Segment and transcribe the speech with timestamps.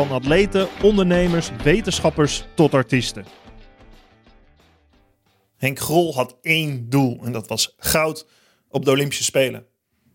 [0.00, 3.24] Van atleten, ondernemers, wetenschappers tot artiesten.
[5.56, 8.26] Henk Grol had één doel en dat was goud
[8.68, 9.66] op de Olympische Spelen.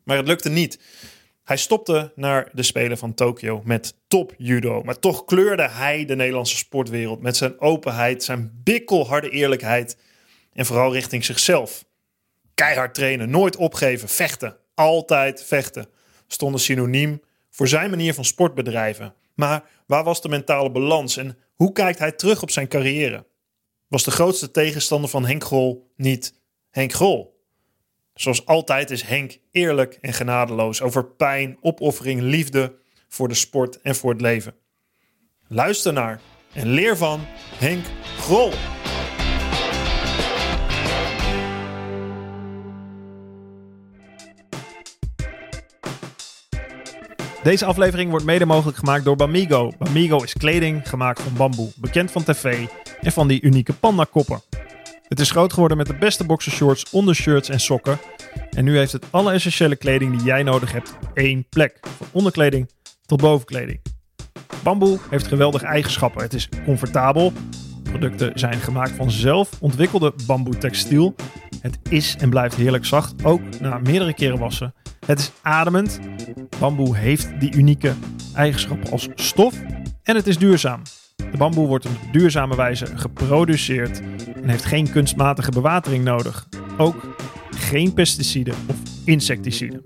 [0.04, 0.80] Maar het lukte niet.
[1.44, 4.84] Hij stopte naar de Spelen van Tokio met top judo.
[4.84, 9.98] Maar toch kleurde hij de Nederlandse sportwereld met zijn openheid, zijn bikkelharde eerlijkheid
[10.54, 11.86] en vooral richting zichzelf.
[12.54, 15.88] Keihard trainen, nooit opgeven, vechten, altijd vechten
[16.28, 19.14] stonden synoniem voor zijn manier van sportbedrijven.
[19.36, 23.26] Maar waar was de mentale balans en hoe kijkt hij terug op zijn carrière?
[23.88, 27.44] Was de grootste tegenstander van Henk Grol niet Henk Grol?
[28.14, 32.76] Zoals altijd is Henk eerlijk en genadeloos over pijn, opoffering, liefde
[33.08, 34.56] voor de sport en voor het leven.
[35.48, 36.22] Luister naar
[36.54, 37.26] en leer van
[37.60, 37.86] Henk
[38.18, 38.52] Grol.
[47.46, 49.72] Deze aflevering wordt mede mogelijk gemaakt door Bamigo.
[49.78, 52.66] Bamigo is kleding gemaakt van bamboe, bekend van tv
[53.02, 54.42] en van die unieke pandakoppen.
[55.08, 58.00] Het is groot geworden met de beste boxershorts, ondershirts en sokken.
[58.50, 61.80] En nu heeft het alle essentiële kleding die jij nodig hebt één plek.
[61.98, 62.70] Van onderkleding
[63.06, 63.82] tot bovenkleding.
[64.64, 66.22] Bamboe heeft geweldige eigenschappen.
[66.22, 67.34] Het is comfortabel.
[68.00, 71.16] Producten zijn gemaakt van zelf ontwikkelde bamboe textiel.
[71.62, 74.74] Het is en blijft heerlijk zacht, ook na meerdere keren wassen.
[75.06, 76.00] Het is ademend.
[76.60, 77.94] Bamboe heeft die unieke
[78.34, 79.62] eigenschappen als stof.
[80.04, 80.82] En het is duurzaam.
[81.16, 84.02] De bamboe wordt op duurzame wijze geproduceerd
[84.42, 86.48] en heeft geen kunstmatige bewatering nodig.
[86.78, 87.16] Ook
[87.50, 88.76] geen pesticiden of
[89.06, 89.82] insecticiden.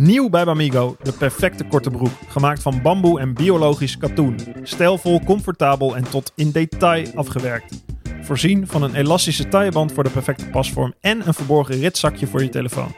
[0.00, 2.10] Nieuw bij Bamigo, de perfecte korte broek.
[2.28, 4.36] Gemaakt van bamboe en biologisch katoen.
[4.62, 7.84] Stijlvol, comfortabel en tot in detail afgewerkt.
[8.20, 12.48] Voorzien van een elastische tailleband voor de perfecte pasvorm en een verborgen ritzakje voor je
[12.48, 12.94] telefoon.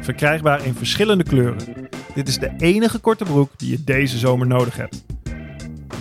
[0.00, 1.88] Verkrijgbaar in verschillende kleuren.
[2.14, 5.04] Dit is de enige korte broek die je deze zomer nodig hebt.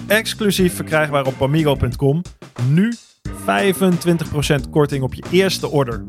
[0.08, 2.22] Exclusief verkrijgbaar op bamigo.com.
[2.70, 2.94] Nu
[3.30, 6.04] 25% korting op je eerste order.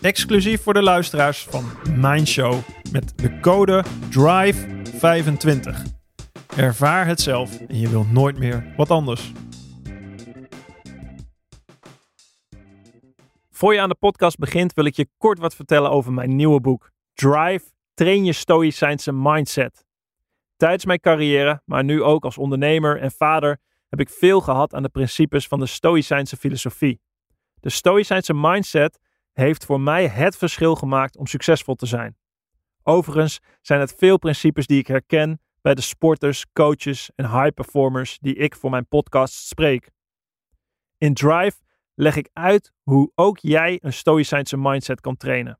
[0.00, 1.64] Exclusief voor de luisteraars van
[1.96, 2.58] mijn show
[2.92, 5.92] met de code DRIVE25.
[6.56, 9.32] Ervaar het zelf en je wilt nooit meer wat anders.
[13.50, 16.60] Voor je aan de podcast begint wil ik je kort wat vertellen over mijn nieuwe
[16.60, 17.64] boek Drive,
[17.94, 19.84] train je stoïcijnse mindset.
[20.56, 23.58] Tijdens mijn carrière, maar nu ook als ondernemer en vader,
[23.88, 27.00] heb ik veel gehad aan de principes van de stoïcijnse filosofie.
[27.60, 28.98] De stoïcijnse mindset
[29.38, 32.16] heeft voor mij het verschil gemaakt om succesvol te zijn.
[32.82, 38.18] Overigens zijn het veel principes die ik herken bij de sporters, coaches en high performers
[38.18, 39.90] die ik voor mijn podcast spreek.
[40.96, 41.56] In Drive
[41.94, 45.58] leg ik uit hoe ook jij een stoïcijnse mindset kan trainen.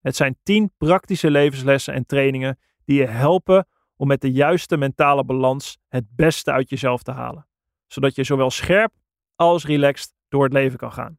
[0.00, 5.24] Het zijn 10 praktische levenslessen en trainingen die je helpen om met de juiste mentale
[5.24, 7.48] balans het beste uit jezelf te halen,
[7.86, 8.92] zodat je zowel scherp
[9.36, 11.18] als relaxed door het leven kan gaan.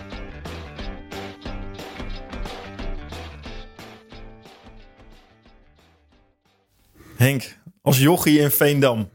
[7.21, 9.09] Henk, als jochie in Veendam.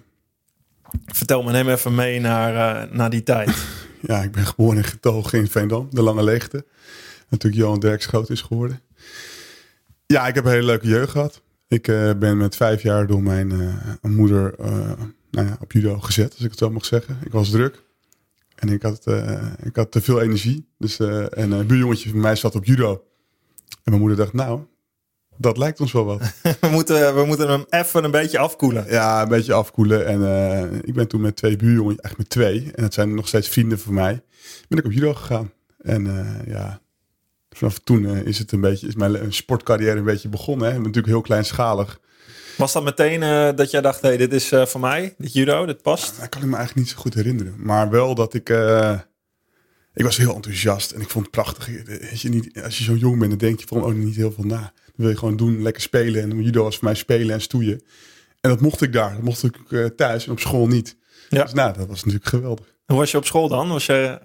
[1.06, 3.50] Vertel me, neem even mee naar, uh, naar die tijd.
[4.00, 6.66] Ja, ik ben geboren en getogen in Veendam, de Lange Leegte.
[7.28, 8.80] Natuurlijk Johan Derks groot is geworden.
[10.06, 11.42] Ja, ik heb een hele leuke jeugd gehad.
[11.68, 14.54] Ik uh, ben met vijf jaar door mijn uh, moeder
[15.30, 17.18] nou ja, op judo gezet, als ik het zo mag zeggen.
[17.24, 17.82] Ik was druk
[18.54, 19.06] en ik had,
[19.62, 20.68] ik had te veel energie.
[20.78, 21.00] Dus,
[21.30, 23.04] en een buurjongetje van mij zat op judo.
[23.68, 24.60] En mijn moeder dacht, nou,
[25.38, 26.20] dat lijkt ons wel wat.
[26.60, 28.86] we, moeten, we moeten hem even een beetje afkoelen.
[28.88, 30.06] Ja, een beetje afkoelen.
[30.06, 33.48] En ik ben toen met twee buurjongetjes, echt met twee, en dat zijn nog steeds
[33.48, 34.22] vrienden van mij,
[34.68, 35.52] ben ik op judo gegaan.
[35.78, 36.06] En
[36.46, 36.80] ja,
[37.56, 40.72] vanaf toen eh, is het een beetje, is mijn sportcarrière een beetje begonnen.
[40.72, 40.78] Hè?
[40.78, 42.00] Natuurlijk heel kleinschalig.
[42.56, 45.66] Was dat meteen uh, dat jij dacht, hey, dit is uh, voor mij, dit judo,
[45.66, 46.20] dit past?
[46.20, 47.54] dat kan ik me eigenlijk niet zo goed herinneren.
[47.58, 48.48] Maar wel dat ik,
[49.94, 51.66] ik was heel enthousiast en ik vond het prachtig.
[51.84, 54.32] Weet je, niet, als je zo jong bent, dan denk je van, oh, niet heel
[54.32, 54.72] veel na.
[54.96, 56.22] Wil je gewoon doen, lekker spelen.
[56.22, 57.82] En judo was voor mij spelen en stoeien.
[58.40, 59.12] En dat mocht ik daar.
[59.12, 60.96] Dat mocht ik uh, thuis en op school niet.
[61.28, 61.42] Ja.
[61.42, 62.66] Dus nou, dat was natuurlijk geweldig.
[62.86, 63.68] Hoe was je op school dan?
[63.68, 64.20] Was je...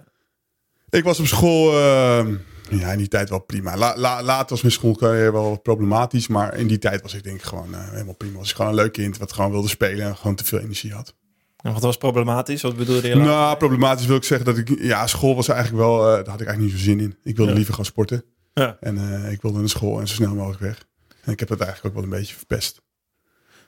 [0.90, 2.26] Ik was op school, uh,
[2.70, 3.76] ja, in die tijd wel prima.
[3.76, 6.28] La, la, later was mijn schoolcarrière wel problematisch.
[6.28, 8.38] Maar in die tijd was ik denk ik gewoon uh, helemaal prima.
[8.38, 10.92] Was ik gewoon een leuk kind wat gewoon wilde spelen en gewoon te veel energie
[10.92, 11.14] had.
[11.56, 12.62] En wat was problematisch?
[12.62, 13.14] Wat bedoelde je?
[13.14, 14.82] Nou, problematisch wil ik zeggen dat ik...
[14.82, 15.98] Ja, school was eigenlijk wel...
[15.98, 17.16] Uh, daar had ik eigenlijk niet zo zin in.
[17.22, 17.56] Ik wilde ja.
[17.56, 18.24] liever gaan sporten.
[18.54, 18.76] Ja.
[18.80, 20.86] En uh, ik wilde naar school en zo snel mogelijk weg.
[21.24, 22.82] En ik heb dat eigenlijk ook wel een beetje verpest.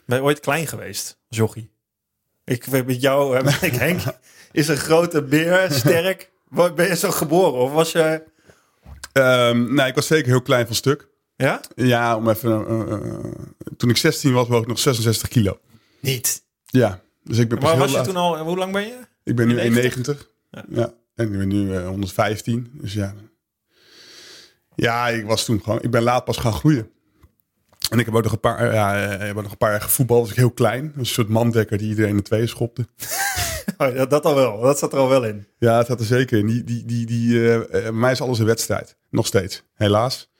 [0.06, 1.70] Ben je ooit klein geweest jochie?
[2.44, 4.00] Ik weet met jou, uh, ik, Henk,
[4.52, 6.30] is een grote beer, sterk.
[6.48, 8.22] ben je zo geboren of was je...
[9.12, 11.08] Um, nee, ik was zeker heel klein van stuk.
[11.36, 11.60] Ja?
[11.74, 12.66] Ja, om even...
[13.76, 15.58] toen ik 16 was, woog ik nog 66 kilo.
[16.00, 16.44] Niet?
[16.64, 17.00] Ja.
[17.22, 18.98] Dus ik ben maar was je toen al, hoe lang ben je?
[19.24, 20.18] Ik ben nu 1,90.
[20.50, 20.64] Ja.
[20.68, 20.94] ja.
[21.14, 22.70] En ik ben nu uh, 115.
[22.72, 23.14] Dus ja.
[24.74, 26.90] Ja, ik was toen gewoon, ik ben laat pas gaan groeien.
[27.90, 30.20] En ik heb ook nog een paar, ja, ik heb nog een paar jaar gevoetbald.
[30.20, 30.92] Was ik heel klein.
[30.96, 32.86] Een soort mandekker die iedereen in tweeën schopte.
[33.78, 34.60] oh, ja, dat al wel.
[34.60, 35.46] Dat zat er al wel in.
[35.58, 36.46] Ja, het zat er zeker in.
[36.46, 38.96] Die, die, die, die, uh, bij mij is alles een wedstrijd.
[39.10, 39.62] Nog steeds.
[39.74, 40.32] Helaas.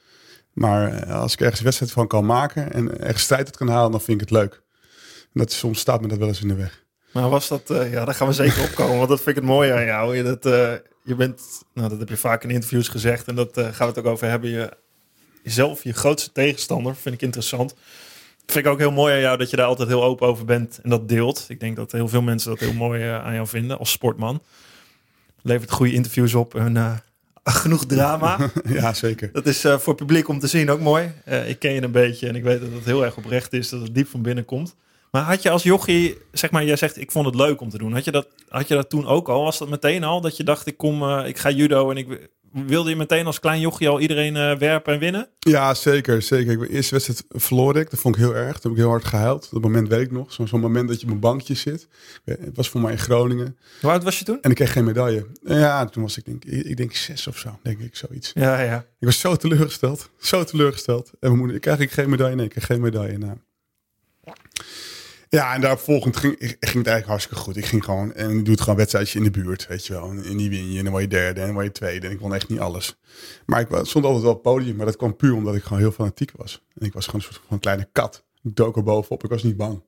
[0.53, 3.91] Maar als ik ergens een wedstrijd van kan maken en ergens strijd uit kan halen,
[3.91, 4.63] dan vind ik het leuk.
[5.23, 6.83] En dat soms staat me dat wel eens in de weg.
[7.11, 9.51] Maar was dat, uh, ja, daar gaan we zeker opkomen, want dat vind ik het
[9.51, 10.23] mooie aan jou.
[10.23, 10.73] Dat, uh,
[11.05, 11.41] je bent,
[11.73, 14.05] nou, dat heb je vaak in interviews gezegd en dat uh, gaan we het ook
[14.05, 14.49] over hebben.
[14.49, 14.71] Je,
[15.43, 17.75] jezelf, je grootste tegenstander, vind ik interessant.
[18.45, 20.79] Vind ik ook heel mooi aan jou dat je daar altijd heel open over bent
[20.83, 21.45] en dat deelt.
[21.47, 24.41] Ik denk dat heel veel mensen dat heel mooi aan jou vinden als sportman.
[25.41, 27.03] Levert goede interviews op en
[27.43, 28.51] genoeg drama.
[28.65, 29.29] ja, zeker.
[29.31, 31.11] Dat is voor het publiek om te zien ook mooi.
[31.45, 33.81] ik ken je een beetje en ik weet dat het heel erg oprecht is, dat
[33.81, 34.75] het diep van binnen komt.
[35.11, 37.77] Maar had je als jochie, zeg maar, jij zegt ik vond het leuk om te
[37.77, 37.93] doen.
[37.93, 39.43] Had je dat, had je dat toen ook al?
[39.43, 42.29] Was dat meteen al dat je dacht ik kom, uh, ik ga judo en ik
[42.63, 45.29] wilde je meteen als klein jochie al iedereen uh, werpen en winnen?
[45.39, 46.51] Ja, zeker, zeker.
[46.51, 47.89] Ik, de eerste wedstrijd verloor ik.
[47.89, 48.59] Dat vond ik heel erg.
[48.59, 49.47] Toen heb ik heel hard gehuild.
[49.51, 50.33] Dat moment weet ik nog.
[50.33, 51.87] Zo'n zo moment dat je op een bankje zit.
[52.25, 53.57] Het was voor mij in Groningen.
[53.81, 54.41] Hoe oud was je toen?
[54.41, 55.27] En ik kreeg geen medaille.
[55.43, 58.31] Ja, toen was ik denk ik denk zes of zo, denk ik zoiets.
[58.33, 58.77] Ja, ja.
[58.99, 61.07] Ik was zo teleurgesteld, zo teleurgesteld.
[61.07, 62.35] En mijn moeder, ik krijg ik geen medaille?
[62.35, 63.17] Nee, ik kreeg geen medaille.
[63.17, 63.37] Nou.
[65.35, 67.57] Ja, en daar volgend ging, ging het eigenlijk hartstikke goed.
[67.57, 70.09] Ik ging gewoon en doe het gewoon wedstrijdje in de buurt, weet je wel.
[70.09, 72.07] En die win je en dan word je derde en dan word je tweede.
[72.07, 72.99] En ik won echt niet alles.
[73.45, 75.79] Maar ik stond altijd wel op het podium, maar dat kwam puur omdat ik gewoon
[75.79, 76.63] heel fanatiek was.
[76.73, 78.23] En ik was gewoon een soort van kleine kat.
[78.43, 79.83] Ik dook er bovenop, ik was niet bang.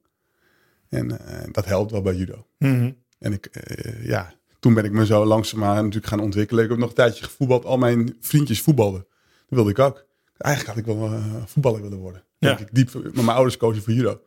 [0.89, 1.17] En uh,
[1.51, 2.47] dat helpt wel bij judo.
[2.57, 2.97] Mm -hmm.
[3.19, 6.63] En ik, uh, ja, toen ben ik me zo langzaamaan natuurlijk gaan ontwikkelen.
[6.63, 7.65] Ik heb nog een tijdje gevoetbald.
[7.65, 9.05] Al mijn vriendjes voetbalden.
[9.47, 10.05] Dat wilde ik ook.
[10.37, 12.23] Eigenlijk had ik wel uh, voetballer willen worden.
[12.37, 12.47] Ja.
[12.47, 14.21] Denk ik diep, maar mijn ouders kozen voor judo.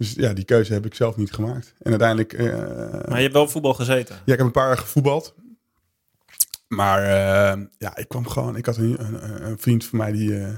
[0.00, 1.74] Dus ja, die keuze heb ik zelf niet gemaakt.
[1.78, 2.32] En uiteindelijk...
[2.32, 2.40] Uh,
[2.90, 4.14] maar je hebt wel voetbal gezeten?
[4.14, 5.34] Ja, ik heb een paar jaar gevoetbald.
[6.68, 8.56] Maar uh, ja, ik kwam gewoon...
[8.56, 10.30] Ik had een, een, een vriend van mij die...
[10.30, 10.48] Uh,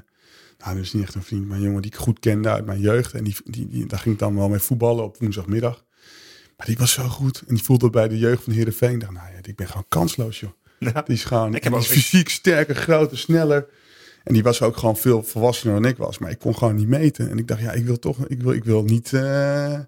[0.58, 2.80] nou, is niet echt een vriend, maar een jongen die ik goed kende uit mijn
[2.80, 3.12] jeugd.
[3.12, 5.84] En die, die, die, daar ging ik dan wel mee voetballen op woensdagmiddag.
[6.56, 7.42] Maar die was zo goed.
[7.46, 8.92] En die voelde bij de jeugd van Heerenveen.
[8.92, 10.50] Ik dacht, nou ja, ik ben gewoon kansloos, joh.
[10.78, 11.02] Ja.
[11.02, 13.66] Die is gewoon Ik heb die is fysiek sterker, groter, sneller.
[14.24, 16.18] En die was ook gewoon veel volwassener dan ik was.
[16.18, 17.30] Maar ik kon gewoon niet meten.
[17.30, 18.26] En ik dacht, ja, ik wil toch...
[18.26, 19.12] Ik wil, ik wil niet...
[19.12, 19.78] eh,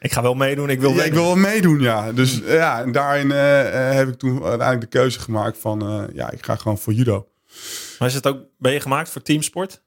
[0.00, 2.12] Ik ga wel meedoen, ik wil ja, ik wil wel meedoen, ja.
[2.12, 5.82] Dus ja, en daarin eh, eh, heb ik toen uiteindelijk de keuze gemaakt van...
[5.82, 7.28] eh, ja, ik ga gewoon voor judo.
[7.98, 9.82] Maar is het ook, ben je gemaakt voor teamsport?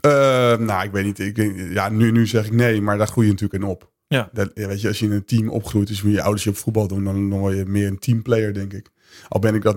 [0.00, 0.10] Eh,
[0.56, 1.18] nou, ik weet niet.
[1.18, 1.36] Ik,
[1.72, 3.92] ja, nu, nu zeg ik nee, maar daar groei je natuurlijk in op.
[4.08, 4.28] Ja.
[4.32, 6.86] Dat, weet je, als je in een team opgroeit, dus je ouders je op voetbal
[6.88, 8.90] doen, dan, word je meer een teamplayer, denk ik.
[9.28, 9.76] Al ben ik dat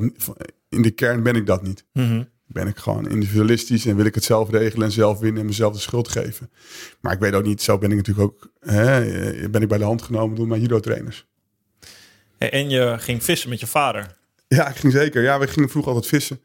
[0.70, 1.86] in de kern ben ik dat niet.
[1.94, 2.24] Mhm.
[2.48, 5.74] Ben ik gewoon individualistisch en wil ik het zelf regelen en zelf winnen en mezelf
[5.74, 6.50] de schuld geven.
[7.02, 9.78] Maar ik weet ook niet, zo ben ik natuurlijk ook, hè, eh, ben ik bij
[9.78, 11.26] de hand genomen door mijn judo trainers.
[12.38, 14.16] En je ging vissen met je vader.
[14.48, 15.24] Ja, ik ging zeker.
[15.24, 16.42] Ja, we gingen vroeger altijd vissen.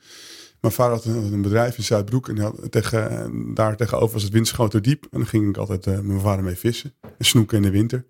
[0.60, 4.32] Mijn vader had een, een bedrijf in Zuidbroek en had tegen, daar tegenover was het
[4.32, 5.02] Winschoterdiep.
[5.02, 7.70] En dan ging ik altijd eh, met mijn vader mee vissen en snoeken in de
[7.70, 8.06] winter.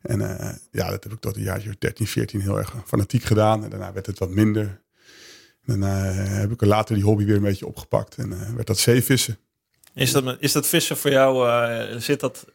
[0.00, 3.64] En eh, ja, dat heb ik tot een jaartje 13, 14 heel erg fanatiek gedaan.
[3.64, 4.80] En daarna werd het wat minder.
[5.68, 8.78] Daarna eh, heb ik later die hobby weer een beetje opgepakt en eh, werd dat
[8.78, 9.38] zeevissen.
[9.94, 12.46] Is dat, is dat vissen voor jou, eh, zit dat,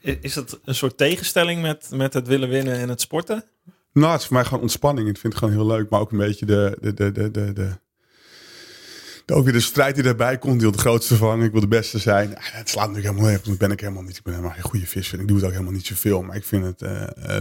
[0.00, 3.44] is dat een soort tegenstelling met, met het willen winnen en het sporten?
[3.92, 5.08] Nou, het is voor mij gewoon ontspanning.
[5.08, 7.52] Ik vind het gewoon heel leuk, maar ook een beetje de, de, de, de, de,
[7.52, 10.54] de, ook weer de strijd die daarbij komt.
[10.54, 12.36] Ik wil de grootste vangen, ik wil de beste zijn.
[12.36, 14.16] Ah, Het slaat natuurlijk helemaal nergens, want dat ben ik helemaal niet.
[14.16, 15.20] Ik ben helemaal geen goede visser.
[15.20, 16.82] Ik doe het ook helemaal niet zoveel, maar ik vind het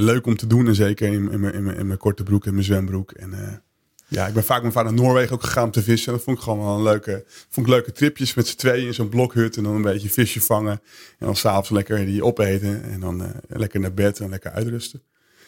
[0.01, 0.67] leuk om te doen.
[0.67, 3.11] En zeker in, in, mijn- in, mijn- in mijn korte broek en mijn zwembroek.
[3.11, 3.63] En
[4.09, 6.11] ja, ik ben vaak met mijn vader naar Noorwegen ook gegaan om te vissen.
[6.13, 8.93] Dat vond ik gewoon wel een leuke, vond ik leuke tripjes met z'n tweeën in
[8.93, 9.57] zo'n blokhut.
[9.57, 10.81] En dan een beetje visje vangen.
[11.19, 12.83] En dan s'avonds lekker die opeten.
[12.83, 15.01] En dan eh, lekker naar bed en lekker uitrusten.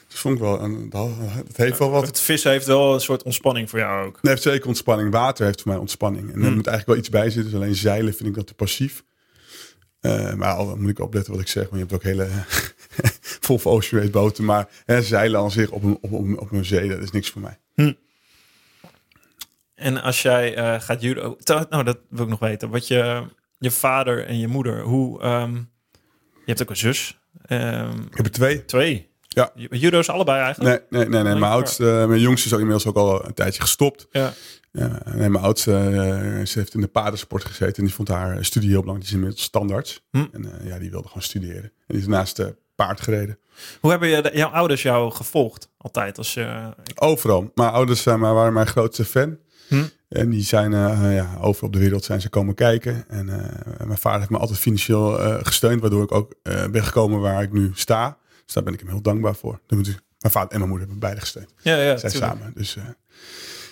[0.08, 0.62] Dat vond ik wel.
[0.62, 1.10] een- dat-
[1.56, 2.06] heeft wel wat.
[2.08, 4.16] Het vissen heeft wel een soort ontspanning voor jou ook.
[4.22, 5.12] Het heeft zeker ontspanning.
[5.12, 6.30] Water heeft voor mij ontspanning.
[6.34, 6.56] En er Hmm.
[6.56, 7.44] moet eigenlijk wel iets bij zitten.
[7.52, 9.04] Dus alleen zeilen vind ik dat te passief.
[10.00, 11.64] Eh, maar al moet ik opletten wat ik zeg.
[11.70, 12.28] Want je hebt ook hele
[13.48, 14.46] vol ocean race boten.
[14.46, 17.30] Maar hè, zeilen aan zich op een, op, een, op een zee, dat is niks
[17.30, 17.60] voor mij.
[19.82, 21.38] En als jij eh, gaat judo...
[21.70, 22.70] Nou, dat wil ik nog weten.
[22.70, 23.24] Wat je,
[23.58, 25.22] je vader en je moeder, hoe...
[25.22, 25.56] ehm,
[26.34, 27.20] je hebt ook een zus.
[27.46, 28.66] Ehm, Ik heb er twee.
[28.66, 29.10] twee.
[29.28, 29.52] Ja.
[29.56, 30.86] Ju- Judo's allebei eigenlijk?
[30.90, 31.24] Nee, nee, nee.
[31.24, 31.40] nee.
[31.40, 34.08] Mijn oudste, mijn jongste is ook inmiddels ook al een tijdje gestopt.
[34.12, 34.34] Ja.
[34.72, 37.76] Ja, nee, mijn oudste, eh, ze heeft in de paardensport gezeten.
[37.78, 39.10] En die vond haar studie heel belangrijk.
[39.10, 40.04] Die is inmiddels standaards.
[40.12, 40.26] Hm.
[40.32, 41.64] En eh, ja, die wilde gewoon studeren.
[41.64, 43.40] En die is naast de paard gereden.
[43.80, 45.70] Hoe hebben je, de- jouw ouders jou gevolgd?
[45.78, 46.74] Altijd als je...
[46.96, 47.52] Overal.
[47.56, 49.38] Mijn ouders zijn, maar waren mijn grootste fan.
[49.72, 49.84] Hm.
[50.10, 53.04] En die zijn eh, ja, overal op de wereld zijn ze komen kijken.
[53.08, 55.12] En eh, mijn vader heeft me altijd financieel
[55.44, 55.82] gesteund.
[55.82, 56.34] Waardoor ik ook
[56.72, 58.18] ben gekomen waar ik nu sta.
[58.46, 59.60] Dus daar ben ik hem heel dankbaar voor.
[59.68, 61.54] Mijn vader en mijn moeder hebben beide gesteund.
[61.62, 62.32] Ja, ja, Zij tuurlijk.
[62.32, 62.52] samen.
[62.56, 62.78] Dus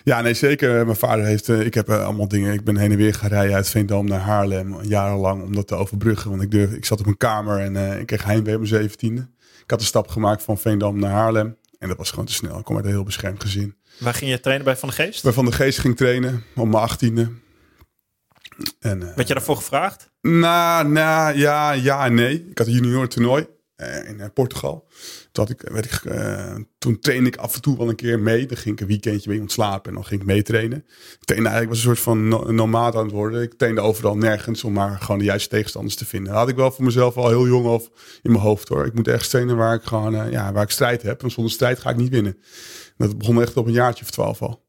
[0.04, 0.86] ja, nee, zeker.
[0.86, 2.54] Mijn vader heeft, ik heb allemaal dingen.
[2.54, 4.82] Ik ben heen en weer gaan rijden uit Veendam naar Haarlem.
[4.82, 6.30] Jarenlang om dat te overbruggen.
[6.30, 9.28] Want ik, durf, ik zat op een kamer en ik kreeg heimwee op mijn zeventiende.
[9.64, 11.58] Ik had de stap gemaakt van Veendam naar Haarlem.
[11.80, 12.60] En dat was gewoon te snel.
[12.60, 13.76] Ik kom uit een heel beschermd gezin.
[14.00, 15.24] Waar ging je trainen bij Van de Geest?
[15.24, 17.32] Bij Van de Geest ging trainen op mijn achttiende.
[18.80, 20.10] En, eh, Werd je daarvoor gevraagd?
[20.22, 22.48] nou, nou, ja, ja en nee.
[22.50, 24.88] Ik had een junior toernooi eh, in eh, Portugal.
[25.32, 26.02] Toen, had ik, werd ik,
[26.78, 28.46] toen trainde ik af en toe wel een keer mee.
[28.46, 30.78] Dan ging ik een weekendje bij iemand slapen en dan ging ik meetrainen.
[31.20, 33.42] Ik trainde eigenlijk was een soort van no nomade aan het worden.
[33.42, 36.30] Ik trainde overal nergens om maar gewoon de juiste tegenstanders te vinden.
[36.32, 37.90] Dat had ik wel voor mezelf al heel jong of
[38.22, 38.86] in mijn hoofd hoor.
[38.86, 41.22] Ik moet ergens trainen waar ik gewoon ja, waar ik strijd heb.
[41.22, 42.38] Want zonder strijd ga ik niet winnen.
[43.08, 44.68] Dat begon echt op een jaartje of twaalf al.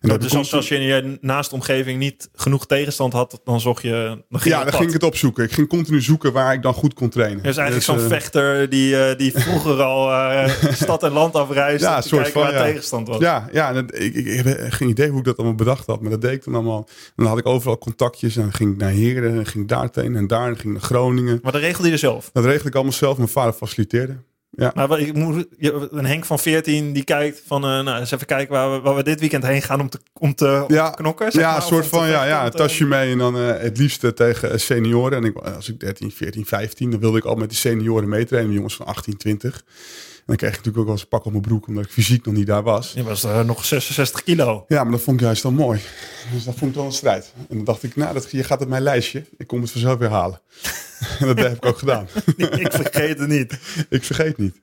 [0.00, 3.60] En dat dus als, als je in je naaste omgeving niet genoeg tegenstand had, dan
[3.60, 4.24] zocht je...
[4.28, 5.44] Dan ging ja, dan ging ik het opzoeken.
[5.44, 7.42] Ik ging continu zoeken waar ik dan goed kon trainen.
[7.42, 11.34] Dus eigenlijk Dus, zo'n eh, vechter die, eh, die vroeger al eh, stad en land
[11.34, 12.64] afreisde Ja, soort kijken van, waar ja.
[12.64, 13.18] tegenstand was.
[13.18, 16.00] Ja, ja dat, ik, ik, ik heb geen idee hoe ik dat allemaal bedacht had.
[16.00, 16.88] Maar dat deed ik dan allemaal.
[16.88, 18.36] En dan had ik overal contactjes.
[18.36, 19.38] En dan ging ik naar Heren.
[19.38, 20.18] En ging daar trainen.
[20.18, 20.48] En daar.
[20.48, 21.38] En ging naar Groningen.
[21.42, 22.30] Maar dat regelde je zelf.
[22.32, 23.16] Dat regelde ik allemaal zelf.
[23.16, 24.16] Mijn vader faciliteerde.
[24.60, 24.72] Ja.
[24.74, 25.46] Maar ik moet,
[25.90, 28.94] een Henk van 14 die kijkt van, eh, nou, eens even kijken waar we, waar
[28.94, 31.32] we dit weekend heen gaan om te, om te, om Ja, te knokken.
[31.32, 33.12] zeg Ja, maar, een soort van, ja, ja, een tasje mee.
[33.12, 35.18] En dan eh, het liefste tegen eh, senioren.
[35.18, 38.52] En ik, als ik 13, 14, 15, dan wilde ik al met die senioren meetrainen.
[38.52, 39.54] Jongens van 18, 20.
[39.54, 41.66] En dan kreeg ik natuurlijk ook wel eens een pak op mijn broek.
[41.66, 42.92] Omdat ik fysiek nog niet daar was.
[42.92, 44.64] Je was eh, nog 66 kilo.
[44.68, 45.80] Ja, maar dat vond ik juist dan mooi.
[46.32, 47.32] Dus dat vond ik wel een strijd.
[47.48, 49.24] En dan dacht ik, nou, dat, je gaat op mijn lijstje.
[49.36, 50.40] Ik kom het vanzelf weer halen.
[51.20, 52.08] En dat heb ik ook gedaan.
[52.36, 53.58] ik vergeet het niet.
[53.88, 54.60] ik vergeet niet.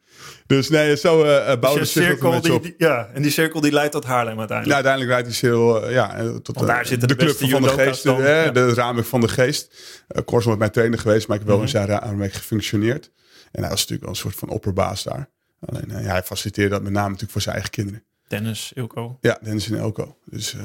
[0.48, 2.64] Dus nee, zo uh, Dus bouwde een cirkel die, op.
[2.64, 4.68] die- ja, en die cirkel die leidt tot Haarlem uiteindelijk.
[4.68, 7.62] Ja, uiteindelijk rijdt die cirkel eh, ja, tot Want daar zitten de de club van
[7.62, 8.04] de geest.
[8.04, 8.52] dan, hè, ja.
[8.52, 9.74] De ramen van de geest.
[10.10, 11.66] Uh, Korsel met mijn trainer geweest, maar ik heb wel Mhm.
[11.66, 13.12] in zijn ramen gefunctioneerd.
[13.52, 15.30] En hij was natuurlijk wel een soort van opperbaas daar.
[15.60, 18.04] Alleen ja, hij faciliteerde dat met name natuurlijk voor zijn eigen kinderen.
[18.28, 19.18] Dennis, Ilko.
[19.22, 20.18] Ja, Dennis en Elko.
[20.26, 20.56] Dus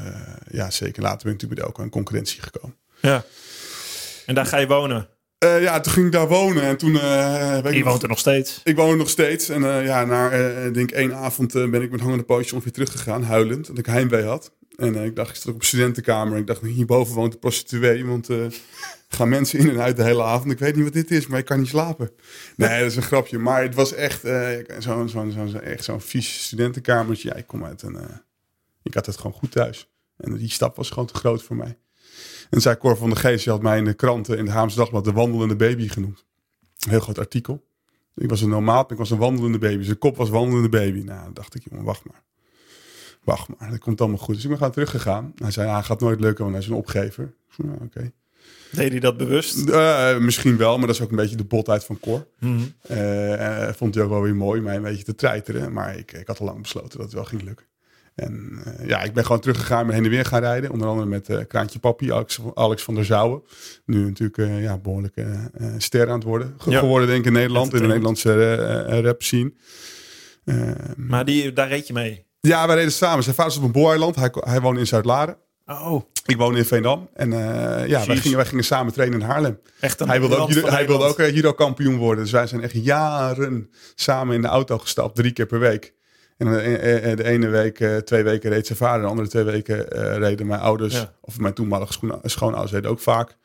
[0.50, 2.76] ja, zeker later ben ik natuurlijk met Elko in concurrentie gekomen.
[3.00, 3.24] Ja.
[4.26, 5.08] En daar ga je wonen.
[5.42, 8.18] Eh, ja, toen ging ik daar wonen en toen ik Je nog- woont er nog
[8.18, 8.60] steeds.
[8.64, 9.48] Ik woon er nog steeds.
[9.48, 10.28] En eh, ja, na
[10.70, 13.66] denk ik één avond ben ik met hangende pootjes ongeveer teruggegaan, huilend.
[13.66, 14.52] Dat ik heimwee had.
[14.76, 16.38] En ik dacht, ik zat op een studentenkamer.
[16.38, 18.04] Ik dacht, hierboven woont de prostituee.
[18.06, 18.28] Want
[19.08, 20.52] gaan mensen in en uit de hele avond.
[20.52, 22.10] Ik weet niet wat dit is, maar ik kan niet slapen.
[22.56, 23.38] Nee, dat is een grapje.
[23.38, 24.20] Maar het was echt
[24.78, 27.28] zo'n zo'n zo'n zo, echt zo'n vies studentenkamertje.
[27.28, 28.24] Ja, ik kom uit en
[28.82, 29.88] ik had het gewoon goed thuis.
[30.16, 31.76] En die stap was gewoon te groot voor mij.
[32.52, 34.76] En zei Cor van de Geest, je had mij in de kranten, in de Haamse
[34.76, 36.24] Dagblad, de wandelende baby genoemd.
[36.78, 37.64] Een heel groot artikel.
[38.14, 39.84] Ik was een normaal, ik was een wandelende baby.
[39.84, 41.02] Zijn kop was wandelende baby.
[41.02, 42.22] Nou, dan dacht ik, jongen, wacht maar.
[43.24, 44.34] Wacht maar, dat komt allemaal goed.
[44.34, 45.32] Dus ik ben gewoon teruggegaan.
[45.36, 47.34] Hij zei, ja, gaat nooit lukken, want hij is een opgever.
[47.56, 48.12] Ja, Oké.
[48.70, 49.68] Deed hij dat bewust?
[49.68, 52.26] Eh, misschien wel, maar dat is ook een beetje de botheid van Cor.
[52.38, 52.60] Mhm.
[52.80, 55.72] Eh, eh, vond hij ook wel weer mooi, mij een beetje te treiteren.
[55.72, 57.66] Maar ik, ik had al lang besloten dat het wel ging lukken.
[58.14, 60.70] En eh, ja, ik ben gewoon teruggegaan, ben heen en weer gaan rijden.
[60.70, 63.42] Onder andere met eh, Kraantje Papi, Alex, Alex van der Zouwen.
[63.86, 65.44] Nu natuurlijk eh, ja, behoorlijk eh, eh,
[65.78, 66.54] ster aan het worden.
[66.58, 66.78] Ge- Ja.
[66.78, 67.86] Geworden denk ik in Nederland, in de.
[67.86, 69.52] Nederlandse rap scene.
[70.44, 72.24] Eh, Maar die, daar reed je mee.
[72.40, 73.22] ja, wij reden samen.
[73.22, 74.16] Zijn vader is op een booreiland.
[74.16, 75.36] Hij, hij woonde in Zuid-Laren.
[75.66, 77.08] Oh, Ik woonde in Veendam.
[77.14, 79.58] En ja, wij gingen, wij gingen samen trainen in Haarlem.
[79.80, 82.22] echt Hij wilde ook, judo, hij wilde ook judo-kampioen worden.
[82.24, 85.94] Dus wij zijn echt jaren samen in de auto gestapt, drie keer per week.
[86.46, 89.00] En de, eh, eh, de ene week, eh, twee weken reed zijn vader.
[89.02, 91.12] De andere twee weken eh, reden mijn ouders, Ja.
[91.20, 93.36] of mijn toenmalige schoen- schoonouders reden ook vaak.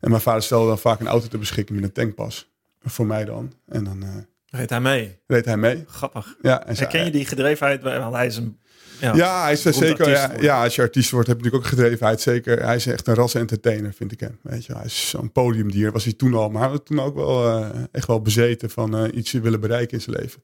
[0.00, 2.50] En mijn vader stelde dan vaak een auto te beschikking met een tankpas.
[2.82, 3.52] Voor mij dan.
[3.68, 4.08] En dan eh,
[4.50, 5.18] Reed hij mee.
[5.26, 5.84] reed hij mee.
[5.88, 6.36] Grappig.
[6.42, 7.82] Ja, en Herken je die gedrevenheid?
[7.82, 8.58] Want hij is een...
[9.00, 10.08] Ja, Ja, hij is er zeker.
[10.10, 12.20] Ja, ja, als je artiest wordt, heb je natuurlijk ook gedrevenheid.
[12.20, 12.62] Zeker.
[12.64, 14.38] Hij is echt een ras entertainer, vind ik hem.
[14.42, 15.92] Weet je, hij is zo'n podiumdier.
[15.92, 18.96] Was hij toen al, maar hij was toen ook wel eh, echt wel bezeten van
[18.96, 20.42] eh, iets willen bereiken in zijn leven.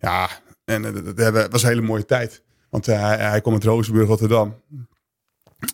[0.00, 0.28] Ja,
[0.70, 2.42] En eh, dat, was een hele mooie tijd.
[2.70, 4.62] Want eh, hij, hij kwam uit Rozenburg, Rotterdam.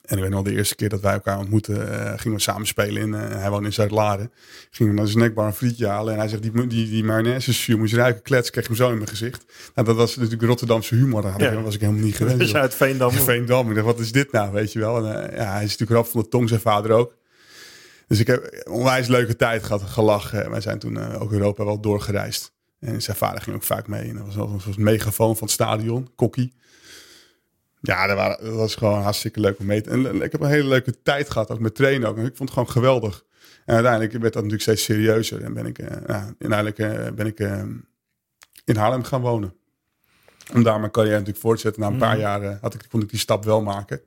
[0.05, 2.67] En ik weet nog de eerste keer dat wij elkaar ontmoetten, eh, gingen we samen
[2.67, 3.03] spelen.
[3.03, 4.33] In, hij woonde in Zuid-Laren.
[4.71, 6.13] Gingen we naar de snackbar een frietje halen.
[6.13, 8.51] En hij zegt, die, die, die mayonaise zuur, moet je ruiken, klets.
[8.51, 9.45] Kreeg hem zo in mijn gezicht.
[9.75, 11.23] Nou, dat was natuurlijk de Rotterdamse humor.
[11.23, 11.61] Daar Ja.
[11.61, 12.39] was ik helemaal niet gewend.
[12.39, 13.11] Dus uit Veendam.
[13.13, 13.69] Veendam.
[13.69, 15.07] Ik dacht, wat is dit nou, weet je wel.
[15.07, 17.15] En, ja, hij is natuurlijk rap van de tong, zijn vader ook.
[18.07, 20.45] Dus ik heb een onwijs leuke tijd gehad, gelachen.
[20.45, 22.55] En wij zijn toen ook Europa wel doorgereisd.
[22.87, 24.09] En zijn vader ging ook vaak mee.
[24.09, 26.53] En dat was wel een soort megafoon van het stadion, Kokkie.
[27.81, 29.91] Ja, dat, waren, dat was gewoon hartstikke leuk om mee te...
[29.91, 32.17] En ik heb een hele leuke tijd gehad, ook met trainen ook.
[32.17, 33.25] En ik vond het gewoon geweldig.
[33.65, 35.43] En uiteindelijk werd dat natuurlijk steeds serieuzer.
[35.43, 37.63] En ben ik, eh, ja, uiteindelijk eh, ben ik eh,
[38.65, 39.55] in Haarlem gaan wonen.
[40.55, 41.83] Om daar mijn carrière natuurlijk voor te zetten.
[41.83, 44.01] Na een paar jaar eh, had ik, kon ik die stap wel maken.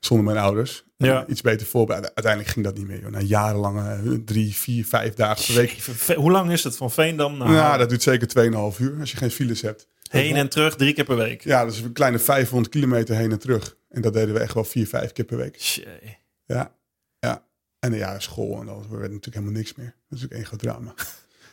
[0.00, 0.84] Zonder mijn ouders.
[0.96, 1.26] Ja.
[1.26, 2.10] Iets beter voorbereiden.
[2.14, 3.00] Uiteindelijk ging dat niet meer.
[3.00, 3.10] Joh.
[3.10, 6.16] Na jarenlange eh, drie, vier, vijf dagen per week.
[6.16, 7.78] Hoe lang is het van Veendam naar Nou, Haarlem?
[7.78, 8.28] dat duurt zeker
[8.74, 9.88] 2,5 uur als je geen files hebt.
[10.10, 11.44] Heen en terug drie keer per week.
[11.44, 13.76] Ja, is een kleine 500 kilometer heen en terug.
[13.88, 15.56] En dat deden we echt wel vier, vijf keer per week.
[15.56, 16.18] Tjee.
[16.46, 16.74] Ja,
[17.18, 17.44] ja.
[17.78, 19.86] En ja, school en dat werd natuurlijk helemaal niks meer.
[19.86, 20.94] Dat is natuurlijk één groot drama.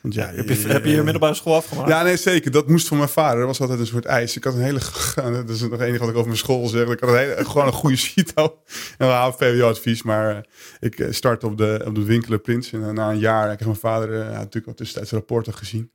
[0.02, 1.90] Want ja, Heb je, heb je je middelbare school afgemaakt?
[1.90, 2.52] Ja, nee, zeker.
[2.52, 3.38] Dat moest van mijn vader.
[3.38, 4.36] Dat was altijd een soort eis.
[4.36, 4.80] Ik had een hele...
[5.46, 6.88] Dat is nog enige wat ik over mijn school zeg.
[6.88, 8.58] Ik had een hele, gewoon een goede CITO.
[8.98, 10.04] En een VWO-advies.
[10.04, 10.42] Maar eh,
[10.80, 12.72] ik eh, startte op de, op de Winkeler Prins.
[12.72, 15.92] En eh, na een jaar kreeg mijn vader eh, ja, natuurlijk al tussentijds rapporten gezien.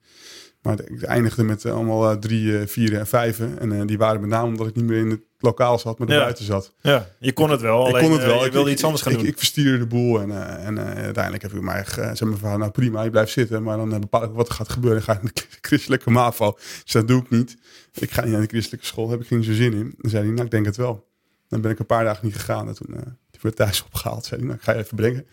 [0.63, 3.59] Maar ik eindigde met eh, allemaal eh, drie, eh, vieren en vijven.
[3.59, 6.15] En die waren met name omdat ik niet meer in het lokaal zat, maar er
[6.15, 6.21] Ja.
[6.21, 6.75] buiten zat.
[6.81, 7.81] Ja, je kon het wel.
[7.89, 8.45] ik alleen, kon het wel.
[8.45, 9.27] ik, wilde ik- iets anders gaan ik, doen.
[9.27, 10.21] Ik, verstierde de boel.
[10.21, 13.63] En, en uiteindelijk heb ik mij gezegd, mijn vader, nou prima, je blijft zitten.
[13.63, 15.03] Maar dan bepaal ik wat er gaat gebeuren.
[15.05, 16.53] Dan ga ik naar de christelijke MAVO.
[16.83, 17.57] Dus dat doe ik niet.
[17.95, 19.05] Ik ga niet naar de christelijke school.
[19.05, 19.95] Daar heb ik geen zo zin in.
[19.99, 21.07] Dan zei hij, nou ik denk het wel.
[21.49, 22.69] Dan ben ik een paar dagen niet gegaan.
[22.69, 24.25] En toen werd thuis opgehaald.
[24.25, 25.27] Zei hij, nou ik ga je even brengen.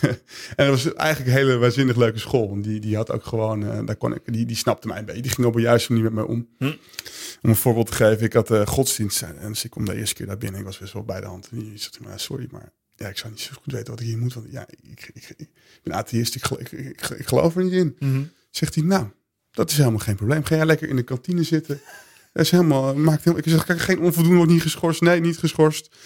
[0.56, 2.48] en dat was eigenlijk een hele waanzinnig leuke school.
[2.48, 5.04] Want die, die had ook gewoon, eh, daar kon ik, die, die snapte mij een
[5.04, 5.22] beetje.
[5.22, 6.48] Die ging op een juiste manier met mij om.
[6.58, 6.64] Hm.
[7.42, 9.22] Om een voorbeeld te geven, ik had eh, godsdienst.
[9.22, 10.60] En dus ik kom de eerste keer daar binnen.
[10.60, 11.48] Ik was best wel bij de hand.
[11.50, 14.06] En die zegt, maar sorry, maar ja, ik zou niet zo goed weten wat ik
[14.06, 14.34] hier moet.
[14.34, 15.48] Want ja, ik, ik, ik
[15.82, 16.34] ben atheïst.
[16.34, 17.96] Ik, ik, ik, ik geloof er niet in.
[17.98, 18.22] Mhm.
[18.50, 19.06] Zegt hij, nou,
[19.50, 20.44] dat is helemaal geen probleem.
[20.44, 21.80] Ga jij lekker in de kantine zitten.
[22.32, 25.00] Dat is helemaal, maakt helemaal, ik zeg, geen onvoldoende wordt niet geschorst.
[25.00, 25.96] Nee, niet geschorst.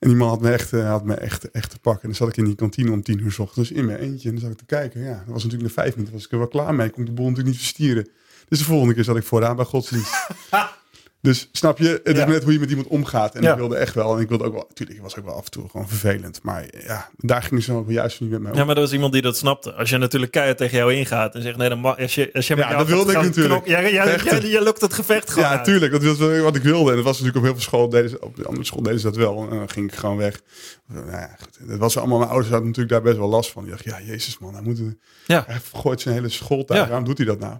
[0.00, 2.02] En die man had me echt, eh, had me echt, echt te pakken.
[2.02, 4.28] En dan zat ik in die kantine om tien uur 's ochtends in mijn eentje.
[4.28, 5.00] En dan zat ik te kijken.
[5.00, 6.14] Ja, dat was natuurlijk na vijf minuten.
[6.14, 6.90] Was ik er wel klaar mee.
[6.90, 8.08] Kon ik de boel natuurlijk niet verstieren.
[8.48, 10.12] Dus de volgende keer zat ik vooraan bij godsdienst.
[11.22, 12.26] dus snap je, het Ja.
[12.26, 13.34] is net hoe je met iemand omgaat.
[13.34, 13.50] En Ja.
[13.52, 14.14] ik wilde echt wel.
[14.16, 16.42] En ik wilde ook wel, natuurlijk, ik was ook wel af en toe gewoon vervelend.
[16.42, 18.56] Maar ja, daar ging ze ook juist niet met mij om.
[18.56, 19.72] Ja, maar er was iemand die dat snapte.
[19.72, 21.56] Als je natuurlijk keihard tegen jou ingaat en zegt...
[21.56, 23.54] Nee, dan mag, als je, als je Ja, dat wilde ik natuurlijk.
[23.54, 25.92] knok- jij, jij, het gevecht gewoon Ja, tuurlijk.
[25.92, 26.90] Dat was wel wat ik wilde.
[26.90, 27.88] En dat was natuurlijk op heel veel.
[27.88, 29.42] Deden ze, op de andere school deden ze dat wel.
[29.50, 30.40] En dan ging ik gewoon weg.
[30.86, 31.68] Nou ja, goed.
[31.68, 33.62] Dat was allemaal, mijn ouders hadden natuurlijk daar best wel last van.
[33.62, 34.80] Die dachten, ja, jezus man, hij, moet,
[35.26, 35.44] Ja.
[35.46, 36.88] hij vergooit zijn hele schooltijd.
[36.88, 37.54] Waarom doet hij dat nou?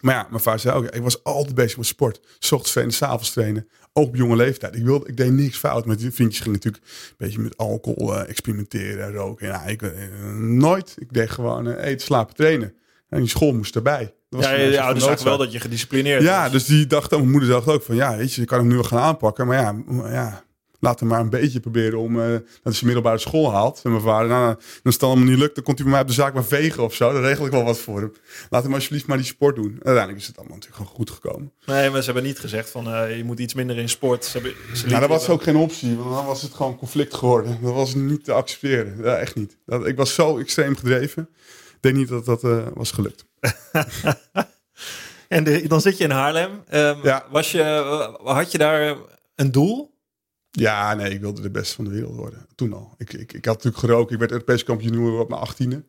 [0.00, 2.20] Maar ja, mijn vader zei ook, ik was altijd bezig met sport.
[2.40, 3.68] Ochtends trainen, s'avonds trainen.
[3.92, 4.76] Ook op jonge leeftijd.
[4.76, 5.86] Ik, wilde, ik deed niks fout.
[5.86, 9.46] Met die vriendjes gingen natuurlijk een beetje met alcohol eh, experimenteren en roken.
[9.46, 9.90] Ja, ik, eh,
[10.38, 10.94] nooit.
[10.98, 12.74] Ik deed gewoon eh, eten, slapen, trainen.
[13.08, 14.14] En die school moest erbij.
[14.28, 16.52] Dat was Ja, ouders van zagen wel dat je gedisciplineerd Ja, was.
[16.52, 18.74] dus die dacht, mijn moeder dacht ook van, ja, weet je, je kan hem nu
[18.74, 19.46] wel gaan aanpakken.
[19.46, 19.74] Maar ja,
[20.10, 20.44] ja
[20.84, 23.80] laat hem maar een beetje proberen om, eh, dat hij zijn middelbare school haalt.
[23.84, 26.02] En mijn vader, nou, nou, als het allemaal niet lukt, dan komt hij bij mij
[26.02, 27.12] op de zaak maar vegen of zo.
[27.12, 28.12] Dan regel ik wel wat voor hem.
[28.50, 29.66] Laat hem alsjeblieft maar die sport doen.
[29.70, 31.52] En uiteindelijk is het allemaal natuurlijk gewoon goed gekomen.
[31.66, 34.24] Nee, maar ze hebben niet gezegd van eh, je moet iets minder in sport.
[34.24, 37.14] Ze hebben, ze Nou, dat was ook geen optie, want dan was het gewoon conflict
[37.14, 37.58] geworden.
[37.62, 38.96] Dat was niet te accepteren.
[39.02, 39.56] Ja, echt niet.
[39.66, 41.28] Dat, ik was zo extreem gedreven.
[41.74, 43.24] Ik denk niet dat dat eh, was gelukt.
[45.28, 46.50] En de- dan zit je in Haarlem.
[46.68, 47.24] Ehm, Ja.
[47.30, 47.62] was je,
[48.24, 48.96] had je daar
[49.34, 49.93] een doel?
[50.56, 52.46] Ja, nee, ik wilde de beste van de wereld worden.
[52.54, 52.94] Toen al.
[52.98, 54.12] Ik, ik, ik had natuurlijk geroken.
[54.12, 55.84] Ik werd Europees kampioen op mijn achttiende.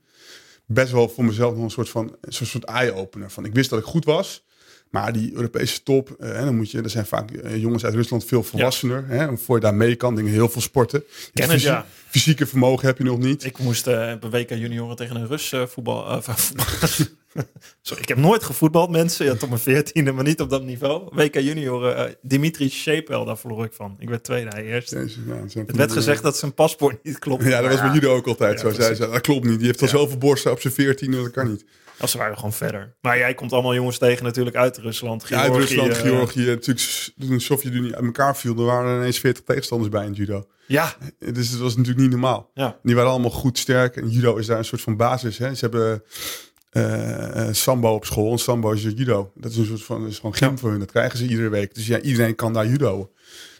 [0.65, 3.31] Best wel voor mezelf nog een soort van een soort eye-opener.
[3.31, 4.45] Van, ik wist dat ik goed was.
[4.89, 8.25] Maar die Europese top, eh, dan moet je, er zijn vaak eh, jongens uit Rusland
[8.25, 9.03] veel volwassener.
[9.07, 11.03] Hè, voor je daar mee kan, dingen heel veel sporten.
[11.33, 11.85] Ken het, Fysie- ja.
[12.09, 13.43] Fysieke vermogen heb je nog niet.
[13.43, 13.93] Ik moest op
[14.23, 16.09] een WK junioren tegen een Rus eh, voetbal...
[16.11, 16.35] eh.
[17.81, 19.25] Sorry, ik heb nooit gevoetbald, mensen.
[19.25, 21.07] Ja, tot mijn veertiende, maar niet op dat niveau.
[21.11, 23.95] WK junioren, Dimitri Shepel, daar verloor ik van.
[23.99, 24.91] Ik werd tweede, hij eerst.
[24.91, 27.43] Ja, Het werd gezegd dat zijn paspoort niet klopt.
[27.43, 28.81] Ja, dat was met judo ook altijd Ja, zo.
[28.81, 29.57] Zei, dat klopt niet.
[29.57, 29.93] Die heeft al Ja.
[29.93, 31.65] zoveel borsten op zijn veertiende, dat kan niet.
[31.99, 32.95] Of ze waren gewoon verder.
[33.01, 35.27] Maar jij komt allemaal jongens tegen natuurlijk uit Rusland.
[35.27, 36.45] Ja, uit Rusland, eh, Georgië.
[36.45, 40.13] Natuurlijk, toen de Sovjet-Unie uit elkaar viel, er waren er ineens 40 tegenstanders bij in
[40.13, 40.45] judo.
[40.67, 42.51] Ja, Dus het was natuurlijk niet normaal.
[42.53, 42.79] ja.
[42.83, 43.95] Die waren allemaal goed sterk.
[43.95, 45.37] En judo is daar een soort van basis.
[45.37, 45.53] Hè?
[45.55, 46.03] Ze hebben
[46.69, 48.31] eh, eh, sambo op school.
[48.31, 49.31] En sambo is judo.
[49.35, 50.79] Dat is een soort van is gewoon gym voor hun.
[50.79, 51.75] Dat krijgen ze iedere week.
[51.75, 53.11] Dus ja, iedereen kan daar judo.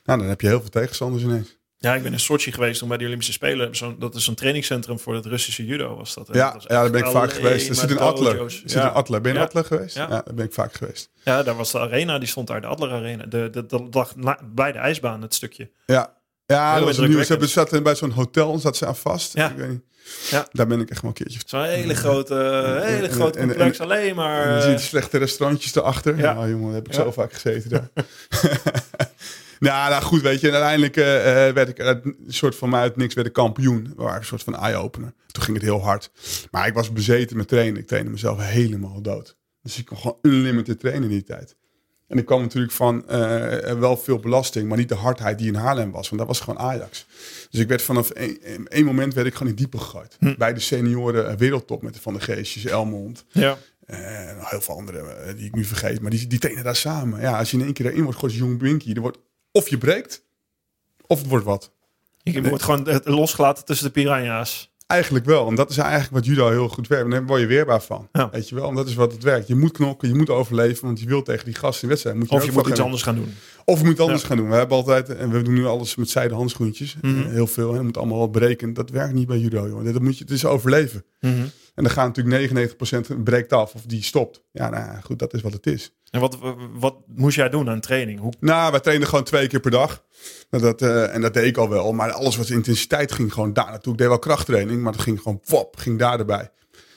[0.06, 1.55] Nou, dan heb je heel veel tegenstanders ineens.
[1.78, 3.76] Ja, ik ben in Sochi geweest toen bij de Olympische Spelen.
[3.76, 6.28] Zo, dat is zo'n trainingscentrum voor het Russische judo was dat.
[6.32, 7.68] Ja, dat was ja, daar ben ik vaak geweest.
[7.68, 8.52] Maar zit in Adler.
[8.52, 8.88] Zit in Ja.
[8.88, 9.22] Adler.
[9.22, 9.48] Ben je in Ja.
[9.50, 9.96] Adler geweest?
[9.96, 10.08] Ja.
[10.08, 11.10] Daar ben ik vaak geweest.
[11.24, 13.26] ja, daar was de arena, die stond daar, de Adler Arena.
[13.26, 15.72] De, de, dat lag na- bij de ijsbaan, het stukje.
[15.86, 16.14] Ja,
[16.46, 17.12] ja dat was een.
[17.12, 19.34] Ze hebben- zaten bij zo'n hotel zat ze aan vast.
[19.34, 19.50] Ja.
[19.50, 19.84] Ik weet niet.
[20.30, 20.48] Ja.
[20.52, 21.40] Daar ben ik echt wel een keertje.
[21.46, 22.34] Zo'n hele grote,
[22.84, 24.42] hele en- grote en- complex, en- alleen maar...
[24.44, 26.18] En dan zie je eh, die slechte restaurantjes erachter.
[26.18, 26.34] Ja.
[26.34, 27.90] Ja, jongen, heb ik zo vaak gezeten daar.
[29.66, 30.48] nou, nou, goed, weet je.
[30.48, 33.34] En uiteindelijk eh, eh, werd ik uit een soort van mij uit niks werd ik
[33.34, 33.94] kampioen.
[33.96, 35.14] Was een soort van eye-opener.
[35.28, 36.12] Toen ging het heel hard.
[36.52, 37.82] Maar ik was bezeten met trainen.
[37.82, 39.38] Ik trainde mezelf helemaal dood.
[39.62, 41.56] Dus ik kon gewoon unlimited trainen in die tijd.
[42.08, 45.56] En ik kwam natuurlijk van eh, wel veel belasting, maar niet de hardheid die in
[45.56, 46.10] Haarlem was.
[46.10, 47.06] Want dat was gewoon Ajax.
[47.50, 50.18] Dus ik werd vanaf één, moment werd ik gewoon in diepe gegooid.
[50.38, 53.26] Bij de senioren wereldtop met Van de Geestjes, Elmond.
[53.32, 53.58] ja.
[53.86, 56.02] En heel veel andere die ik nu vergeet.
[56.02, 57.22] Maar die, die trainen daar samen.
[57.22, 58.94] Ja, als je in één keer daarin wordt, gewoon jong Winky.
[58.94, 59.18] Er wordt,
[59.56, 60.24] of je breekt,
[61.08, 61.72] of het wordt wat.
[62.24, 64.74] Je wordt gewoon losgelaten tussen de piranha's.
[64.88, 65.48] Eigenlijk wel.
[65.48, 67.04] En dat is eigenlijk wat judo heel goed werkt.
[67.06, 68.08] En daar word je weerbaar van.
[68.12, 68.30] Ja.
[68.32, 68.70] Weet je wel.
[68.70, 69.48] En dat is wat het werkt.
[69.48, 70.86] Je moet knokken, je moet overleven.
[70.86, 72.16] Want je wilt tegen die gasten in wedstrijd.
[72.16, 72.84] Moet je Of je moet iets gaan.
[72.84, 73.34] anders gaan doen.
[73.66, 74.28] Of je moet anders Ja.
[74.28, 74.50] gaan doen.
[74.50, 76.96] We hebben altijd, en we doen nu alles met zijde handschoentjes.
[77.02, 77.22] Mhm.
[77.22, 77.70] Eh, heel veel.
[77.70, 78.76] En dat moet allemaal wel berekend.
[78.76, 79.94] Dat werkt niet bij judo, joh.
[79.94, 81.06] Dat moet je, het is overleven.
[81.20, 84.42] En dan gaat natuurlijk 99% breekt af of die stopt.
[84.52, 85.92] Ja, nou ja, goed, dat is wat het is.
[86.16, 86.38] En wat,
[86.74, 88.20] wat moest jij doen aan training?
[88.20, 90.04] Hoe, Nou, wij trainden gewoon twee keer per dag.
[90.50, 91.94] Nou, Dat, eh, en dat deed ik al wel.
[91.94, 93.94] Maar alles wat intensiteit ging gewoon daar naartoe.
[93.94, 96.50] Ik deed wel krachttraining, maar dat ging gewoon wop, ging daar erbij.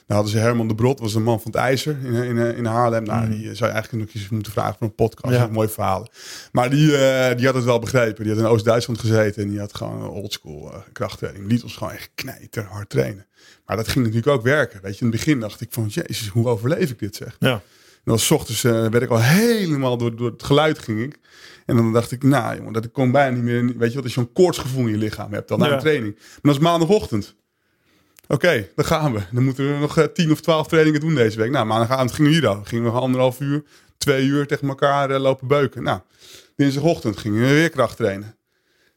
[0.07, 2.65] Dan hadden ze Herman de Brot, was een man van het ijzer in, in, in
[2.65, 3.03] Haarlem.
[3.03, 5.35] Nou, die eh, zou je eigenlijk nog eens moeten vragen voor een podcast.
[5.35, 5.47] Ja.
[5.47, 6.09] Mooi verhalen.
[6.51, 8.23] Maar die, eh, die had het wel begrepen.
[8.23, 11.43] Die had in Oost-Duitsland gezeten en die had gewoon oldschool krachttraining.
[11.43, 13.27] Die liet ons gewoon echt knijter hard trainen.
[13.65, 14.81] Maar dat ging natuurlijk ook werken.
[14.81, 17.35] Weet je, in het begin dacht ik van, jezus, hoe overleef ik dit zeg?
[17.39, 17.61] ja.
[18.09, 21.19] Dan 's ochtends eh, werd ik al helemaal door, door het geluid ging ik.
[21.65, 23.77] En dan dacht ik, nou jongen, dat ik kon bijna niet meer.
[23.77, 25.73] Weet je wat, als je zo'n koortsgevoel in je lichaam hebt dan na Ja.
[25.73, 26.15] een training.
[26.15, 27.35] Maar dat is maandagochtend.
[28.27, 29.19] Oké, dan gaan we.
[29.31, 31.51] Dan moeten we nog eh, tien of twaalf trainingen doen deze week.
[31.51, 32.65] Nou, maandagavond gingen we hier dan.
[32.65, 33.63] Gingen we anderhalf uur,
[33.97, 35.83] twee uur tegen elkaar eh, lopen beuken.
[35.83, 35.99] Nou,
[36.55, 38.35] dinsdagochtend gingen we weer kracht trainen.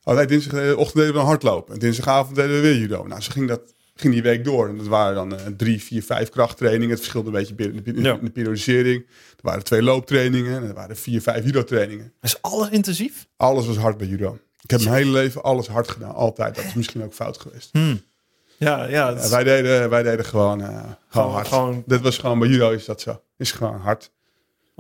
[0.05, 1.75] Oh nee, dinsdagochtend deden we dan hardlopen.
[1.75, 3.07] En dinsdagavond deden we weer judo.
[3.07, 4.69] Nou, zo ging dat ging die week door.
[4.69, 6.89] En dat waren dan eh, drie, vier, vijf krachttrainingen.
[6.91, 8.13] Het verschilde een beetje in de, in de- Ja.
[8.19, 9.03] in de periodisering.
[9.07, 10.57] Er waren twee looptrainingen.
[10.57, 12.13] En er waren vier, vijf judo trainingen.
[12.21, 13.27] Is alles intensief?
[13.37, 14.39] Alles was hard bij judo.
[14.63, 16.15] Ik heb mijn hele leven alles hard gedaan.
[16.15, 16.55] Altijd.
[16.55, 17.71] Dat is misschien ook fout geweest.
[17.73, 18.85] Ja, ja.
[18.89, 21.49] Ja, is- wij, deden, wij deden gewoon, eh, gewoon, Gewoon- hard.
[21.49, 23.23] gewoon- Dit was gewoon bij judo is dat zo.
[23.39, 24.11] Is gewoon hard.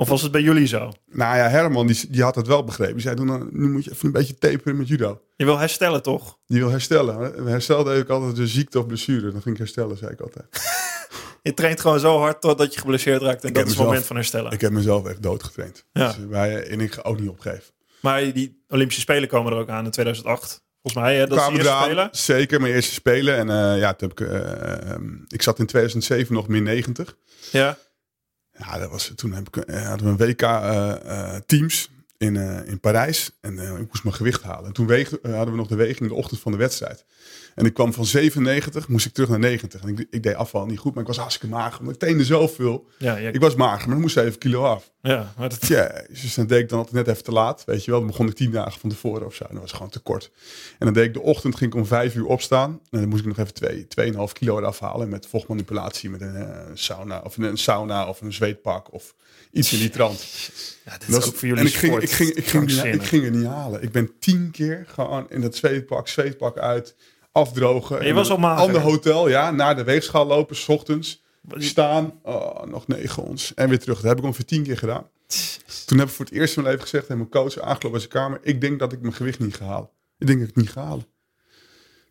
[0.02, 0.92] Of was het bij jullie zo?
[1.10, 2.94] Nou ja, Herman die, die had het wel begrepen.
[2.94, 3.14] Die zei,
[3.50, 5.20] nu moet je even een beetje taperen met judo.
[5.36, 6.38] Je wil herstellen, toch?
[6.46, 7.46] Die wil herstellen.
[7.46, 9.30] Herstel deed ik altijd de ziekte of blessure.
[9.30, 10.46] Dan ging ik herstellen, zei ik altijd.
[11.42, 13.42] Je traint gewoon zo hard totdat je geblesseerd raakt.
[13.42, 14.52] En Ik dat is het moment van herstellen.
[14.52, 15.84] Ik heb mezelf echt doodgetraind.
[15.92, 16.06] Ja.
[16.06, 17.64] Dus wij, en ik ga ook niet opgeven.
[18.00, 20.62] Maar die Olympische Spelen komen er ook aan in 2008.
[20.82, 22.08] Volgens mij, hè, dat is de Kwamen eerste eraan, Spelen.
[22.12, 23.36] Zeker, mijn eerste spelen.
[23.36, 27.16] En eh, ja, toen heb ik, eh, ehm, ik zat in 2007 nog min 90.
[27.50, 27.78] Ja.
[28.58, 32.36] Ja, dat was, toen heb ik, eh, hadden we een WK eh, eh, teams in,
[32.66, 33.30] in Parijs.
[33.40, 34.66] En ik moest mijn gewicht halen.
[34.66, 37.04] En toen weeg, hadden we nog de weging de ochtend van de wedstrijd.
[37.54, 39.82] En ik kwam van 97, moest ik terug naar 90.
[39.82, 41.78] En ik, ik deed afval niet goed, maar ik was hartstikke mager.
[41.80, 42.88] Want ik trainde zoveel.
[42.98, 44.91] Ja, ja, Ik was mager, maar ik moest 7 kilo af.
[45.02, 47.62] Ja, maar dat, Jezus, dan deed ik dan altijd net even te laat.
[47.66, 49.44] Weet je wel, dan begon ik tien dagen van tevoren of zo.
[49.44, 50.30] En dat was gewoon te kort.
[50.78, 52.70] En dan deed ik de ochtend, ging ik om vijf uur opstaan.
[52.90, 55.08] En dan moest ik nog even twee, 2,5 kilo eraf halen.
[55.08, 59.14] Met vochtmanipulatie, met een eh, sauna of een sauna of een zweetpak of
[59.52, 60.26] iets in die trant.
[60.84, 63.02] ja, Dat is was- ook voor jullie en ik ging, ik, ging, ik, ging, ik
[63.02, 63.82] ging het niet halen.
[63.82, 66.94] Ik ben tien keer gewoon in dat zweetpak, zweetpak uit,
[67.32, 68.02] afdrogen.
[68.02, 68.62] je En was dan al mager.
[68.66, 71.21] Ander hotel, ja, naar de weegschaal lopen, s ochtends.
[71.48, 73.55] Staan, oh, nog negen ons.
[73.55, 73.96] En weer terug.
[74.00, 75.07] Dat heb ik ongeveer tien keer gedaan.
[75.87, 78.00] Toen heb ik voor het eerst in mijn leven gezegd, en mijn coach aangelopen bij
[78.00, 79.90] zijn kamer, ik denk dat ik mijn gewicht niet ga halen.
[80.18, 81.07] Ik denk dat ik het niet ga halen.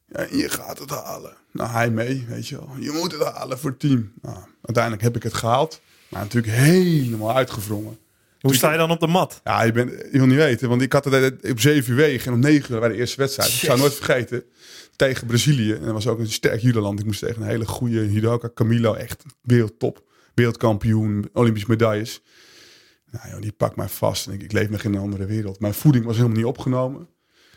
[0.06, 1.34] Ja, je gaat het halen.
[1.52, 2.70] Nou, hij mee, weet je wel.
[2.80, 4.14] Je moet het halen voor het team.
[4.22, 5.82] Nou, uiteindelijk heb ik het gehaald.
[6.10, 7.98] Maar natuurlijk helemaal uitgevrongen.
[8.40, 9.42] Hoe sta je dan op de mat?
[9.44, 10.70] Ja, je, bent, je wil niet weten.
[10.70, 13.18] Want ik had het op 7 uur wegen en om 9 uur bij de eerste
[13.18, 13.50] wedstrijd.
[13.50, 14.44] Ik zou nooit vergeten.
[15.08, 15.72] Tegen Brazilië.
[15.74, 17.00] En dat was ook een sterk judoland.
[17.00, 18.50] Ik moest tegen een hele goede judoka.
[18.54, 20.04] Camilo, echt wereldtop.
[20.36, 22.22] Wereldkampioen, Olympische medailles.
[23.12, 24.28] Nou joh, die pakt mij vast.
[24.28, 25.60] En ik, ik leef nog in een andere wereld.
[25.60, 27.08] Mijn voeding was helemaal niet opgenomen.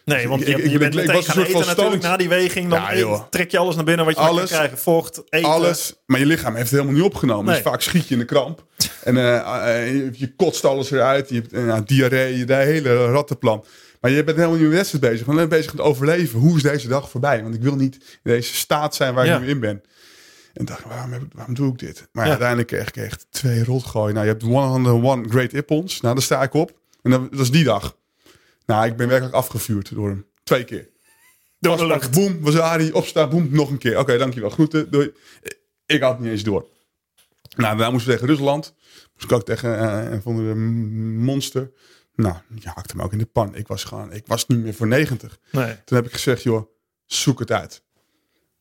[0.04, 1.66] Nee, want Ik- je, ik- je ik- bent ik meteen een gaan soort van eten
[1.76, 2.70] natuurlijk na die weging.
[2.70, 3.22] Dan Ja, eet- joh.
[3.30, 4.50] trek je alles naar binnen wat je maar kan Alles.
[4.50, 4.78] krijgen.
[4.78, 5.48] Vocht, eten.
[5.50, 5.94] Alles.
[6.06, 7.44] Maar je lichaam heeft het helemaal niet opgenomen.
[7.44, 7.54] Nee.
[7.62, 8.66] Dus vaak schiet je in de kramp.
[9.04, 11.28] En eh, eh, je, je kotst alles eruit.
[11.28, 13.64] Je hebt eh, ja, diarree, de hele rattenplan.
[14.04, 15.26] Maar je bent helemaal niet met wedstrijd bezig.
[15.26, 16.38] Maar alleen bezig met overleven.
[16.40, 17.42] Hoe is deze dag voorbij?
[17.42, 19.34] Want ik wil niet in deze staat zijn waar Ja.
[19.36, 19.82] ik nu in ben.
[20.54, 22.08] En dacht, waarom, heb waarom doe ik dit?
[22.12, 22.30] Maar Ja.
[22.30, 24.14] uiteindelijk kreeg ik echt twee rotgooien.
[24.14, 26.00] Nou, je hebt 101 Great Ippons.
[26.00, 26.78] Nou, daar sta ik op.
[27.02, 27.96] En dat, dat is die dag.
[28.66, 30.26] Nou, ik ben werkelijk afgevuurd door hem.
[30.42, 30.88] Twee keer.
[31.60, 33.98] Afspraak, boem, Wazari, opstaan, boem, nog een keer.
[33.98, 35.12] Oké, dankjewel, groeten, doei.
[35.86, 36.66] Ik had het niet eens door.
[37.56, 38.74] Nou, daarna moesten we tegen Rusland.
[39.14, 40.54] Moest ik ook tegen eh, een van de
[41.24, 41.70] monster.
[42.16, 43.54] Nou, je hakte me ook in de pan.
[43.54, 45.38] Ik was gewoon, ik was niet meer voor 90.
[45.50, 45.76] Nee.
[45.84, 46.66] Toen heb ik gezegd, joh,
[47.06, 47.82] zoek het uit.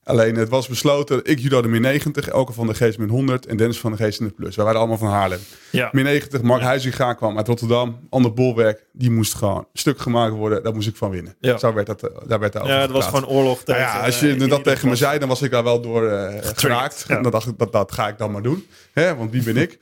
[0.03, 3.45] Alleen het was besloten, ik judo de min 90, Elke van de Geest min 100
[3.45, 4.55] en Dennis van de Geest in de plus.
[4.55, 5.39] Wij waren allemaal van Haarlem.
[5.69, 5.89] Ja.
[5.91, 7.99] Min 90, Mark Huizinga kwam uit Rotterdam.
[8.09, 10.63] Ander bolwerk, die moest gewoon stuk gemaakt worden.
[10.63, 11.35] Daar moest ik van winnen.
[11.39, 11.57] Ja.
[11.57, 13.81] Zo werd dat, eh, daar werd daar Ja, dat was gewoon oorlog nou tegen...
[13.81, 16.07] ja, als eh, je in dat tegen me zei, dan was ik daar wel door
[16.07, 17.05] eh, geraakt.
[17.07, 17.15] ja.
[17.15, 18.67] En dan dacht ik, dat, dat ga ik dan maar doen.
[18.93, 19.79] Hè, want wie ben ik?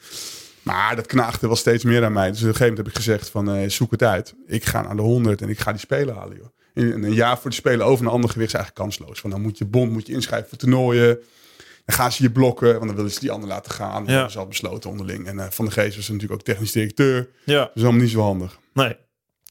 [0.62, 2.28] Maar dat knaagde wel steeds meer aan mij.
[2.32, 4.34] Dus op een gegeven moment heb ik gezegd van, eh, zoek het uit.
[4.48, 6.46] Ik ga naar de 100 en ik ga die spelen halen, joh.
[6.74, 9.22] In een jaar voor de spelen over een ander gewicht is eigenlijk kansloos.
[9.22, 11.20] Want dan moet je bond moet je inschrijven voor toernooien.
[11.86, 14.00] Dan gaan ze je blokken, want dan willen ze die ander laten gaan.
[14.00, 14.14] Dat Ja.
[14.14, 15.28] hebben ze al besloten onderling.
[15.28, 17.30] En eh, Van de Geest was natuurlijk ook technisch directeur.
[17.46, 18.60] Ja, Dat is allemaal niet zo handig.
[18.74, 18.96] nee.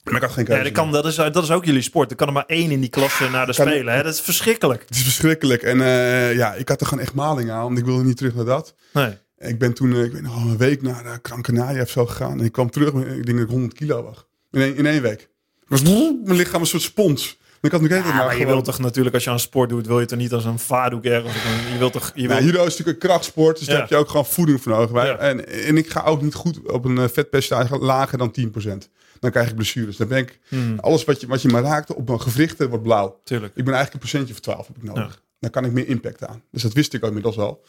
[0.05, 2.11] Maar ik had geen keuze Ja, dat, kan, dat, is, dat is ook jullie sport.
[2.11, 3.95] Er kan er maar één in die klasse naar de Kan- spelen.
[3.95, 4.03] Hè?
[4.03, 4.81] Dat is verschrikkelijk.
[4.87, 5.63] Het is verschrikkelijk.
[5.63, 8.35] En eh, ja, ik had er gewoon echt maling aan, want ik wilde niet terug
[8.35, 8.75] naar dat.
[8.93, 9.17] Nee.
[9.49, 12.07] Ik ben toen, eh, ik weet nog, een week naar uh, Gran Canaria of zo
[12.07, 12.39] gegaan.
[12.39, 14.27] En ik kwam terug, ik denk dat ik 100 kilo was.
[14.51, 15.21] In één, in één week.
[15.61, 17.39] Ik was, mijn lichaam een soort spons.
[17.61, 19.87] Ik had natuurlijk Ja, maar, maar je wilt toch natuurlijk, als je aan sport doet,
[19.87, 21.35] wil je toch niet als een vaardoek ergens.
[21.73, 22.13] Je wilt toch...
[22.15, 23.73] Je Nou, wilt, judo is natuurlijk een krachtsport, dus Ja.
[23.73, 25.05] daar heb je ook gewoon voeding voor nodig.
[25.05, 25.17] Ja.
[25.17, 28.89] En, en ik ga ook niet goed op een eh, vetpercentage lager dan 10%.
[29.21, 29.97] Dan krijg ik blessures.
[29.97, 32.85] Dan ben ik, Hmm, alles wat je, wat je maar raakt op mijn gewrichten wordt
[32.85, 33.21] blauw.
[33.25, 33.57] tuurlijk.
[33.57, 35.23] Ik ben eigenlijk een procentje of 12 heb ik nodig.
[35.39, 36.43] Dan kan ik meer impact aan.
[36.51, 37.63] Dus dat wist ik ook inmiddels al.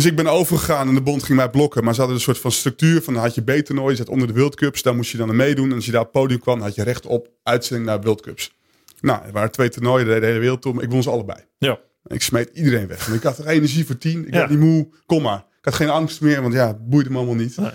[0.00, 1.84] Dus ik ben overgegaan en de bond ging mij blokken.
[1.84, 3.02] Maar ze hadden een soort van structuur.
[3.02, 4.82] Van dan had je B-toernooi, je zat onder de World Cups.
[4.82, 5.68] Daar moest je dan aan meedoen.
[5.70, 8.20] En als je daar op het podium kwam, had je recht op uitzending naar World
[8.20, 8.56] Cups.
[9.00, 10.80] Nou, er waren twee toernooien, de hele wereld om.
[10.80, 11.38] Ik won ze allebei.
[11.58, 11.78] Ja.
[12.06, 13.04] En ik smeet iedereen weg.
[13.06, 14.26] Want ik had er energie voor tien.
[14.26, 14.40] Ik Ja.
[14.40, 14.88] had niet moe.
[15.06, 15.38] Kom maar.
[15.38, 17.56] Ik had geen angst meer, want ja, het boeide me allemaal niet.
[17.56, 17.70] Nee.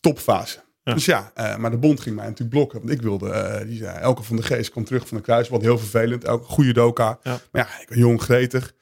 [0.00, 0.58] Topfase.
[0.82, 0.94] Ja.
[0.94, 2.78] Dus ja, eh, maar de bond ging mij natuurlijk blokken.
[2.78, 5.48] Want ik wilde, eh, die zei, Elke van de Geest komt terug van de kruis.
[5.48, 6.24] Wat heel vervelend.
[6.24, 7.18] Elke goede doka.
[7.22, 7.40] Ja.
[7.52, 8.72] Maar ja, ik ben jong, gretig.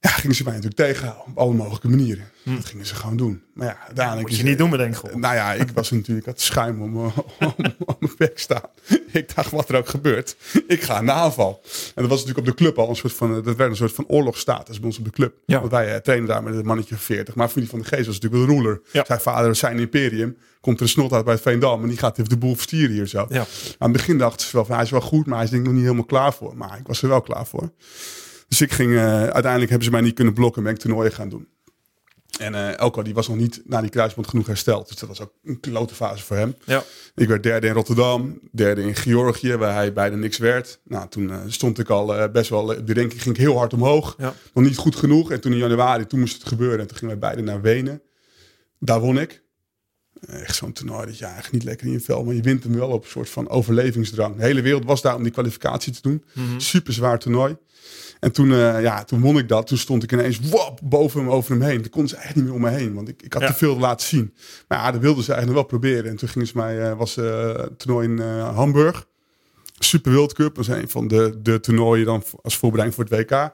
[0.00, 1.26] Ja, gingen ze mij natuurlijk tegenhouden.
[1.26, 2.30] Op alle mogelijke manieren.
[2.44, 3.42] Dat gingen ze gewoon doen.
[3.54, 4.26] Maar ja, uiteindelijk...
[4.28, 4.32] Hm.
[4.34, 5.20] Moet je niet doen, bedenk gewoon.
[5.20, 7.12] nou ja, ik was natuurlijk had schuim om, om,
[7.86, 8.62] om mijn bek staan.
[9.12, 10.36] Ik dacht, wat er ook gebeurt.
[10.66, 11.60] Ik ga de aanval.
[11.94, 13.36] En dat was natuurlijk op de club al een soort van...
[13.36, 15.34] eh, Dat werd een soort van oorlogsstatus bij ons op de club.
[15.46, 15.58] Ja.
[15.58, 17.34] Want wij eh, trainen daar met een mannetje van 40.
[17.34, 18.80] Maar Familie van de Geest was natuurlijk wel de ruler.
[18.92, 19.04] Ja.
[19.06, 20.36] Zijn vader, zijn imperium.
[20.60, 21.82] Komt er een snot uit bij het Veendam.
[21.82, 23.26] En die gaat even de boel verstieren hier zo.
[23.28, 23.38] Ja.
[23.38, 23.46] Aan
[23.78, 25.26] het begin dachten ze wel van, hij is wel goed.
[25.26, 26.56] Maar hij is denk ik nog niet helemaal klaar voor.
[26.56, 27.70] Maar ik was er wel klaar voor.
[28.48, 28.94] Dus ik ging...
[28.94, 30.58] eh, uiteindelijk hebben ze mij niet kunnen blokken.
[30.58, 31.48] En ben ik toernooien gaan doen.
[32.38, 34.88] En eh Elko die was nog niet na die kruisband genoeg hersteld.
[34.88, 36.54] Dus dat was ook een klote fase voor hem.
[36.64, 36.84] Ja.
[37.14, 40.80] Ik werd derde in Rotterdam, derde in Georgië, waar hij bijna niks werd.
[40.84, 44.14] Nou, toen eh, stond ik al best wel, de ranking ging ik heel hard omhoog.
[44.18, 44.34] Ja.
[44.54, 45.30] Nog niet goed genoeg.
[45.30, 46.78] En toen in januari, toen moest het gebeuren.
[46.80, 48.02] En toen gingen wij beide naar Wenen.
[48.78, 49.42] Daar won ik.
[50.26, 52.74] Echt zo'n toernooi dat je eigenlijk niet lekker in je vel, maar je wint hem
[52.74, 54.36] wel op een soort van overlevingsdrang.
[54.36, 56.24] De hele wereld was daar om die kwalificatie te doen.
[56.34, 56.58] Mhm.
[56.58, 57.56] Super zwaar toernooi.
[58.20, 59.66] En toen, eh, ja, toen won ik dat.
[59.66, 61.82] Toen stond ik ineens wap, boven hem over hem heen.
[61.82, 62.94] Toen konden ze echt niet meer om me heen.
[62.94, 63.48] Want ik, ik had Ja.
[63.48, 64.34] te veel laten zien.
[64.68, 66.10] Maar ja, dat wilden ze eigenlijk wel proberen.
[66.10, 69.06] En toen gingen ze mij, eh, was eh, het toernooi in eh, Hamburg.
[69.78, 70.54] Super World Cup.
[70.54, 73.50] Dat is een van de, de toernooien dan als voorbereiding voor het WK.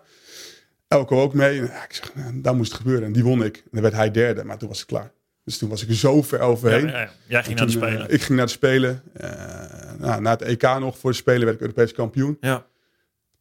[0.89, 1.59] Elko ook mee.
[1.61, 3.05] En, ja, ik zeg, nou, daar moest het gebeuren.
[3.07, 3.57] En die won ik.
[3.57, 4.45] En dan werd hij derde.
[4.45, 5.13] Maar toen was ik klaar.
[5.45, 6.87] Dus toen was ik er zo ver overheen.
[6.87, 7.11] ja, ja.
[7.29, 8.11] Jij ging naar de Spelen.
[8.11, 9.03] ik ging naar de Spelen.
[9.13, 9.31] Eh,
[9.99, 12.37] nou, na het EK nog voor de Spelen werd ik Europees kampioen.
[12.41, 12.67] Ja.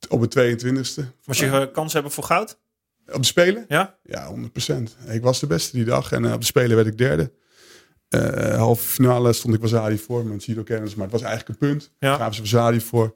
[0.10, 1.04] Op het 22e.
[1.24, 2.60] Was je eh, kans hebben voor goud?
[3.08, 3.66] Op de Spelen?
[3.68, 3.98] Ja?
[4.04, 5.10] Ja, 100%.
[5.10, 6.12] Ik was de beste die dag.
[6.12, 7.32] En eh, op de Spelen werd ik derde.
[8.10, 10.26] Eh halve finale stond ik Wazari voor.
[10.26, 10.96] Met Giro Kennis.
[10.96, 11.92] Maar het was eigenlijk een punt.
[12.00, 12.16] Ja.
[12.16, 13.16] Gaven ze Wazari voor.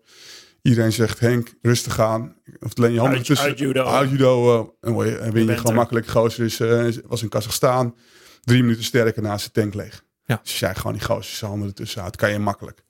[0.61, 2.35] Iedereen zegt, Henk, rustig aan.
[2.59, 3.47] Of alleen je handen Uit- tussen.
[3.47, 3.83] uit judo.
[3.85, 4.59] Uit judo.
[4.61, 6.07] eh, en word je- en win je, gewoon makkelijk.
[6.07, 7.95] Gozer is, eh, was in Kazachstan.
[8.43, 10.03] Drie minuten sterker naast de tank leeg.
[10.25, 10.39] Ja.
[10.43, 12.15] Dus zei gewoon die gozer zijn handen ertussen uit.
[12.15, 12.83] Kan je makkelijk.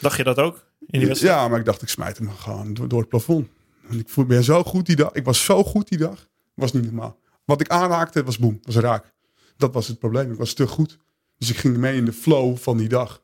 [0.00, 0.64] Dacht je dat ook?
[0.90, 1.34] In die wedstrijd?
[1.34, 3.48] Ja, maar ik dacht, ik smijt hem gewoon door, door het plafond.
[3.88, 5.12] En ik voel, ben zo goed die dag.
[5.12, 6.28] Ik was zo goed die dag.
[6.54, 7.18] Was niet normaal.
[7.44, 9.12] Wat ik aanraakte was boem, was raak.
[9.56, 10.32] Dat was het probleem.
[10.32, 10.98] Ik was te goed.
[11.38, 13.22] Dus ik ging mee in de flow van die dag.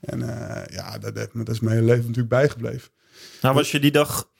[0.00, 2.90] En eh, ja, dat, me- dat is mijn hele leven natuurlijk bijgebleven.
[3.42, 4.30] Nou, was je die dag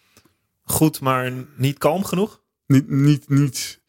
[0.64, 2.42] goed, maar niet kalm genoeg?
[2.66, 3.80] Niet, niet, niet.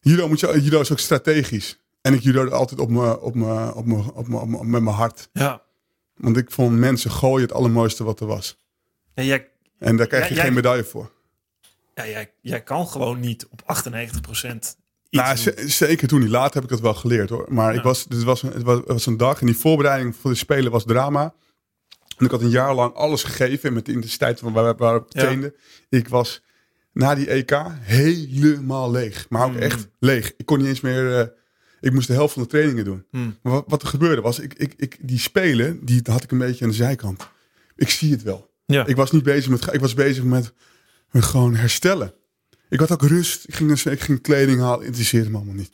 [0.00, 1.80] Judo, moet je, judo is ook strategisch.
[2.00, 4.82] En ik judo altijd op me, op me, op me, op me, op me- met
[4.82, 5.28] mijn hart.
[5.32, 5.62] Ja.
[6.22, 8.56] Want ik vond mensen gooien het allermooiste wat er was.
[9.14, 11.10] En jij, En daar krijg je jij- geen medaille voor.
[11.94, 14.76] ja, jij, jij kan gewoon niet op 98% iets
[15.10, 15.36] Nou,
[15.68, 16.28] zeker toen niet.
[16.28, 17.46] Later heb ik dat wel geleerd hoor.
[17.48, 20.30] Maar ik was, dit was, het was, het was een dag en die voorbereiding voor
[20.30, 21.34] de Spelen was drama.
[22.16, 25.02] En ik had een jaar lang alles gegeven met de intensiteit waar, waar, waar ik
[25.08, 25.20] Ja.
[25.20, 25.54] trainde.
[25.88, 26.42] Ik was
[26.92, 29.26] na die EK helemaal leeg.
[29.28, 29.58] Maar ook Mm.
[29.58, 30.32] echt leeg.
[30.36, 31.18] Ik kon niet eens meer...
[31.18, 31.26] eh,
[31.82, 33.04] ik moest de helft van de trainingen doen.
[33.10, 33.38] Hmm.
[33.42, 36.38] Maar wat, wat er gebeurde was, ik, ik, ik, die Spelen, die had ik een
[36.38, 37.28] beetje aan de zijkant.
[37.76, 38.50] Ik zie het wel.
[38.66, 38.86] Ja.
[38.86, 40.52] Ik was niet bezig met, ik was bezig met,
[41.10, 42.14] met gewoon herstellen.
[42.68, 43.44] Ik had ook rust.
[43.48, 44.86] Ik ging, ik ging kleding halen.
[44.86, 45.70] Interesseerde me allemaal niet.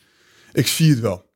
[0.52, 1.26] Ik zie het wel.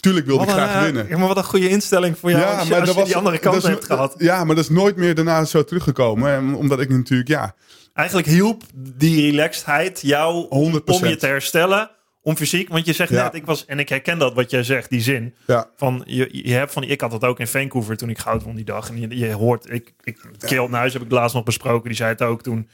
[0.00, 1.08] Tuurlijk wilde ik Wat graag eh, winnen.
[1.08, 3.62] Ja, maar wat een goede instelling voor jou als je, als je die andere kant
[3.62, 4.14] hebt gehad.
[4.18, 6.32] Ja, maar dat is nooit meer daarna zo teruggekomen.
[6.32, 7.54] En Omdat ik natuurlijk, ja,
[7.98, 10.48] Eigenlijk hielp die relaxedheid jou 100%.
[10.48, 11.90] om je te herstellen,
[12.28, 12.68] om fysiek.
[12.68, 13.22] Want je zegt Ja.
[13.24, 15.34] net, ik was, en ik herken dat wat jij zegt, die zin.
[15.46, 18.42] ja, Van, je, je hebt van, ik had dat ook in Vancouver toen ik goud
[18.42, 18.88] won die dag.
[18.90, 22.10] En je, je hoort, ik, ik, Kjeld Nuis heb ik laatst nog besproken, die zei
[22.10, 22.68] het ook toen.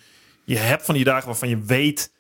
[0.44, 2.12] Je hebt van die dagen waarvan je weet,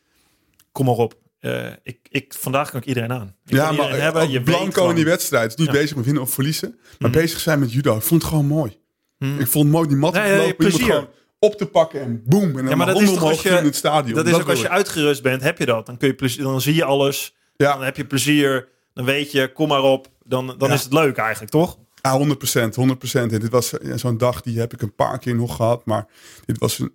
[0.72, 1.14] kom maar op.
[1.40, 3.34] eh, ik, ik, vandaag kan ik iedereen aan.
[3.46, 4.30] Ik ja maar iedereen hebben.
[4.30, 5.56] Je blanco in die wedstrijd.
[5.58, 5.72] niet Ja.
[5.72, 6.78] bezig met winnen of verliezen.
[6.98, 7.18] Maar Mhm.
[7.20, 7.96] bezig zijn met judo.
[7.96, 8.78] Ik vond het gewoon mooi.
[9.18, 9.40] Mhm.
[9.40, 10.56] Ik vond het mooi die mat Nee, lopen.
[10.56, 10.84] plezier.
[10.84, 11.08] gewoon
[11.44, 12.42] op te pakken en boem.
[12.48, 14.14] En dan Ja, maar dat is toch als je- in het stadion.
[14.14, 15.86] Dat is ook als je uitgerust bent, heb je dat.
[15.86, 17.34] Dan, kun je plezier, dan zie je alles.
[17.56, 17.72] Ja.
[17.72, 18.68] Dan heb je plezier.
[18.94, 20.08] Dan weet je, kom maar op.
[20.24, 20.74] Dan, dan Ja.
[20.74, 21.78] is het leuk eigenlijk, toch?
[22.02, 23.32] Ja, 100 procent, 100 procent.
[23.32, 25.84] En dit was zo'n dag, die heb ik een paar keer nog gehad.
[25.86, 26.06] Maar
[26.44, 26.92] dit was een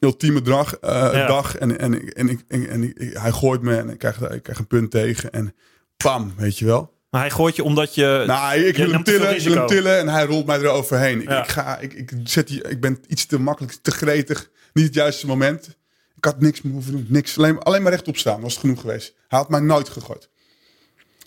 [0.00, 0.74] ultieme dag.
[0.74, 1.26] eh, Ja.
[1.26, 4.66] dag en, en, en, en, en, hij gooit me en ik krijg, ik krijg een
[4.66, 5.30] punt tegen.
[5.30, 5.54] En
[5.96, 6.92] pam, weet je wel.
[7.10, 8.24] Maar hij gooit je omdat je...
[8.26, 11.22] Nou, ik wil hem tillen, wil hem tillen en hij rolt mij eroverheen.
[11.22, 11.42] Ik, Ja.
[11.42, 14.50] ik, ga, ik, ik, zet die, ik ben iets te makkelijk, te gretig.
[14.72, 15.78] Niet het juiste moment.
[16.16, 17.06] Ik had niks meer hoeven doen.
[17.08, 17.38] Niks.
[17.38, 19.14] Alleen, alleen maar rechtop staan was het genoeg geweest.
[19.28, 20.28] Hij had mij nooit gegooid.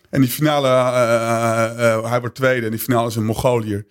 [0.09, 2.65] En die finale, eh, hij wordt tweede.
[2.65, 3.85] En die finale is een Mongoliër.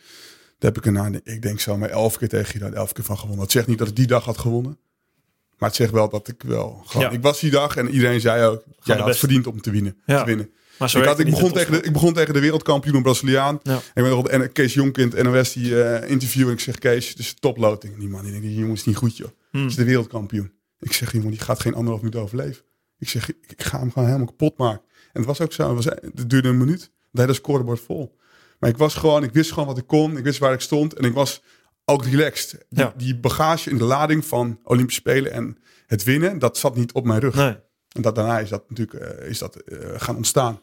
[0.59, 2.75] Daar heb ik er nou, ik denk zo maar elf keer tegen gedaan.
[2.75, 3.43] Elf keer van gewonnen.
[3.43, 4.79] Het zegt niet dat ik die dag had gewonnen.
[5.59, 7.07] Maar het zegt wel dat ik wel gewoon...
[7.07, 7.13] Ja.
[7.13, 8.65] Ik was die dag en iedereen zei ook...
[8.83, 9.21] Jij had beste.
[9.21, 9.97] verdiend om te winnen.
[10.07, 10.19] Ja.
[10.19, 10.51] Te winnen.
[10.79, 13.61] Maar zo Ik, had, ik, begon tegen de, ik begon tegen de wereldkampioen, een Braziliaan.
[13.63, 13.77] Ja.
[13.77, 16.47] Ik ben nog de Kees Jonkind, NOS, die eh interview.
[16.47, 17.99] En ik zeg, Kees, is toploting.
[17.99, 19.29] Die man, die denkt, die jongen is niet goed, joh.
[19.51, 19.61] Hmm.
[19.61, 20.53] Het is de wereldkampioen.
[20.81, 22.63] Ik zeg, jongen, die gaat geen anderhalf minuut overleven.
[22.99, 24.83] Ik zeg, ik, ik ga hem gewoon helemaal kapot maken.
[25.13, 25.77] En het was ook zo.
[25.77, 26.91] Het, was, het duurde een minuut.
[27.11, 28.19] Het hele scorebord vol.
[28.59, 30.17] Maar ik was gewoon, ik wist gewoon wat ik kon.
[30.17, 30.95] Ik wist waar ik stond.
[30.95, 31.43] En ik was
[31.85, 32.67] ook relaxed.
[32.69, 35.57] Die, die bagage in de lading van Olympische Spelen en
[35.87, 37.35] het winnen, dat zat niet op mijn rug.
[37.35, 37.57] Nee.
[37.93, 40.61] En dat, daarna is dat natuurlijk eh, is dat, eh, gaan ontstaan.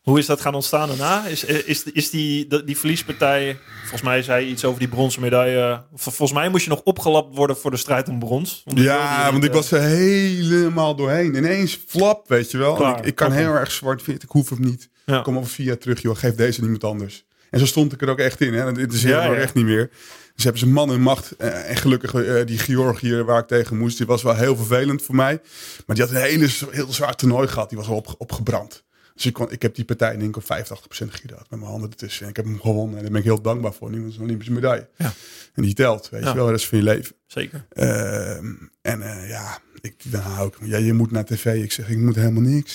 [0.00, 1.26] Hoe is dat gaan ontstaan daarna?
[1.26, 3.58] Is, eh, is, is die, die, verliespartij...
[3.80, 5.82] Volgens mij zei je iets over die bronzen medaille.
[5.94, 8.62] Vol- Volgens mij moest je nog opgelapt worden voor de strijd om brons.
[8.64, 11.34] Ja, want ik was er helemaal doorheen.
[11.34, 12.74] Ineens flap, weet je wel.
[12.74, 14.22] Klaar, ik, ik kan heel erg zwart-wit.
[14.22, 14.88] Ik hoef hem niet.
[15.04, 15.20] Ja.
[15.20, 16.16] Kom over vier jaar terug, joh.
[16.16, 17.24] Geef deze niemand anders.
[17.50, 18.54] En zo stond ik er ook echt in.
[18.54, 18.62] Hè.
[18.64, 19.40] Ja, helemaal ja.
[19.40, 19.90] echt niet meer.
[20.36, 21.36] Dus hebben ze man en macht.
[21.36, 23.96] eh, en gelukkig eh, die Georgiër waar ik tegen moest.
[23.96, 25.40] Die was wel heel vervelend voor mij.
[25.86, 27.68] Maar die had een hele, heel zwaar toernooi gehad.
[27.68, 28.84] Die was al op, opgebrand.
[29.14, 31.50] Dus ik, kon, ik heb die partij denk ik op 85% gegiroud.
[31.50, 32.22] Met mijn handen ertussen.
[32.24, 32.96] En ik heb hem gewonnen.
[32.96, 33.90] En daar ben ik heel dankbaar voor.
[33.90, 34.88] Nu is een Olympische medaille.
[34.96, 35.12] Ja.
[35.54, 36.28] En die telt, weet Ja.
[36.28, 36.44] je wel.
[36.46, 37.16] De rest van je leven.
[37.26, 37.66] Zeker.
[37.70, 41.62] Ehm, en eh, ja, ik, dan hou ik, ja, je moet naar tv.
[41.62, 42.74] Ik zeg, ik moet helemaal niks.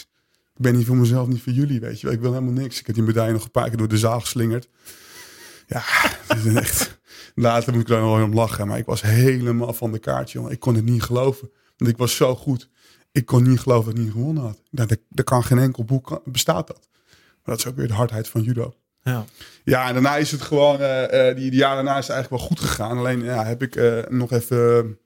[0.56, 2.16] Ik ben niet voor mezelf, niet voor jullie, weet je wel.
[2.16, 2.80] Ik wil helemaal niks.
[2.80, 4.68] Ik heb die medaille nog een paar keer door de zaal geslingerd.
[5.68, 5.82] Ja,
[6.28, 7.00] het is echt...
[7.42, 8.68] Later moet ik daar nog wel om lachen.
[8.68, 10.52] Maar ik was helemaal van de kaart, jongen.
[10.52, 11.52] Ik kon het niet geloven.
[11.78, 12.70] Want ik was zo goed.
[13.12, 14.62] Ik kon niet geloven dat ik niet gewonnen had.
[14.90, 16.88] Er, er kan geen enkel boek bestaat dat.
[17.10, 18.76] Maar dat is ook weer de hardheid van judo.
[19.04, 19.26] Ja.
[19.64, 22.42] Ja, en daarna is het gewoon, eh, eh, die, die jaren daarna is het eigenlijk
[22.42, 22.98] wel goed gegaan.
[22.98, 24.98] Alleen ja, heb ik eh, nog even...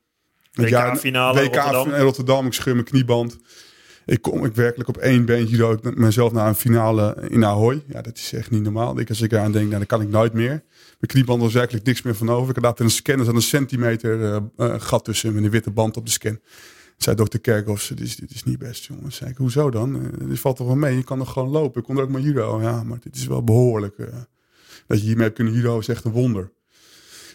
[0.53, 1.93] WK-finale WK Rotterdam.
[1.93, 2.45] in Rotterdam.
[2.45, 3.37] Ik scheur mijn knieband.
[4.05, 7.83] Ik kom ik werkelijk op één been judo ik mezelf naar een finale in Ahoy.
[7.87, 8.99] Ja, dat is echt niet normaal.
[8.99, 10.49] Ik, als ik eraan denk, nou, dan kan ik nooit meer.
[10.49, 12.49] Mijn knieband was werkelijk niks meer van over.
[12.49, 15.49] Ik had laten een scan, er zat een centimeter eh, eh, gat tussen met een
[15.49, 16.39] witte band op de scan.
[16.97, 19.15] Zei dokter Kerkhoff, dit is, dit is niet best, jongens.
[19.15, 19.95] Zei ik, hoezo dan?
[19.95, 20.95] Eh, dit valt toch wel mee?
[20.95, 21.79] Je kan nog gewoon lopen.
[21.81, 22.61] Ik kon er ook maar judo.
[22.61, 23.97] Ja, maar dit is wel behoorlijk.
[23.97, 24.07] eh,
[24.87, 26.51] dat je hiermee hebt kunnen judo is echt een wonder.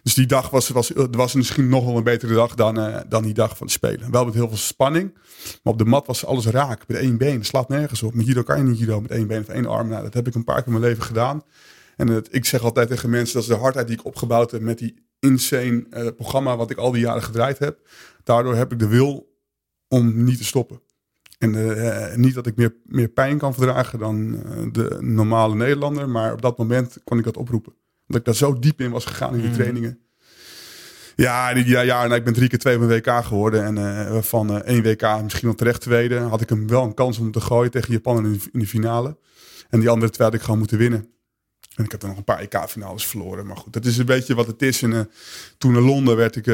[0.03, 3.23] Dus die dag was, was, was misschien nog wel een betere dag dan, eh, dan
[3.23, 4.11] die dag van de Spelen.
[4.11, 5.15] Wel met heel veel spanning.
[5.63, 6.89] Maar op de mat was alles raak.
[6.89, 7.37] Met één been.
[7.37, 8.15] Het slaat nergens op.
[8.15, 9.89] Met judo kan je niet judo met één been of één arm.
[9.89, 11.43] Nou, dat heb ik een paar keer in mijn leven gedaan.
[11.97, 14.61] En het, ik zeg altijd tegen mensen, dat is de hardheid die ik opgebouwd heb
[14.61, 17.89] met die insane eh, programma wat ik al die jaren gedraaid heb.
[18.25, 19.37] Daardoor heb ik de wil
[19.89, 20.81] om niet te stoppen.
[21.39, 24.31] En eh, niet dat ik meer, meer pijn kan verdragen dan
[24.73, 26.09] de normale Nederlander.
[26.09, 27.80] Maar op dat moment kon ik dat oproepen.
[28.11, 29.57] Omdat ik daar zo diep in was gegaan in die Mhm.
[29.59, 29.99] trainingen.
[31.17, 33.65] Ja, ja, ja, nou, ik ben drie keer twee op een WK geworden.
[33.65, 36.95] En eh, van eh, één WK, misschien wel terecht tweede, had ik hem wel een
[36.95, 39.17] kans om te gooien tegen Japan in de, in de finale.
[39.69, 41.09] En die andere twee had ik gewoon moeten winnen.
[41.75, 43.47] En ik heb er nog een paar EK-finales verloren.
[43.47, 44.83] Maar goed, dat is een beetje wat het is.
[44.83, 45.01] En eh,
[45.59, 46.47] toen in Londen werd ik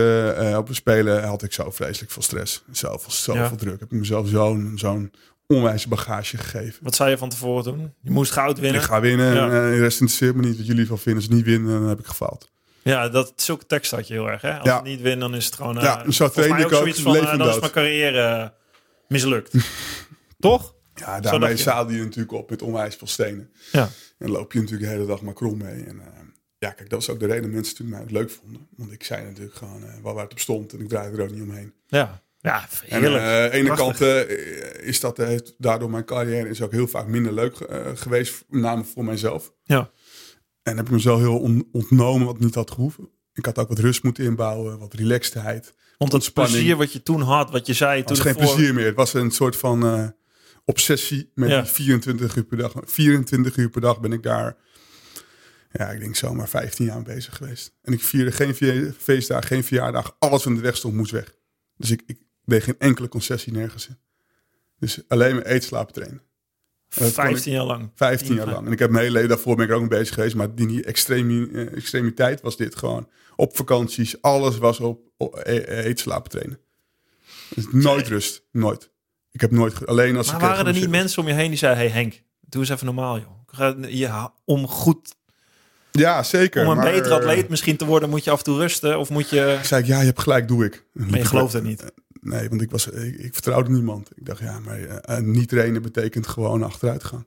[0.58, 2.64] op de Spelen, had ik zo vreselijk veel stress.
[2.70, 3.50] Zoveel, zoveel Ja.
[3.56, 3.80] druk.
[3.80, 5.12] Heb ik mezelf zo'n zo'n
[5.46, 6.84] onwijze bagage gegeven.
[6.84, 7.92] Wat zei je van tevoren toen?
[8.00, 8.80] Je moest goud winnen.
[8.80, 9.34] Ik ga winnen.
[9.34, 9.48] Ja.
[9.50, 11.22] En eh, de rest interesseert me niet wat jullie van vinden.
[11.22, 12.50] Als ik niet win, dan heb ik gefaald.
[12.82, 14.40] Ja, dat zulke tekst had je heel erg.
[14.42, 14.58] Hè?
[14.58, 14.82] Als Ja.
[14.82, 15.76] niet win, dan is het gewoon.
[15.76, 17.12] eh, Ja, zo mij ik ook, zoiets van.
[17.38, 18.48] dan is mijn carrière eh,
[19.08, 19.52] mislukt.
[20.38, 20.74] Toch?
[20.94, 23.50] Ja, daarmee zadel je natuurlijk op met onwijs veel stenen.
[23.72, 23.88] Ja.
[24.18, 25.84] En loop je natuurlijk de hele dag maar krom mee.
[25.84, 26.02] En,
[26.58, 28.66] Ja, kijk, dat was ook de reden dat mensen toen mij leuk vonden.
[28.76, 31.30] Want ik zei natuurlijk gewoon uh, waar het op stond en ik draaide er ook
[31.30, 31.72] niet omheen.
[31.86, 33.22] Ja, ja En heerlijk.
[33.24, 37.06] aan de ene kant eh, is dat eh, daardoor mijn carrière is ook heel vaak
[37.06, 39.52] minder leuk eh, geweest, met name voor mijzelf.
[39.62, 39.90] Ja.
[40.62, 43.08] En heb ik mezelf heel on- ontnomen wat niet had gehoeven.
[43.32, 45.64] Ik had ook wat rust moeten inbouwen, wat relaxedheid.
[45.98, 46.56] Want het ontspanning.
[46.56, 48.86] plezier wat je toen had, wat je zei Het was toen geen ervoor- plezier meer.
[48.86, 50.08] Het was een soort van eh,
[50.64, 51.60] obsessie met Ja.
[51.60, 52.72] die 24 uur per dag.
[52.84, 54.56] 24 uur per dag ben ik daar,
[55.72, 57.74] ja, ik denk zomaar 15 jaar bezig geweest.
[57.82, 60.16] En ik vierde geen fe- feestdag, geen verjaardag.
[60.18, 61.34] Alles in de weg stond moest weg.
[61.76, 63.98] Dus ik, ik deed geen enkele concessie nergens in.
[64.78, 66.22] Dus alleen maar eten, slapen, trainen.
[66.88, 67.90] Dat kon 15 jaar lang.
[67.94, 68.66] 15 jaar lang.
[68.66, 70.34] En ik heb mijn hele leven daarvoor ben ik er ook mee bezig geweest.
[70.34, 73.08] Maar die extremi, eh, extremiteit was dit gewoon.
[73.36, 76.60] Op vakanties, alles was op, op e- e- eten, slapen, trainen.
[77.54, 78.42] Dus nooit rust.
[78.52, 78.90] Nooit.
[79.30, 79.86] Ik heb nooit...
[79.86, 80.46] Alleen als Maar ik...
[80.46, 81.82] waren er niet mensen om je heen die zeiden...
[81.82, 83.84] Hey Henk, doe eens even normaal joh.
[83.88, 85.14] Ja, om goed,
[85.92, 86.64] Ja, zeker.
[86.64, 88.08] om een maar, betere eh, atleet misschien te worden...
[88.08, 89.58] moet je af en toe rusten of moet je...
[89.62, 90.84] zei ik, ja, je hebt gelijk, doe ik.
[90.92, 91.84] Maar je gelooft het niet.
[92.26, 94.10] Nee, want ik, was, ik, vertrouwde niemand.
[94.14, 97.26] Ik dacht, ja, maar eh, niet trainen betekent gewoon achteruit gaan.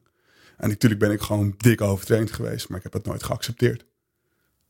[0.58, 3.86] En natuurlijk ben ik gewoon dik overtraind geweest, maar ik heb het nooit geaccepteerd.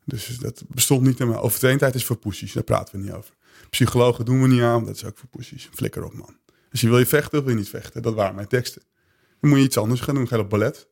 [0.05, 3.34] Dus dat bestond niet in mijn overtraindheid is voor poesies, daar praten we niet over.
[3.69, 5.69] Psychologen doen we niet aan, dat is ook voor poesies.
[5.73, 6.38] Flikker op, man.
[6.69, 8.01] Dus je wil je vechten of wil je niet vechten?
[8.01, 8.82] Dat waren mijn teksten.
[9.39, 10.88] Dan moet je iets anders gaan doen, ga je op ballet.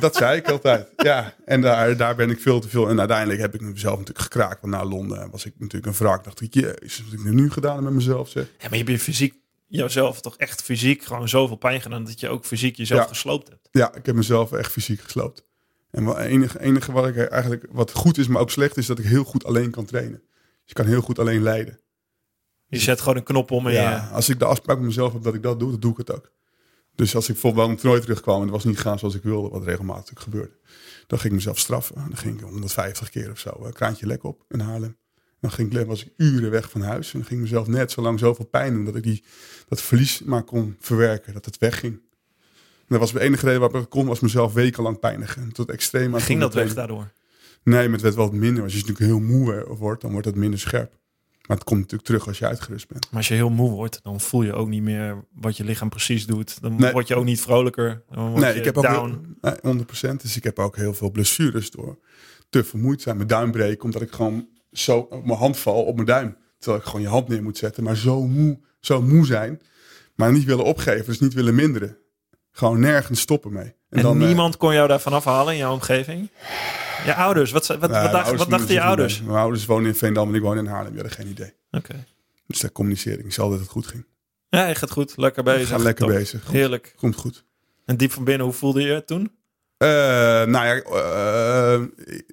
[0.00, 0.88] Dat zei ik altijd.
[0.96, 2.88] Ja, en daar, daar ben ik veel te veel.
[2.88, 4.60] En uiteindelijk heb ik mezelf natuurlijk gekraakt.
[4.60, 6.24] Want na Londen was ik natuurlijk een wraak.
[6.24, 8.44] Dacht ik, jezus, wat heb ik nu gedaan met mezelf zeg.
[8.44, 9.34] Ja, maar je hebt je fysiek,
[9.66, 12.04] jezelf toch echt fysiek gewoon zoveel pijn gedaan...
[12.04, 13.06] dat je ook fysiek jezelf Ja.
[13.08, 13.68] gesloopt hebt.
[13.70, 15.44] Ja, ik heb mezelf echt fysiek gesloopt.
[15.90, 18.98] En het enige, enige wat ik eigenlijk wat goed is, maar ook slecht is, dat
[18.98, 20.22] ik heel goed alleen kan trainen.
[20.28, 21.80] Dus je kan heel goed alleen leiden.
[22.66, 25.22] Je zet gewoon een knop om en Ja, als ik de afspraak met mezelf heb
[25.22, 26.32] dat ik dat doe, dan doe ik het ook.
[27.00, 29.22] Dus als ik bijvoorbeeld wel een toernooi terugkwam en het was niet gegaan zoals ik
[29.22, 30.56] wilde, wat regelmatig gebeurde,
[31.06, 31.94] dan ging ik mezelf straffen.
[31.94, 34.96] Dan ging ik 150 keer of zo, een kraantje lek op in Haarlem.
[35.40, 37.90] Dan ging ik, was ik uren weg van huis en dan ging ik mezelf net
[37.90, 39.24] zo lang zoveel pijn doen dat ik die,
[39.68, 41.92] dat verlies maar kon verwerken, dat het wegging.
[41.92, 45.52] En dat was de enige reden waarop ik kon, was mezelf wekenlang pijnigen.
[45.52, 47.12] Tot extreem aan ging dat weg daardoor.
[47.62, 48.62] Nee, maar het werd wel wat minder.
[48.62, 50.99] Als je natuurlijk heel moe wordt, dan wordt het minder scherp.
[51.46, 53.06] Maar het komt natuurlijk terug als je uitgerust bent.
[53.10, 55.88] Maar als je heel moe wordt, dan voel je ook niet meer wat je lichaam
[55.88, 56.62] precies doet.
[56.62, 56.92] Dan Nee.
[56.92, 58.02] word je ook niet vrolijker.
[58.34, 60.22] Nee, ik heb ook heel, nee, 100%.
[60.22, 61.98] Dus ik heb ook heel veel blessures door
[62.50, 63.16] te vermoeid zijn.
[63.16, 66.36] Mijn duim breken, omdat ik gewoon zo op mijn hand val op mijn duim.
[66.58, 67.82] Terwijl ik gewoon je hand neer moet zetten.
[67.84, 69.60] Maar zo moe, zo moe zijn.
[70.14, 71.96] Maar niet willen opgeven, dus niet willen minderen.
[72.52, 73.74] Gewoon nergens stoppen mee.
[73.88, 76.28] En, dan, eh, niemand kon jou daarvan afhalen in jouw omgeving?
[77.04, 79.18] Je ouders, wat, wat, wat, nou, mijn dacht- ouders wat dachten je er ouders?
[79.18, 79.28] mee.
[79.28, 80.92] Mijn ouders wonen in Veendam en ik woon in Haarlem.
[80.92, 81.52] Die hadden geen idee.
[81.70, 82.04] Oké.
[82.46, 83.24] Dus daar communiceerde ik.
[83.24, 84.06] Ik zal dat het goed ging.
[84.48, 85.12] Ja, je gaat goed.
[85.16, 85.68] Lekker bezig.
[85.68, 86.14] Ga lekker Top.
[86.14, 86.50] bezig.
[86.50, 86.92] Heerlijk.
[86.96, 87.44] Komt goed.
[87.86, 89.32] En diep van binnen, hoe voelde je het toen?
[89.76, 89.88] Eh,
[90.44, 91.80] nou ja, eh,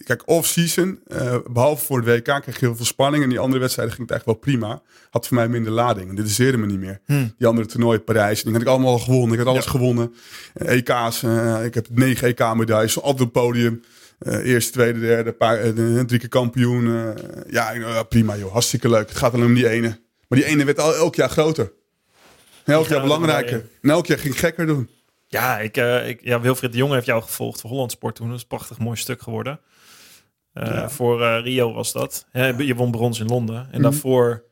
[0.03, 3.23] kijk, off-season, eh, behalve voor het WK, kreeg je heel veel spanning.
[3.23, 4.81] En die andere wedstrijden ging het echt wel prima.
[5.09, 5.99] Had voor mij minder lading.
[6.09, 6.99] En dit interesseerde me niet meer.
[7.05, 7.27] Hm.
[7.37, 9.31] Die andere toernooi, Parijs, die had ik allemaal al gewonnen.
[9.31, 9.71] Ik had alles Ja.
[9.71, 10.13] gewonnen.
[10.53, 13.83] EK's, eh, ik heb negen EK-medailles, op het podium.
[14.19, 16.87] Eh, eerste, tweede, derde, paar, eh, drie keer kampioen.
[17.15, 19.07] eh, ja, prima joh, hartstikke leuk.
[19.09, 19.99] Het gaat alleen om die ene.
[20.27, 21.71] Maar die ene werd al elk jaar groter.
[22.65, 23.65] Elk jaar belangrijker.
[23.81, 24.89] En elk jaar ging gekker doen.
[25.27, 28.27] Ja, ik, eh, ik, ja, Wilfried de Jonge heeft jou gevolgd voor Holland Sport toen.
[28.27, 29.59] Dat is een prachtig mooi stuk geworden.
[30.53, 30.89] Eh, Ja.
[30.89, 32.25] Voor eh, Rio was dat.
[32.57, 33.57] Je won brons in Londen.
[33.57, 33.81] En Mhm.
[33.81, 34.43] daarvoor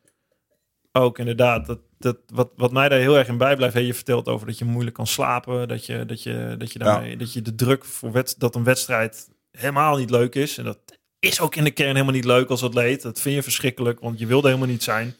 [0.92, 1.66] ook inderdaad.
[1.66, 3.74] Dat, dat, wat, wat mij daar heel erg in bijblijft.
[3.74, 5.68] Hè, je vertelt over dat je moeilijk kan slapen.
[5.68, 9.28] Dat je, dat je, dat je, daarmee, dat je de druk voor dat een wedstrijd
[9.56, 10.58] helemaal niet leuk is.
[10.58, 10.78] En dat
[11.18, 13.02] is ook in de kern helemaal niet leuk als atleet.
[13.02, 15.14] Dat vind je verschrikkelijk, want je wilde helemaal niet zijn.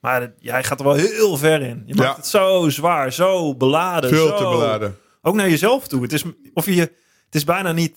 [0.00, 1.82] Maar jij gaat er wel heel ver in.
[1.86, 2.16] Je maakt Ja.
[2.16, 4.10] het zo zwaar, zo beladen.
[4.10, 4.98] Veel zo, te beladen.
[5.22, 6.02] ook naar jezelf toe.
[6.02, 6.22] Het is,
[6.54, 7.94] of je, het is bijna niet.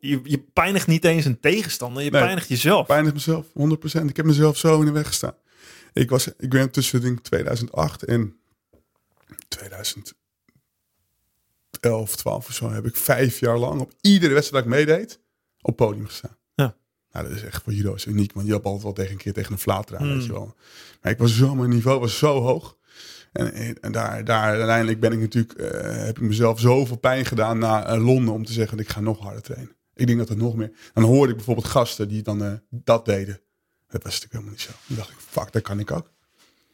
[0.00, 2.02] Je, je pijnigt niet eens een tegenstander.
[2.02, 2.22] Je Nee.
[2.22, 2.86] pijnigt jezelf.
[2.86, 4.08] Pijnig mezelf, 100%.
[4.08, 5.34] Ik heb mezelf zo in de weg gestaan.
[5.92, 8.36] Ik, was, ik ben tussen denk, ik, 2008 en
[9.48, 10.14] 2011,
[12.16, 12.70] 12 of zo...
[12.70, 15.20] heb ik vijf jaar lang op iedere wedstrijd dat ik meedeed...
[15.62, 16.36] op podium gestaan.
[16.54, 16.76] Ja.
[17.12, 18.32] Nou, dat is echt voor judo is uniek.
[18.32, 20.54] Want je hebt altijd wel tegen een keer tegen een flater aan, weet je wel.
[21.02, 22.76] Maar ik was zo, mijn niveau was zo hoog.
[23.32, 25.52] En, en daar, daar uiteindelijk ben ik natuurlijk...
[25.52, 28.34] eh, heb ik mezelf zoveel pijn gedaan naar eh, Londen...
[28.34, 29.76] om te zeggen, ik ga nog harder trainen.
[29.94, 30.72] Ik denk dat het nog meer...
[30.92, 33.40] Dan hoorde ik bijvoorbeeld gasten die dan eh, dat deden.
[33.88, 34.70] Dat was natuurlijk helemaal niet zo.
[34.86, 36.10] Dan dacht ik, fuck, dat kan ik ook.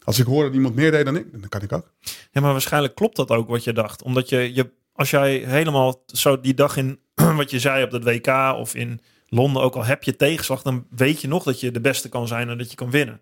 [0.04, 1.92] Als ik hoor dat iemand meer deed dan ik, dan kan ik ook.
[2.30, 4.02] Ja, maar waarschijnlijk klopt dat ook wat je dacht.
[4.02, 7.00] Omdat je, je als jij helemaal zo die dag in
[7.36, 8.26] wat je zei op het WK
[8.56, 11.80] of in Londen, ook al heb je tegenslag, dan weet je nog dat je de
[11.80, 13.20] beste kan zijn en dat je kan winnen.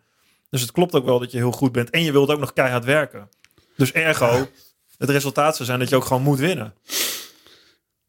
[0.50, 1.90] Dus het klopt ook wel dat je heel goed bent.
[1.90, 3.28] En je wilt ook nog keihard werken.
[3.76, 4.48] Dus ergo,
[4.98, 6.74] het resultaat zou zijn dat je ook gewoon moet winnen.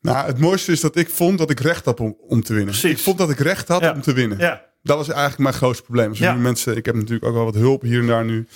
[0.01, 2.72] Nou, het mooiste is dat ik vond dat ik recht had om, om te winnen.
[2.72, 2.91] Precies.
[2.97, 3.91] Ik vond dat ik recht had Ja.
[3.93, 4.38] om te winnen.
[4.38, 6.09] Ja, Dat was eigenlijk mijn grootste probleem.
[6.09, 6.34] Dus Ja.
[6.34, 8.47] mensen, ik heb natuurlijk ook wel wat hulp hier en daar nu.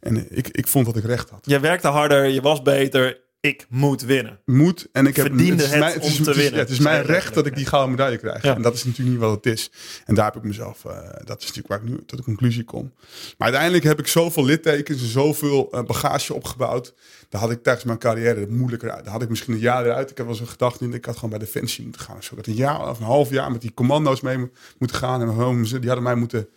[0.00, 1.38] En ik, ik vond dat ik recht had.
[1.42, 3.20] je werkte harder, je was beter.
[3.46, 4.38] Ik moet winnen.
[4.44, 6.60] Moet en ik heb Verdiende is het mijn- om is- te het is- winnen.
[6.60, 8.42] het is mijn recht dat ik die gouden medaille krijg.
[8.42, 8.54] Ja.
[8.54, 9.70] En dat is natuurlijk niet wat het is.
[10.04, 10.92] En daar heb ik mezelf, eh,
[11.24, 12.92] dat is natuurlijk waar ik nu tot de conclusie kom.
[13.10, 16.94] Maar uiteindelijk heb ik zoveel littekens en zoveel eh, bagage opgebouwd.
[17.28, 19.04] Daar had ik tijdens mijn carrière moeilijker uit.
[19.04, 20.10] Daar had ik misschien een jaar eruit.
[20.10, 22.16] Ik heb wel eens een gedachte in, ik had gewoon bij Defensie moeten gaan.
[22.16, 24.96] Dus ik had een jaar of een half jaar met die commando's mee mo- moeten
[24.96, 25.20] gaan.
[25.20, 26.48] En gewoon, die hadden mij moeten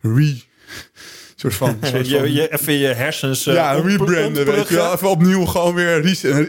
[0.00, 0.40] re...
[1.50, 4.92] soort van, soort van Je, je, even je hersens eh, ja, rebranden, weet je wel.
[4.92, 6.00] Even opnieuw gewoon weer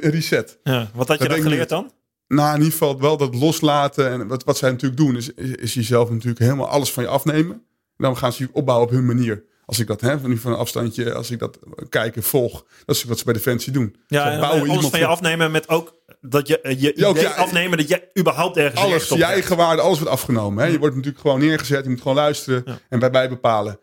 [0.01, 0.59] reset.
[0.63, 1.91] Ja, wat had je dan geleerd dan?
[2.27, 4.11] Nou, in ieder geval wel dat loslaten.
[4.11, 7.09] En wat, wat zij natuurlijk doen, is, is, is jezelf natuurlijk helemaal alles van je
[7.09, 7.53] afnemen.
[7.97, 9.43] En dan gaan ze je opbouwen op hun manier.
[9.65, 12.65] Als ik dat heb, van nu van een afstandje, als ik dat kijk en volg.
[12.85, 13.95] Dat is wat ze bij Defensie doen.
[14.07, 17.15] Ja, en bouwen alles van je afnemen met ook dat je eh, je Ja, ook
[17.15, 20.63] idee ja, afnemen dat je überhaupt ergens Alles, je eigen waarde, alles wordt afgenomen.
[20.63, 20.69] Hè?
[20.69, 22.79] Je wordt natuurlijk gewoon neergezet, je moet gewoon luisteren Ja.
[22.89, 23.79] en bij mij bepalen.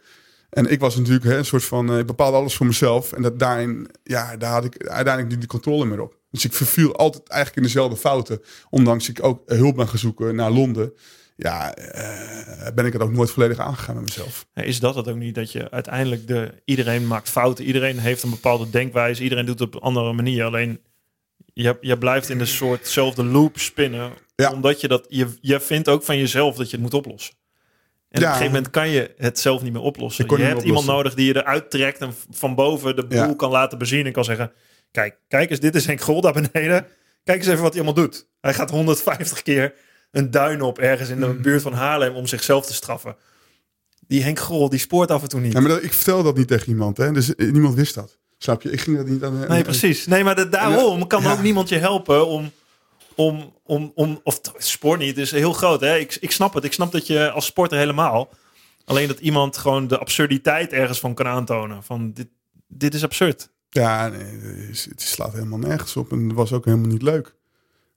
[0.50, 3.12] En ik was natuurlijk hè, een soort van, eh, ik bepaalde alles voor mezelf.
[3.12, 6.18] En dat daarin, ja, daar had ik uiteindelijk niet de controle meer op.
[6.30, 8.40] Dus ik verviel altijd eigenlijk in dezelfde fouten.
[8.70, 10.92] Ondanks ik ook hulp ben gaan zoeken naar Londen.
[11.36, 14.46] Ja, eh, ben ik het ook nooit volledig aangegaan met mezelf.
[14.54, 18.30] Is dat het ook niet dat je uiteindelijk de iedereen maakt fouten, iedereen heeft een
[18.30, 20.44] bepaalde denkwijze, iedereen doet het op een andere manier.
[20.44, 20.80] Alleen
[21.52, 24.52] je, je blijft in een soortzelfde loop spinnen, Ja.
[24.52, 27.34] omdat je dat je, je vindt ook van jezelf dat je het moet oplossen.
[28.10, 28.26] En Ja.
[28.26, 30.24] op een gegeven moment kan je het zelf niet meer oplossen.
[30.36, 33.34] Je hebt iemand nodig die je eruit trekt en van boven de boel Ja.
[33.34, 34.52] kan laten bezien en kan zeggen:
[34.90, 36.86] Kijk, kijk eens, dit is Henk Grol daar beneden.
[37.24, 38.26] Kijk eens even wat hij allemaal doet.
[38.40, 39.74] Hij gaat 150 keer
[40.10, 41.42] een duin op ergens in de Mm.
[41.42, 43.16] buurt van Haarlem om zichzelf te straffen.
[44.06, 45.52] Die Henk Grol, die spoort af en toe niet.
[45.52, 47.12] Ja, maar dat, ik vertelde dat niet tegen iemand, hè?
[47.12, 48.18] dus eh, niemand wist dat.
[48.38, 48.70] Snap je?
[48.70, 49.44] Ik ging dat niet aan.
[49.48, 50.06] Nee, precies.
[50.06, 51.32] Nee, maar de- daarom kan Ja.
[51.32, 52.50] ook niemand je helpen om,
[53.20, 55.80] om, om, om of sport niet is heel groot.
[55.80, 55.96] Hè?
[55.96, 56.64] Ik, ik snap het.
[56.64, 58.30] Ik snap dat je als sporter helemaal.
[58.84, 61.82] Alleen dat iemand gewoon de absurditeit ergens van kan aantonen.
[61.82, 62.28] Van dit,
[62.68, 63.50] dit is absurd.
[63.70, 66.12] Ja, het, slaat helemaal nergens op.
[66.12, 67.34] En was ook helemaal niet leuk.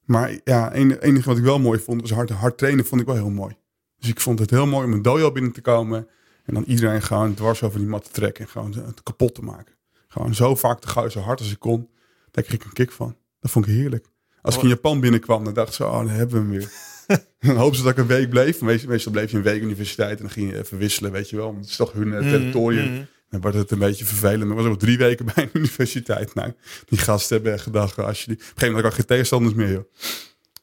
[0.03, 3.07] Maar ja, het enige wat ik wel mooi vond, was hard, hard trainen vond ik
[3.07, 3.55] wel heel mooi.
[3.99, 6.07] Dus ik vond het heel mooi om een dojo binnen te komen.
[6.45, 8.43] En dan iedereen gewoon dwars over die mat te trekken.
[8.43, 9.75] En gewoon het kapot te maken.
[10.07, 11.89] Gewoon zo vaak te gooien, zo hard als ik kon.
[12.31, 13.15] Daar kreeg ik een kick van.
[13.39, 14.11] Dat vond ik heerlijk.
[14.43, 16.71] Als ik in Japan binnenkwam, dan dacht zo, oh, dan hebben we hem weer.
[17.39, 18.61] Dan hopen ze dat ik een week bleef.
[18.61, 21.35] Meestal, meestal bleef je een week universiteit en dan ging je even wisselen, weet je
[21.35, 21.45] wel.
[21.45, 22.89] Want het is toch hun eh, territorium.
[22.89, 23.07] Mm, mm.
[23.29, 24.43] Dan wordt het een beetje vervelend.
[24.43, 26.33] Maar ik was ook drie weken bij een universiteit.
[26.33, 26.53] Nou,
[26.85, 28.35] die gasten hebben echt gedacht, als je die...
[28.35, 29.83] Op een gegeven moment had ik geen tegenstanders meer, joh.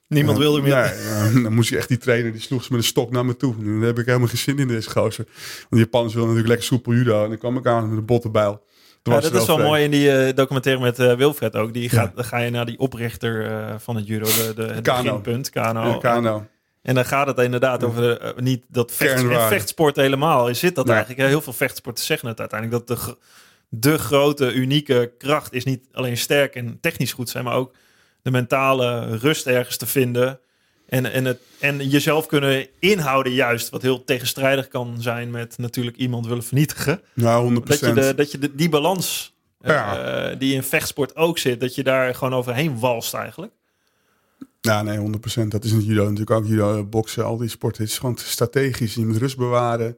[0.07, 0.71] Niemand wilde meer.
[0.71, 3.37] ja, dan moest je echt die trainer, die sloeg ze met een stok naar me
[3.37, 3.55] toe.
[3.59, 5.25] Nu heb ik helemaal geen zin in deze gozer.
[5.25, 7.23] Want de Japanners willen natuurlijk lekker soepel judo.
[7.23, 8.63] En dan kwam ik aan met een bottenbijl.
[9.03, 11.73] Ja, dat is wel mooi in die eh, documentaire met eh, Wilfred ook.
[11.73, 14.81] Die gaat, Dan ga je naar die oprichter eh, van het judo, de, de, het
[14.83, 15.03] Kano.
[15.03, 16.47] beginpunt, Kano.
[16.83, 20.49] En dan gaat het inderdaad over niet dat vecht, vechtsport helemaal.
[20.49, 20.95] Is zit dat Nee.
[20.95, 21.29] eigenlijk?
[21.29, 22.87] Heel veel vechtsporten zeggen het uiteindelijk.
[22.87, 23.17] Dat de,
[23.69, 27.75] de grote, unieke kracht is niet alleen sterk en technisch goed zijn, maar ook
[28.23, 30.41] de mentale rust ergens te vinden.
[30.91, 35.97] En, en, het, en jezelf kunnen inhouden juist, wat heel tegenstrijdig kan zijn met natuurlijk
[35.97, 37.01] iemand willen vernietigen.
[37.15, 37.63] Nou, 100%.
[37.65, 41.75] Dat je, de, dat je de, die balans eh, die in vechtsport ook zit, dat
[41.75, 43.53] je daar gewoon overheen walst eigenlijk.
[44.61, 45.49] Ja, nee, 100%.
[45.49, 46.47] Dat is in judo natuurlijk ook.
[46.47, 47.83] Judo, boksen, al die sporten.
[47.83, 48.95] Het is gewoon strategisch.
[48.95, 49.97] Je moet rust bewaren.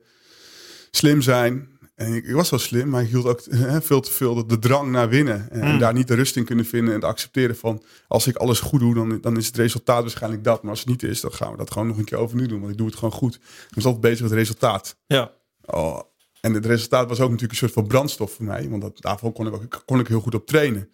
[0.91, 1.69] Slim zijn.
[1.95, 3.41] En ik, ik was wel slim, maar ik hield ook
[3.87, 5.51] veel te veel de, de drang naar winnen.
[5.51, 5.79] En, en Mm.
[5.79, 6.95] daar niet de rust in kunnen vinden.
[6.95, 10.45] En te accepteren van, als ik alles goed doe, dan, dan is het resultaat waarschijnlijk
[10.45, 10.61] dat.
[10.63, 12.59] Maar als het niet is, dan gaan we dat gewoon nog een keer overnieuw doen.
[12.61, 13.35] Want ik doe het gewoon goed.
[13.35, 14.97] Ik was altijd bezig met het resultaat.
[15.07, 15.31] Ja,
[15.65, 16.01] Oh,
[16.41, 18.69] en het resultaat was ook natuurlijk een soort van brandstof voor mij.
[18.69, 20.89] Want dat, daarvoor kon ik, ook, kon ik heel goed op trainen.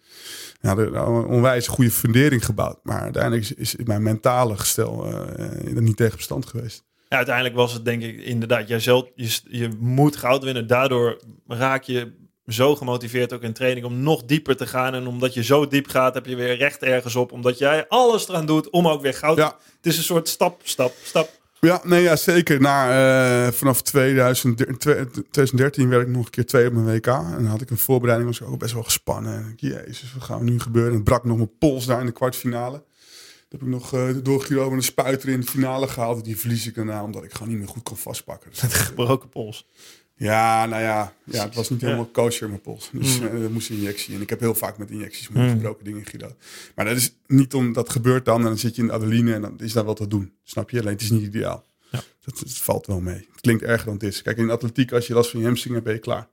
[0.61, 2.79] Ja, de- onwijs goede fundering gebouwd.
[2.83, 5.05] Maar uiteindelijk is, is mijn mentale gestel
[5.75, 6.83] er niet tegen bestand geweest.
[7.09, 10.67] Ja, uiteindelijk was het denk ik inderdaad, jij zelf, je, je moet goud winnen.
[10.67, 12.11] Daardoor raak je
[12.47, 14.93] zo gemotiveerd ook in training om nog dieper te gaan.
[14.93, 17.31] En omdat je zo diep gaat, heb je weer recht ergens op.
[17.31, 19.55] Omdat jij alles eraan doet om ook weer goud Ja.
[19.75, 21.29] Het is een soort stap, stap, stap.
[21.61, 22.61] Ja, nee, ja zeker.
[22.61, 22.89] Na,
[23.45, 27.07] eh, vanaf 2013, 2013 werd ik nog een keer twee op mijn WK.
[27.07, 29.33] En dan had ik een voorbereiding, was ik ook best wel gespannen.
[29.33, 30.91] En ik, jezus, wat gaan we nu gebeuren?
[30.91, 32.83] En ik brak nog mijn pols daar in de kwartfinale.
[33.49, 36.23] Dat heb ik nog uh, door Giro met een spuiter in de finale gehaald.
[36.25, 38.49] Die verlies ik daarna, omdat ik gewoon niet meer goed kon vastpakken.
[38.51, 39.65] Dus, Gebroken pols.
[40.15, 42.89] ja, nou ja, ja, het was niet helemaal kosher mijn pols.
[42.93, 43.27] Dus Mm.
[43.27, 44.15] eh, er moest een injectie.
[44.15, 45.49] En ik heb heel vaak met injecties met Mm.
[45.49, 46.33] gebroken dingen gedaan.
[46.75, 48.37] Maar dat is niet om, dat gebeurt dan.
[48.39, 50.33] En dan zit je in de adeline en dan is daar wel te doen.
[50.43, 50.79] Snap je?
[50.79, 51.63] Alleen het is niet ideaal.
[51.91, 52.01] Ja.
[52.25, 53.27] Dat, valt wel mee.
[53.31, 54.21] Het klinkt erger dan het is.
[54.21, 56.27] Kijk, in de atletiek, als je last van je hamstring hebt, ben je klaar.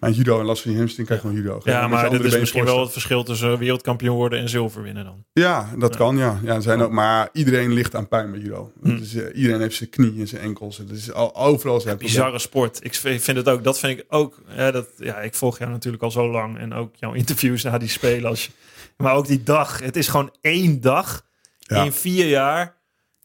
[0.00, 1.60] Maar judo en last van je hamstring krijg je gewoon judo.
[1.64, 5.04] Ja, Met maar dit is misschien wel het verschil tussen wereldkampioen worden en zilver winnen
[5.04, 5.24] dan.
[5.32, 5.98] Ja, dat Ja.
[5.98, 6.40] kan, ja.
[6.42, 8.72] ja zijn ook, maar iedereen ligt aan pijn bij judo.
[8.82, 8.96] Hm.
[8.96, 10.78] Dus, eh, iedereen heeft zijn knie en zijn enkels.
[10.78, 12.84] Het is al, overal zijn Bizarre sport.
[12.84, 16.10] Ik vind het ook, dat vind ik ook, dat, ja, ik volg jou natuurlijk al
[16.10, 18.28] zo lang en ook jouw interviews na die spelen.
[18.30, 18.50] Als je,
[18.96, 19.78] maar ook die dag.
[19.80, 21.22] Het is gewoon één dag
[21.58, 21.84] Ja.
[21.84, 22.78] in vier jaar.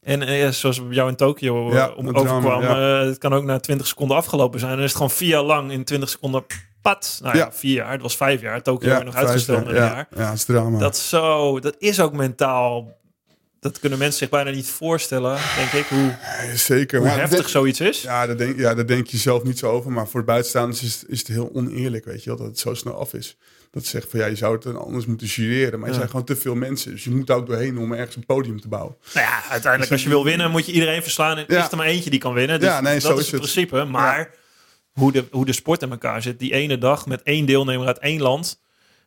[0.06, 3.00] En eh, zoals bij jou in Tokio eh, Ja, om, dat drama, overkwam, ja.
[3.00, 4.70] eh, het kan ook na 20 seconden afgelopen zijn.
[4.70, 6.44] En dan is het gewoon vier jaar lang in 20 seconden
[6.82, 7.18] pat.
[7.22, 7.92] Nou ja, vier jaar.
[7.92, 8.62] Het was vijf jaar.
[8.62, 10.08] Tokio werd nog uitgesteld een jaar.
[10.16, 10.78] Ja, het is drama.
[10.78, 12.96] Dat, is zo, dat is ook mentaal.
[13.60, 16.14] Dat kunnen mensen zich bijna niet voorstellen, denk ik, hoe,
[16.54, 16.98] Zeker.
[16.98, 18.02] hoe maar heftig dat- zoiets is.
[18.02, 19.92] Ja, daar denk, ja, daar denk je zelf niet zo over.
[19.92, 22.38] Maar voor de buitenstaanders is, is het heel oneerlijk, weet je wel.
[22.38, 23.36] Dat het zo snel af is.
[23.76, 25.78] Dat ze zeggen van, ja, je zou het dan anders moeten jureren.
[25.78, 25.98] Maar er Ja.
[25.98, 26.90] zijn gewoon te veel mensen.
[26.90, 28.96] Dus je moet daar ook doorheen om ergens een podium te bouwen.
[29.14, 31.36] Nou ja, uiteindelijk als je wil winnen moet je iedereen verslaan.
[31.38, 31.64] En Ja.
[31.64, 32.60] is er maar eentje die kan winnen.
[32.60, 33.40] Dus Ja, nee, dat zo is het het.
[33.40, 33.84] principe.
[33.84, 34.34] Maar
[34.92, 36.38] hoe, de, hoe de sport in elkaar zit.
[36.38, 38.60] Die ene dag met één deelnemer uit één land.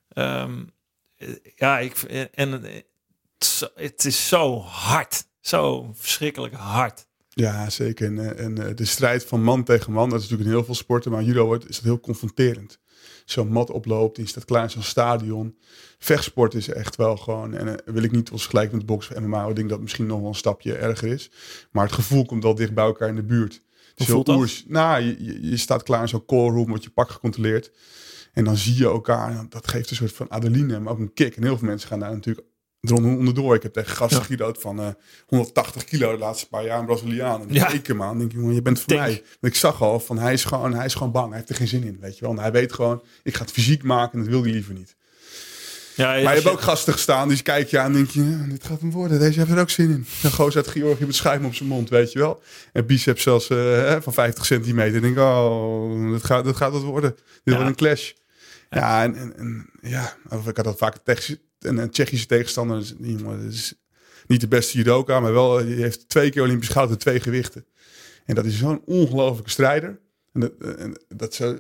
[0.10, 0.64] Ehm,
[1.18, 1.94] eh, ja, ik,
[2.34, 2.82] en eh,
[3.76, 5.26] het is zo- hard.
[5.42, 7.08] Zo verschrikkelijk hard.
[7.30, 8.06] Ja, zeker.
[8.08, 10.66] En, eh, en eh, de strijd van man tegen man, dat is natuurlijk in heel
[10.66, 11.12] veel sporten.
[11.12, 12.80] Maar judo wordt- is dat heel confronterend.
[13.26, 15.56] Zo'n mat oploopt, die staat klaar in zo'n stadion.
[15.98, 19.22] Vechtsport is echt wel gewoon, en eh, wil ik niet ons gelijk met boksen of
[19.22, 21.32] MMA, ik denk dat het misschien nog wel een stapje erger is.
[21.72, 23.62] Maar het gevoel komt wel dicht bij elkaar in de buurt.
[23.96, 24.36] Hoe voelt dat?
[24.36, 24.64] oers.
[24.68, 27.72] Nou, je, je, staat klaar in zo'n callroom, wordt je pak gecontroleerd.
[28.34, 31.14] En dan zie je elkaar, en dat geeft een soort van adrenaline, maar ook een
[31.14, 31.36] kick.
[31.36, 32.48] En heel veel mensen gaan daar natuurlijk
[32.82, 33.56] eronder onderdoor.
[33.56, 34.54] Ik heb tegen gasten Ja.
[34.60, 34.88] van eh,
[35.28, 37.42] 180 kilo de laatste paar jaar, een Braziliaan.
[37.42, 37.70] En Ja.
[37.72, 39.24] ik hem aan, denk je, jongen, je bent voor mij.
[39.40, 41.56] Want ik zag al van, hij is, gewoon, hij is gewoon bang, hij heeft er
[41.56, 42.32] geen zin in, weet je wel.
[42.32, 44.96] En hij weet gewoon, ik ga het fysiek maken en dat wil hij liever niet.
[45.96, 48.46] Ja, Maar je hebt ook gasten gestaan, die kijk je aan en denk je, ja,
[48.50, 49.20] dit gaat hem worden.
[49.20, 50.06] Deze heeft er ook zin in.
[50.24, 52.42] Een gozer uit Georgië met schuim op zijn mond, weet je wel.
[52.74, 54.96] En biceps zelfs eh, van 50 centimeter.
[54.96, 57.16] Ik denk, oh, dit gaat, dit gaat wat worden.
[57.44, 58.12] Dit wordt een clash.
[58.70, 62.78] Ja, en, en, en ja, of ik had dat vaak een, Techische- een, Tsjechische tegenstander.
[62.78, 63.74] Dus die jongen is
[64.28, 67.66] niet de beste judoka, maar wel, die heeft twee keer Olympisch goud en twee gewichten.
[68.26, 70.00] En dat is zo'n ongelofelijke strijder.
[70.34, 71.58] En dat, en dat zo,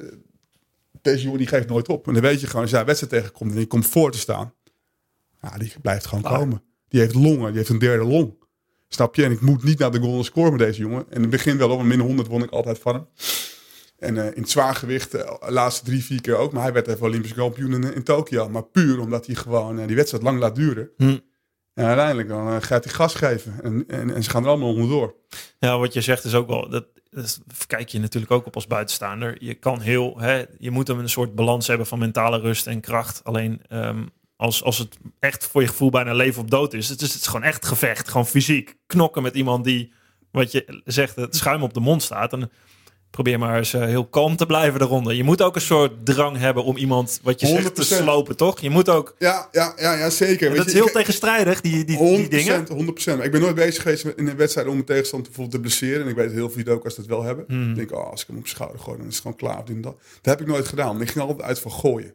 [1.02, 2.08] deze jongen die geeft nooit op.
[2.08, 4.54] En dan weet je gewoon, als een wedstrijd tegenkomt en die komt voor te staan.
[5.42, 6.64] Ja, die blijft gewoon komen.
[6.88, 8.34] Die heeft longen, die heeft een derde long.
[8.88, 9.24] Snap je?
[9.24, 11.06] En ik moet niet naar de golden score met deze jongen.
[11.10, 13.08] En in het begin wel op een min 100 won ik altijd van hem.
[14.00, 16.54] En eh, in het zwaargewicht, eh, de laatste drie, vier keer ook.
[16.54, 18.50] Maar hij werd even Olympisch kampioen in, in Tokio.
[18.50, 20.90] Maar puur omdat hij gewoon eh, die wedstrijd lang laat duren.
[20.98, 21.18] Hm.
[21.74, 23.60] En uiteindelijk dan gaat hij gas geven.
[23.64, 25.16] En, en, en ze gaan er allemaal onderdoor.
[25.60, 28.68] Ja, wat je zegt is ook wel, dat, dat kijk je natuurlijk ook op als
[28.68, 29.38] buitenstaander.
[29.40, 33.24] Je kan heel, hè, je moet een soort balans hebben van mentale rust en kracht.
[33.24, 34.04] Alleen ehm,
[34.36, 37.22] als, als het echt voor je gevoel bijna leven of dood is, het is het
[37.22, 39.94] is gewoon echt gevecht, gewoon fysiek knokken met iemand die,
[40.32, 42.34] wat je zegt, het schuim op de mond staat.
[42.34, 42.52] En
[43.12, 45.14] probeer maar eens eh, heel kalm te blijven eronder.
[45.14, 47.86] Je moet ook een soort drang hebben om iemand, wat je zegt, te 100%.
[47.86, 48.60] slopen, toch?
[48.60, 50.42] Je moet ook, Ja, ja, ja, ja zeker.
[50.42, 52.68] en Weet dat is je, heel tegenstrijdig, die, die, 100%, die dingen.
[52.68, 53.18] 100%.
[53.18, 56.04] Maar Ik ben nooit bezig geweest in een wedstrijd om een tegenstander bijvoorbeeld te blesseren.
[56.04, 57.46] En ik weet heel veel judoka's dat wel hebben.
[57.48, 57.70] Hmm.
[57.70, 59.64] Ik denk, oh, als ik hem op schouder gooi, dan is het gewoon klaar.
[59.66, 59.82] dat.
[59.82, 61.02] Dat heb ik nooit gedaan.
[61.02, 62.14] Ik ging altijd uit van gooien.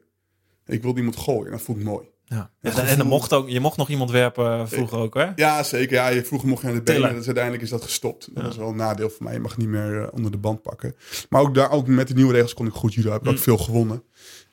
[0.67, 1.53] Ik wilde iemand gooien.
[1.53, 2.13] En dat ik mooi.
[2.35, 2.51] Ja.
[2.61, 5.27] Het En, er mocht ook, je mocht nog iemand werpen eh, vroeger ook, hè?
[5.37, 5.95] Ja, zeker.
[5.95, 7.15] Ja, je vroeger mocht je aan de benen.
[7.15, 8.29] Dus uiteindelijk is dat gestopt.
[8.35, 8.49] Dat Ja.
[8.49, 9.33] was wel een nadeel voor mij.
[9.33, 10.95] Je mag niet meer eh, onder de band pakken.
[11.29, 13.11] Maar ook, daar, ook met de nieuwe regels kon ik goed judo.
[13.13, 13.41] Heb ik ook Mm.
[13.41, 14.03] veel gewonnen.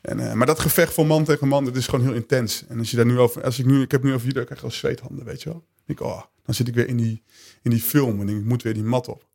[0.01, 2.63] En, eh, maar dat gevecht van man tegen man, dat is gewoon heel intens.
[2.67, 4.45] En als je daar nu over, als ik nu, ik heb nu over judo, ik
[4.45, 5.65] krijg wel zweethanden, weet je wel.
[5.85, 7.23] Ik, denk, oh, dan zit ik weer in die,
[7.61, 9.27] in die film en denk, ik moet weer die mat op.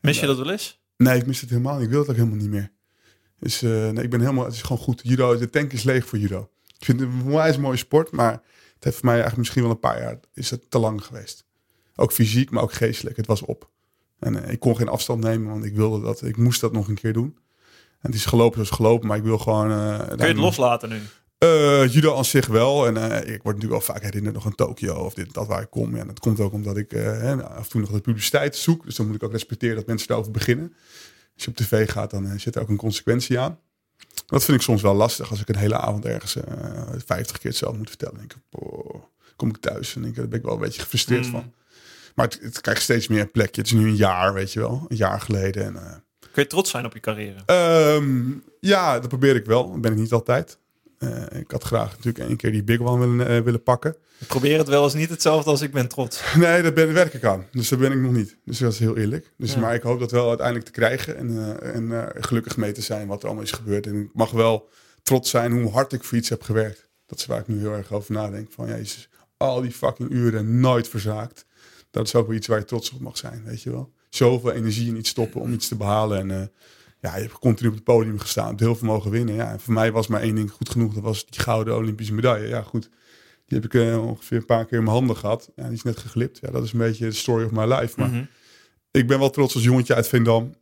[0.00, 0.80] Mis je dat wel eens?
[0.96, 1.84] Nee, ik mis het helemaal niet.
[1.84, 2.70] Ik wil het ook helemaal niet meer.
[3.40, 5.00] Dus eh, nee, ik ben helemaal, het is gewoon goed.
[5.04, 6.50] Judo, de tank is leeg voor judo.
[6.78, 9.80] Ik vind het een mooie sport, maar het heeft voor mij eigenlijk misschien wel een
[9.80, 11.44] paar jaar is het te lang geweest.
[11.96, 13.16] Ook fysiek, maar ook geestelijk.
[13.16, 13.70] Het was op.
[14.18, 16.22] En eh, ik kon geen afstand nemen, want ik wilde dat.
[16.22, 17.38] Ik moest dat nog een keer doen.
[18.00, 19.70] En het is gelopen zoals gelopen, maar ik wil gewoon.
[19.70, 21.00] eh, Kun je het loslaten nu?
[21.38, 22.86] eh, judo aan zich wel.
[22.86, 25.70] En ik word natuurlijk wel vaak herinnerd nog aan Tokio of dit, dat waar ik
[25.70, 25.96] kom.
[25.96, 28.84] Ja, dat komt ook omdat ik hè, af en toe nog de publiciteit zoek.
[28.84, 30.72] Dus dan moet ik ook respecteren dat mensen erover beginnen.
[31.34, 33.58] Als je op tv gaat, dan zit er ook een consequentie aan.
[34.26, 36.52] Dat vind ik soms wel lastig als ik een hele avond ergens eh
[37.06, 38.14] 50 keer hetzelfde moet vertellen.
[38.18, 39.02] Dan denk ik, boah,
[39.36, 41.30] kom ik thuis en denk ik, daar ben ik wel een beetje gefrustreerd Mm.
[41.30, 41.52] van.
[42.14, 43.60] Maar het, het krijgt steeds meer plekje.
[43.60, 44.84] Het is nu een jaar, weet je wel.
[44.88, 45.64] Een jaar geleden.
[45.64, 45.94] En, eh,
[46.32, 47.36] Kun je trots zijn op je carrière?
[47.46, 48.30] Ehm,
[48.60, 49.70] ja, dat probeer ik wel.
[49.70, 50.58] Dat ben ik niet altijd.
[50.98, 53.96] Eh, ik had graag natuurlijk één keer die Big One willen, eh, willen pakken.
[54.18, 56.22] Ik probeer het wel eens niet hetzelfde als ik ben trots.
[56.36, 57.46] Nee, daar ben, werk ik aan.
[57.52, 58.36] Dus daar ben ik nog niet.
[58.44, 59.32] Dus dat is heel eerlijk.
[59.36, 59.60] Dus, Ja.
[59.60, 61.16] Maar ik hoop dat wel uiteindelijk te krijgen.
[61.16, 63.86] En, eh, en eh, gelukkig mee te zijn wat er allemaal is gebeurd.
[63.86, 64.68] En ik mag wel
[65.02, 66.88] trots zijn hoe hard ik voor iets heb gewerkt.
[67.06, 68.52] Dat is waar ik nu heel erg over nadenk.
[68.52, 71.46] Van, jezus, al die fucking uren nooit verzaakt.
[71.90, 73.92] Dat is ook wel iets waar je trots op mag zijn, weet je wel.
[74.08, 76.18] Zoveel energie in iets stoppen om iets te behalen.
[76.18, 76.46] En eh,
[77.00, 79.34] ja, je hebt continu op het podium gestaan, heel veel mogen winnen.
[79.34, 80.94] Ja, en voor mij was maar één ding goed genoeg.
[80.94, 82.48] Dat was die gouden Olympische medaille.
[82.48, 82.90] Ja, goed.
[83.46, 85.50] Die heb ik eh, ongeveer een paar keer in mijn handen gehad.
[85.56, 86.38] Ja, die is net geglipt.
[86.40, 88.00] Ja, dat is een beetje de story of my life.
[88.00, 88.24] Maar Mhm.
[88.90, 90.54] ik ben wel trots als jongetje uit Veendam.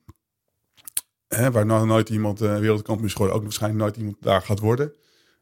[1.29, 3.37] Hè, waar nou nooit iemand eh wereldkampioen geworden.
[3.37, 4.93] Ook waarschijnlijk nooit iemand daar gaat worden.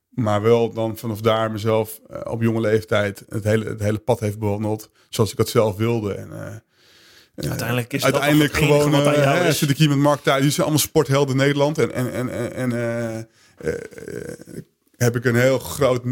[0.09, 4.21] Maar wel dan vanaf daar mezelf eh, op jonge leeftijd het hele, het hele pad
[4.21, 4.91] heeft bewandeld.
[5.09, 6.15] Zoals ik het zelf wilde.
[6.15, 6.63] En,
[7.37, 9.59] Uiteindelijk is uiteindelijk het gewoon is.
[9.59, 10.41] zit ik hier met Mark Thijs.
[10.41, 11.79] Die zijn allemaal sporthelden in Nederland.
[11.79, 13.25] En, en, en, en, eh, eh,
[14.97, 16.03] heb ik een heel groot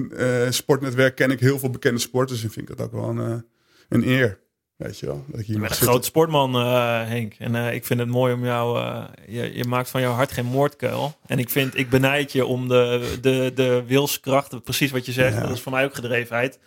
[0.48, 1.14] sportnetwerk.
[1.14, 2.42] Ken ik heel veel bekende sporters.
[2.42, 3.44] En vind ik dat ook wel een,
[3.88, 4.40] een eer.
[4.76, 5.24] Weet je wel.
[5.28, 5.88] Dat ik hier Je bent een zitten.
[5.88, 7.34] groot sportman, eh, Henk.
[7.38, 8.78] En ik vind het mooi om jou...
[9.26, 11.18] je, je maakt van jouw hart geen moordkuil.
[11.26, 14.62] En ik vind, ik benijd je om de, de, de wilskracht.
[14.62, 15.34] Precies wat je zegt.
[15.34, 15.40] Ja.
[15.40, 16.58] Dat is voor mij ook gedrevenheid.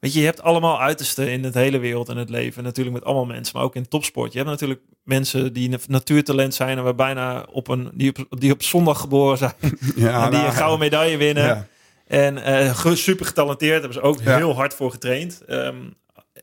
[0.00, 2.62] Weet je, je hebt allemaal uitersten in het hele wereld en het leven.
[2.62, 4.32] Natuurlijk met allemaal mensen, maar ook in topsport.
[4.32, 6.78] Je hebt natuurlijk mensen die een natuurtalent zijn...
[6.78, 9.52] en waar bijna op een, die, op, die op zondag geboren zijn.
[9.96, 11.44] Ja, en die nou, een gouden medaille winnen.
[11.44, 11.66] Ja.
[12.06, 14.36] En eh, super getalenteerd, hebben ze ook Ja.
[14.36, 15.42] heel hard voor getraind.
[15.46, 15.76] Ehm,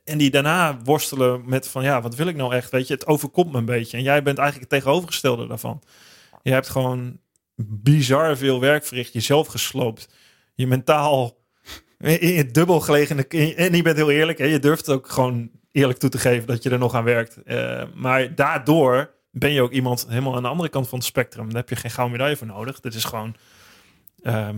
[0.03, 2.72] en die daarna worstelen met van ja, wat wil ik nou echt?
[2.72, 3.97] Weet je, het overkomt me een beetje.
[3.97, 5.82] En jij bent eigenlijk het tegenovergestelde daarvan.
[6.41, 7.20] Je hebt gewoon
[7.66, 10.10] bizar veel werk verricht, jezelf gesloopt.
[10.53, 11.38] Je mentaal
[11.98, 13.28] in het dubbel gelegen.
[13.56, 14.46] En je bent heel eerlijk, hè?
[14.46, 17.43] je durft ook gewoon eerlijk toe te geven dat je er nog aan werkt.
[17.43, 21.46] Eh, maar daardoor ben je ook iemand helemaal aan de andere kant van het spectrum.
[21.46, 22.80] Daar heb je geen gouden medaille voor nodig.
[22.80, 23.36] Dit is gewoon
[24.22, 24.58] ehm,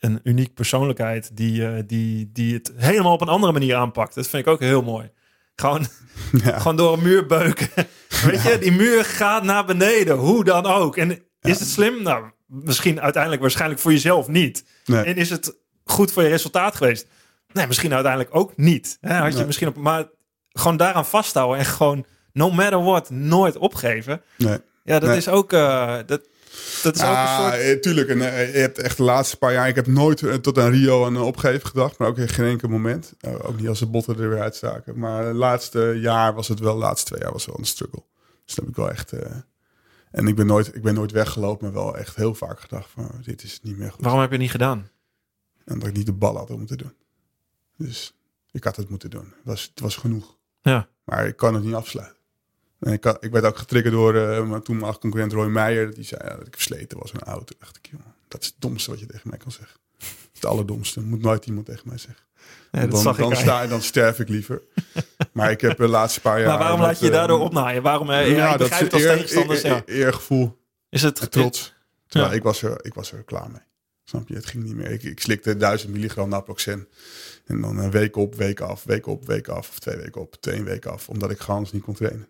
[0.00, 4.14] een uniek persoonlijkheid die, eh, die, die het helemaal op een andere manier aanpakt.
[4.14, 5.10] Dat vind ik ook heel mooi.
[5.56, 5.86] Gewoon,
[6.44, 6.58] Ja.
[6.58, 7.68] gewoon door een muur beuken.
[8.26, 10.96] Weet je, die muur gaat naar beneden, hoe dan ook.
[10.96, 11.10] En
[11.40, 12.02] is het slim?
[12.02, 14.64] Nou, misschien uiteindelijk waarschijnlijk voor jezelf niet.
[14.84, 15.04] Nee.
[15.04, 17.06] En is het goed voor je resultaat geweest?
[17.52, 18.98] Nee, misschien uiteindelijk ook niet.
[19.00, 19.46] Hè, had je Nee.
[19.46, 20.08] misschien op, maar
[20.48, 24.22] gewoon daaraan vasthouden en gewoon no matter what nooit opgeven.
[24.38, 24.58] Nee.
[24.84, 25.16] Ja, dat Nee.
[25.18, 26.28] is ook uh, dat,
[26.82, 27.60] dat is ook een Ah, soort.
[27.60, 28.08] eh, tuurlijk.
[28.08, 29.68] En, eh, je hebt echt de laatste paar jaar...
[29.68, 31.98] Ik heb nooit tot aan Rio aan een opgeven gedacht.
[31.98, 33.12] Maar ook in geen enkel moment.
[33.42, 34.98] Ook niet als de botten er weer uitstaken.
[34.98, 36.72] Maar het laatste jaar was het wel...
[36.74, 38.02] De laatste twee jaar was wel een struggle.
[38.44, 39.12] Dus dat heb ik wel echt...
[40.10, 41.64] en ik ben, nooit, ik ben nooit weggelopen.
[41.72, 43.10] Maar wel echt heel vaak gedacht van...
[43.24, 44.00] dit is niet meer goed.
[44.00, 44.88] Waarom heb je het niet gedaan?
[45.64, 46.92] En dat ik niet de bal had om te doen.
[47.76, 48.14] Dus
[48.50, 49.24] ik had het moeten doen.
[49.24, 50.36] Het was, het was genoeg.
[50.62, 50.88] Ja.
[51.04, 52.16] Maar ik kan het niet afsluiten.
[52.80, 55.94] En ik, had- ik werd ook getriggerd door uh, mijn toenmalige concurrent Roy Meijer.
[55.94, 57.54] Die zei ja, dat ik versleten was in een auto.
[57.58, 59.76] dacht ik, joh, dat is het domste wat je tegen mij kan zeggen.
[60.34, 61.00] Het allerdomste.
[61.00, 62.24] Moet nooit iemand tegen mij zeggen.
[62.70, 64.62] Nee, dat dan, zag dan, sta, dan sterf ik liever.
[65.32, 66.48] maar ik heb de laatste paar jaar...
[66.48, 67.82] maar waarom laat je je dat, eh, daardoor opnaaien?
[67.82, 68.10] Waarom?
[68.10, 69.62] eh, ja, ik begrijp het als eer- tegenstanders.
[69.62, 69.82] eer- ja.
[69.86, 70.58] eer- Eergevoel
[70.88, 71.74] Is het trots.
[72.06, 72.32] Ja.
[72.32, 73.60] ik, was er, ik was er klaar mee.
[74.04, 74.34] Snap je?
[74.34, 74.90] Het ging niet meer.
[74.90, 76.88] Ik, ik slikte 1000 milligram naproxen.
[77.46, 79.68] En dan een week op, week af, week op, week af.
[79.68, 81.08] Of twee weken op, twee week af.
[81.08, 82.28] Omdat ik gewoon niet kon trainen.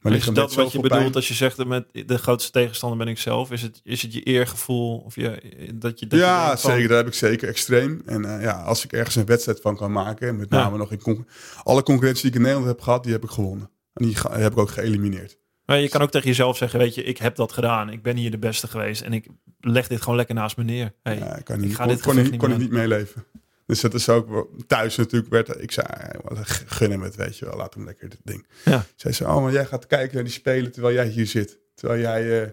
[0.00, 3.08] Maar is dat wat je bedoelt als je zegt dat met de grootste tegenstander ben
[3.08, 3.50] ik zelf?
[3.50, 5.42] Is het, is het je eergevoel of je,
[5.74, 6.88] dat je dat Ja, zeker.
[6.88, 8.02] Dat heb ik zeker extreem.
[8.04, 10.28] En eh, ja, als ik ergens een wedstrijd van kan maken.
[10.28, 10.56] En met Ja.
[10.56, 11.26] name nog in
[11.62, 13.70] alle concurrentie die ik in Nederland heb gehad, die heb ik gewonnen.
[13.92, 15.38] En die ga- heb ik ook geëlimineerd.
[15.66, 17.90] Maar je kan ook tegen jezelf zeggen, weet je, ik heb dat gedaan.
[17.90, 19.26] Ik ben hier de beste geweest en ik
[19.60, 20.92] leg dit gewoon lekker naast me neer.
[21.02, 23.24] Hey, Ja, ik kan niet, ik ga kon, dit kon, niet kon ik niet meeleven.
[23.66, 27.44] Dus dat is ook thuis natuurlijk werd ik zei eh, gun hem het weet je
[27.44, 28.46] wel laat hem lekker dit ding.
[28.64, 28.84] Ja.
[28.96, 31.58] Zij zei oh maar jij gaat kijken naar die spelen terwijl jij hier zit.
[31.74, 32.50] Terwijl jij eh,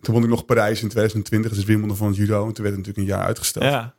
[0.00, 2.76] toen won ik nog Parijs in 2020, dus Wimbledon van het judo en toen werd
[2.76, 3.64] het natuurlijk een jaar uitgesteld.
[3.64, 3.94] ja.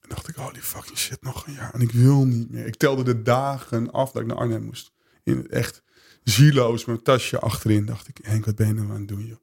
[0.00, 2.66] En dacht ik holy fucking shit nog een jaar en ik wil niet meer.
[2.66, 4.92] Ik telde de dagen af dat ik naar Arnhem moest.
[5.22, 5.82] In echt
[6.24, 9.38] zieloos met mijn tasje achterin dacht ik Henk wat ben je nou aan het doen.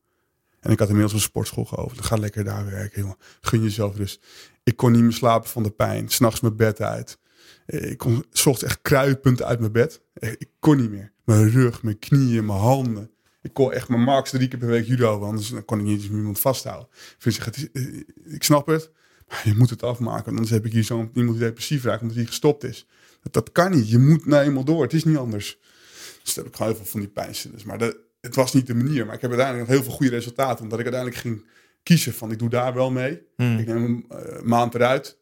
[0.60, 2.06] En ik had inmiddels een sportschool geopend.
[2.06, 3.18] Ga lekker daar werken, jongen.
[3.42, 4.26] Gun jezelf rust.
[4.64, 6.10] Ik kon niet meer slapen van de pijn.
[6.10, 7.20] S'nachts mijn bed uit.
[7.66, 10.02] Eh, Ik kon zocht echt kruipend uit mijn bed.
[10.14, 11.12] Eh, Ik kon niet meer.
[11.26, 13.12] Mijn rug, mijn knieën, mijn handen.
[13.42, 15.22] Ik kon echt mijn max drie keer per week judo.
[15.24, 16.88] Anders kon ik niet eens iemand vasthouden.
[17.20, 17.84] Ik, is- eh,
[18.34, 18.92] ik snap het.
[19.28, 20.32] Maar je moet het afmaken.
[20.32, 22.88] Anders heb ik hier zo'n iemand die depressief raakt omdat hij gestopt is.
[23.22, 23.90] Dat, dat kan niet.
[23.90, 24.82] Je moet nou eenmaal door.
[24.84, 25.58] Het is niet anders.
[26.24, 27.64] Dus heb ik gewoon heel veel van die pijnstillers.
[27.64, 29.06] Maar dat, het was niet de manier.
[29.06, 30.64] Maar ik heb uiteindelijk nog heel veel goede resultaten.
[30.64, 31.46] Omdat ik uiteindelijk ging
[31.84, 33.22] kiezen van ik doe daar wel mee.
[33.36, 33.58] Hmm.
[33.58, 35.18] Ik neem een eh, maand eruit.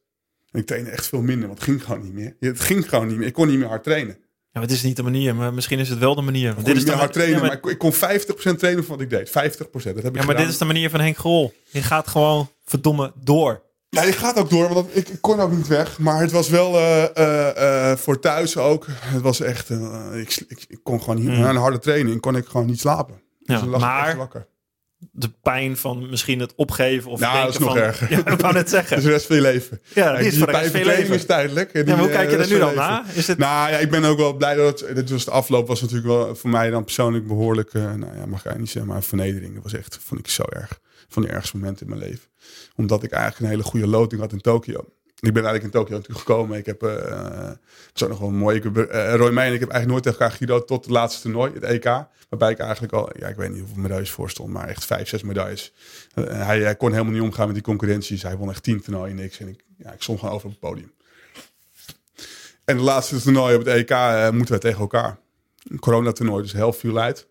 [0.51, 1.47] En ik trainde echt veel minder.
[1.47, 2.35] Want het ging gewoon niet meer.
[2.39, 3.27] Het ging gewoon niet meer.
[3.27, 4.17] Ik kon niet meer hard trainen.
[4.51, 6.43] Ja, maar het is niet de manier, maar misschien is het wel de manier.
[6.53, 7.35] Want kon dit niet is meer de hard trainen.
[7.35, 9.29] ja, maar, maar, ik, kon- ik kon 50% trainen van wat ik deed.
[9.29, 9.31] 50%.
[9.31, 10.35] Dat heb ik ja, maar gedaan.
[10.35, 11.53] dit is de manier van Henk Grol.
[11.69, 13.61] Je gaat gewoon verdomme door.
[13.89, 15.99] Ja, je gaat ook door, want ik, ik kon ook niet weg.
[15.99, 18.85] Maar het was wel eh, eh, eh, voor thuis ook.
[18.89, 19.69] Het was echt.
[20.13, 21.29] ik, ik, ik kon gewoon niet.
[21.29, 21.39] Hmm.
[21.39, 23.21] Na een harde training kon ik gewoon niet slapen.
[23.39, 24.47] Dus Ja, dan lag ik echt maar wakker.
[25.11, 27.85] De pijn van misschien het opgeven of Nou, denken dat is nog van...
[27.85, 28.09] erger.
[28.25, 28.97] Ja, ik wou net zeggen.
[28.97, 29.81] Is de rest van je leven.
[29.93, 31.15] Ja, die is voor de rest van je pijnverkleining leven.
[31.15, 31.71] is tijdelijk.
[31.73, 32.89] En Ja, die, maar hoe eh, kijk je de er nu dan je leven.
[32.89, 33.05] na?
[33.13, 33.37] Is het...
[33.37, 36.07] Nou ja, ik ben ook wel blij dat het, dit was de afloop was natuurlijk
[36.07, 39.53] wel voor mij dan persoonlijk behoorlijk, eh, nou ja, mag ik niet zeggen, maar vernedering.
[39.53, 42.27] Dat was echt, vond ik zo erg, van de ergste momenten in mijn leven.
[42.75, 44.85] Omdat ik eigenlijk een hele goede loting had in Tokio.
[45.21, 46.57] Ik ben eigenlijk in Tokio natuurlijk gekomen.
[46.57, 48.57] Ik heb, eh het is ook nog wel mooi.
[48.57, 50.93] Ik heb, eh, Roy Meij en ik heb eigenlijk nooit tegen elkaar gejudo'd tot het
[50.93, 51.83] laatste toernooi, het EK.
[52.29, 55.07] Waarbij ik eigenlijk al, ja, ik weet niet hoeveel medailles voor stond, maar echt vijf,
[55.07, 55.73] zes medailles.
[56.13, 58.23] Eh, hij, kon helemaal niet omgaan met die concurrenties.
[58.23, 59.39] Hij won echt tien toernooien, niks.
[59.39, 60.91] En ik, ja, ik stond gewoon over op het podium.
[62.65, 65.19] En de laatste toernooi op het EK eh, moeten we tegen elkaar.
[65.69, 67.27] Een coronatoernooi, dus heel veel uit.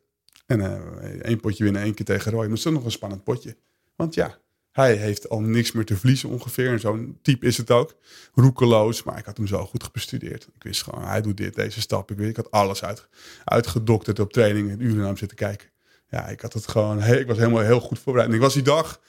[0.47, 2.41] En eh één potje winnen, één keer tegen Roy.
[2.41, 3.57] Maar het is toch nog een spannend potje.
[3.97, 4.39] Want ja,
[4.73, 6.71] hij heeft al niks meer te verliezen ongeveer.
[6.71, 7.95] En zo'n type is het ook.
[8.35, 10.49] Roekeloos, maar ik had hem zo goed bestudeerd.
[10.55, 12.11] Ik wist gewoon, hij doet dit, deze stap.
[12.11, 13.09] Ik, ik had alles uit,
[13.45, 15.69] uitgedokterd op training en uren naar hem zitten kijken.
[16.11, 18.31] Ja, ik had het gewoon, ik was helemaal heel goed voorbereid.
[18.31, 19.01] En ik was die dag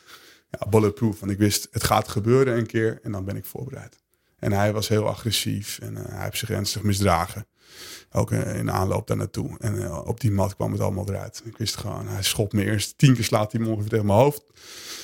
[0.49, 1.19] ja, bulletproof.
[1.19, 3.97] Want ik wist, het gaat gebeuren een keer en dan ben ik voorbereid.
[4.39, 7.47] En hij was heel agressief en eh, hij heeft zich ernstig misdragen.
[8.11, 9.55] Ook eh, in de aanloop daar naartoe.
[9.59, 11.41] En eh, op die mat kwam het allemaal eruit.
[11.45, 12.97] Ik wist gewoon, hij schopt me eerst.
[12.97, 14.43] Tien keer slaat hij me ongeveer tegen mijn hoofd.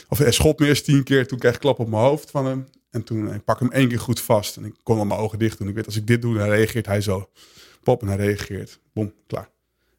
[0.10, 1.28] Of hij schopt me eerst tien keer.
[1.28, 2.68] Toen kreeg ik klap op mijn hoofd van hem.
[2.92, 4.58] En toen ik pak hem één keer goed vast.
[4.58, 5.68] En ik kon al mijn ogen dicht doen.
[5.68, 7.30] Ik weet, als ik dit doe, dan reageert hij zo.
[7.84, 8.80] Pop, en hij reageert.
[8.94, 9.50] Bom, klaar.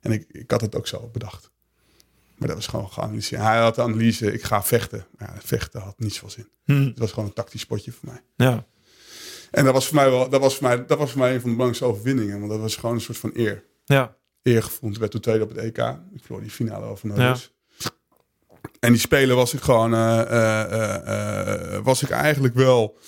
[0.01, 1.51] En ik, ik had het ook zo bedacht.
[2.37, 3.43] Maar dat was gewoon geanalyseerd.
[3.43, 5.07] Hij had de analyse, ik ga vechten.
[5.19, 6.49] Maar ja, vechten had niets van zin.
[6.64, 8.23] Hm, Het was gewoon een tactisch potje voor mij.
[8.49, 8.67] ja.
[9.51, 11.41] En dat was voor mij wel, dat was voor mij, dat was voor mij een
[11.41, 12.39] van de belangrijkste overwinningen.
[12.39, 13.65] Want dat was gewoon een soort van eer.
[13.85, 14.17] Ja.
[14.43, 14.91] Eergevoel.
[14.91, 15.79] Toen werd toen tweede op het EK.
[16.15, 17.55] Ik verloor die finale over Norris.
[18.81, 22.99] En die spelen was ik gewoon, eh, eh, eh, was ik eigenlijk wel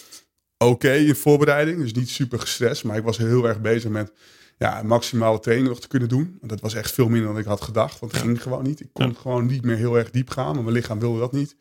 [0.58, 1.80] oké in voorbereiding.
[1.80, 2.84] Dus niet super gestrest.
[2.84, 4.12] Maar ik was heel erg bezig met
[4.58, 6.36] ja, maximale training nog te kunnen doen.
[6.38, 8.00] Want dat was echt veel minder dan ik had gedacht.
[8.00, 8.80] Want het ging gewoon niet.
[8.80, 9.14] Ik kon Ja.
[9.20, 10.54] gewoon niet meer heel erg diep gaan.
[10.54, 11.56] Maar mijn lichaam wilde dat niet.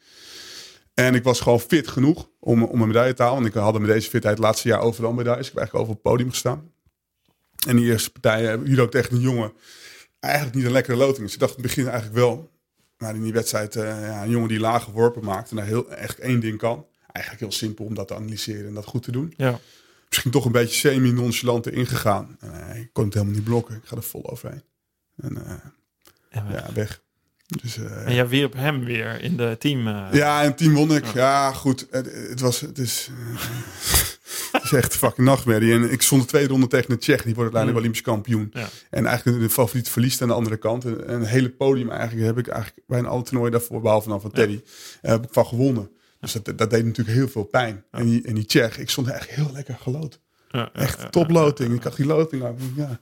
[0.99, 3.37] En ik was gewoon fit genoeg om, om een medaille te halen.
[3.37, 5.47] Want ik had met deze fitheid het laatste jaar overal medailles.
[5.47, 6.71] Ik heb eigenlijk over het podium gestaan.
[7.67, 9.53] En die eerste partij, hier ook tegen een jongen,
[10.19, 11.25] eigenlijk niet een lekkere loting.
[11.25, 12.49] Dus ik dacht in het begin eigenlijk wel.
[12.97, 15.89] Maar in die wedstrijd, eh, ja, een jongen die lage worpen maakt en daar heel,
[15.89, 16.85] echt één ding kan.
[17.11, 19.33] Eigenlijk heel simpel om dat te analyseren en dat goed te doen.
[19.37, 19.59] Ja.
[20.09, 22.37] Misschien toch een beetje semi-nonchalant erin gegaan.
[22.39, 23.75] En, eh, ik kon het helemaal niet blokken.
[23.75, 24.63] Ik ga er vol overheen.
[25.15, 25.53] En eh,
[26.29, 27.01] En, ja, weg.
[27.47, 29.87] Dus, eh, en jij wierp hem weer in de team.
[29.87, 31.05] eh, ja, en team won ik.
[31.05, 31.87] Ja, goed.
[31.89, 33.41] Het, het was, het is, eh,
[34.51, 35.73] het is echt fucking nachtmerrie.
[35.73, 37.23] En ik stond de tweede ronde tegen de Tsjech.
[37.23, 38.49] Die wordt uiteindelijk Olympisch kampioen.
[38.53, 38.69] Ja.
[38.89, 40.85] En eigenlijk de favoriet verliest aan de andere kant.
[40.85, 44.31] En een hele podium eigenlijk heb ik eigenlijk bijna alle toernooien daarvoor, behalve dan van
[44.31, 44.61] Teddy,
[45.01, 45.91] heb ik van gewonnen.
[46.19, 47.83] Dus dat, dat deed natuurlijk heel veel pijn.
[47.91, 50.19] En, die, en die Tsjech, ik stond echt heel lekker geloot.
[50.49, 51.73] ja, ja, Echt toploting.
[51.73, 52.43] Ik had die loting.
[52.75, 52.99] Ja.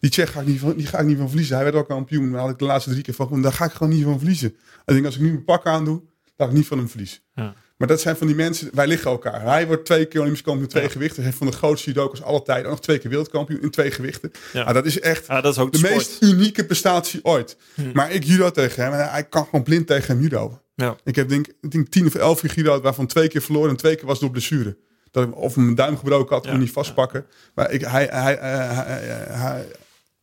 [0.00, 1.54] Die Tsjech ga ik niet van, die ga ik niet van verliezen.
[1.54, 2.30] Hij werd ook kampioen.
[2.30, 3.42] Maar had ik de laatste drie keer van.
[3.42, 4.48] Daar ga ik gewoon niet van verliezen.
[4.84, 6.02] Ik denk als ik nu mijn pak aan doe,
[6.36, 7.22] dat ik niet van hem verlies.
[7.34, 7.54] Ja.
[7.76, 9.42] Maar dat zijn van die mensen, wij liggen elkaar.
[9.42, 10.88] Hij wordt twee keer Olympisch kampioen, twee Ja.
[10.88, 11.16] gewichten.
[11.16, 13.90] Hij heeft van de grootste judokas alle tijden ook nog twee keer wereldkampioen in twee
[13.90, 14.30] gewichten.
[14.52, 14.62] Ja.
[14.62, 17.56] Ah, dat is echt Ja, dat is ook de, meest unieke prestatie ooit.
[17.92, 20.60] Maar ik judo tegen hem en hij kan gewoon blind tegen hem judo.
[20.74, 20.96] Ja.
[21.04, 23.76] Ik heb denk, ik denk tien of elf keer judo, waarvan twee keer verloren en
[23.76, 24.76] twee keer was door blessure.
[25.12, 27.26] Dat ik of mijn duim gebroken had, kon niet vastpakken.
[27.54, 29.66] Maar ik, hij, hij, hij,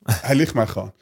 [0.03, 0.93] hij, ligt maar gewoon.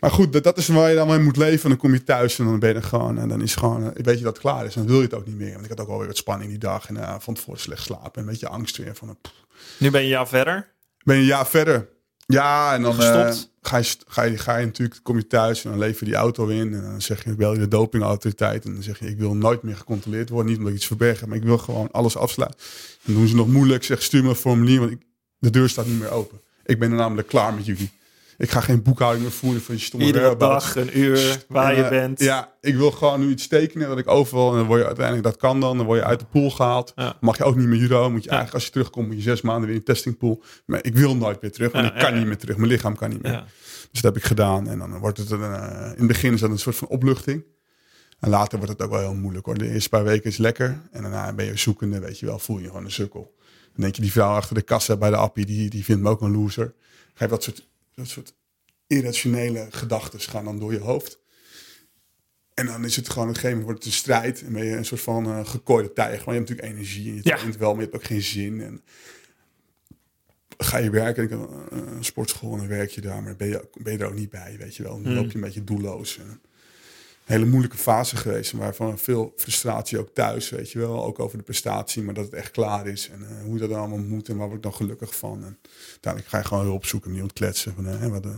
[0.00, 1.62] Maar goed, dat, dat is waar je dan mee moet leven.
[1.62, 3.18] En dan kom je thuis en dan ben je gewoon.
[3.18, 4.74] En dan is gewoon, eh, weet je dat het klaar is.
[4.74, 5.52] En dan wil je het ook niet meer.
[5.52, 6.88] Want ik had ook alweer wat spanning die dag.
[6.88, 8.12] En uh, van tevoren slecht slapen.
[8.14, 8.94] En een beetje angst weer.
[8.94, 9.34] Van, pff.
[9.78, 10.72] Nu ben je een jaar verder.
[11.04, 11.88] ben je een jaar verder.
[12.26, 13.49] Ja, en dan Gestopt.
[13.60, 13.76] Ga,
[14.24, 16.74] je, ga, je, natuurlijk, kom je thuis en dan lever je die auto in.
[16.74, 18.64] En dan zeg je, bel je de dopingautoriteit.
[18.64, 20.46] En dan zeg je, ik wil nooit meer gecontroleerd worden.
[20.48, 22.60] Niet omdat ik iets verbergen, maar ik wil gewoon alles afsluiten.
[22.60, 23.84] En dan doen ze nog moeilijk.
[23.84, 25.02] Zeg, stuur me een formulier, want ik,
[25.38, 26.40] de deur staat niet meer open.
[26.64, 27.90] Ik ben er namelijk klaar met jullie.
[28.40, 31.76] Ik ga geen boekhouding meer voeren van je stomme Iedere dag, een uur, waar en,
[31.76, 32.20] je uh, bent.
[32.20, 34.50] Ja, ik wil gewoon nu iets tekenen dat ik overal...
[34.50, 35.76] En dan word je uiteindelijk, dat kan dan.
[35.76, 36.92] Dan word je uit de pool gehaald.
[36.94, 37.16] Ja.
[37.20, 38.10] Mag je ook niet meer judo.
[38.10, 38.36] Moet je Ja.
[38.36, 40.42] eigenlijk, als je terugkomt, moet je zes maanden weer in testingpool.
[40.66, 42.56] Maar ik wil nooit meer terug, want Ja, ik kan niet meer terug.
[42.56, 43.44] Mijn lichaam kan niet meer.
[43.90, 44.68] Dus dat heb ik gedaan.
[44.68, 47.44] En dan wordt het, een, eh, in het begin is dat een soort van opluchting.
[48.20, 49.58] En later wordt het ook wel heel moeilijk hoor.
[49.58, 50.80] De eerste paar weken is lekker.
[50.90, 52.38] En daarna ben je zoekende, weet je wel.
[52.38, 53.34] Voel je gewoon een sukkel.
[53.72, 56.08] Dan denk je, die vrouw achter de kassa bij de appie, die, die vindt me
[56.08, 56.74] ook een loser.
[57.14, 57.68] Je dat soort,
[58.00, 58.34] dat soort
[58.86, 61.18] irrationele gedachten gaan dan door je hoofd.
[62.54, 64.42] En dan is het gewoon op een gegeven moment wordt het een strijd.
[64.42, 66.24] En ben je een soort van eh gekooide tijger.
[66.24, 67.36] Want je hebt natuurlijk energie en je Ja.
[67.36, 68.60] traint wel, maar je hebt ook geen zin.
[68.60, 68.82] En
[70.58, 73.22] ga je werken, ik heb een, sportschool en dan werk je daar.
[73.22, 74.92] Maar ben je, ben je er ook niet bij, weet je wel.
[74.92, 75.14] Dan Hmm.
[75.14, 76.18] loop je een beetje doelloos.
[76.18, 76.40] En
[77.30, 78.52] hele moeilijke fase geweest.
[78.52, 81.04] Waarvan veel frustratie ook thuis, weet je wel.
[81.04, 83.08] Ook over de prestatie, maar dat het echt klaar is.
[83.12, 85.44] En eh, hoe dat allemaal moet en waar word ik dan gelukkig van.
[85.44, 85.58] En
[85.90, 87.74] uiteindelijk ga je gewoon hulp zoeken, niet ontkletsen.
[87.74, 88.30] Van, eh, wat, eh,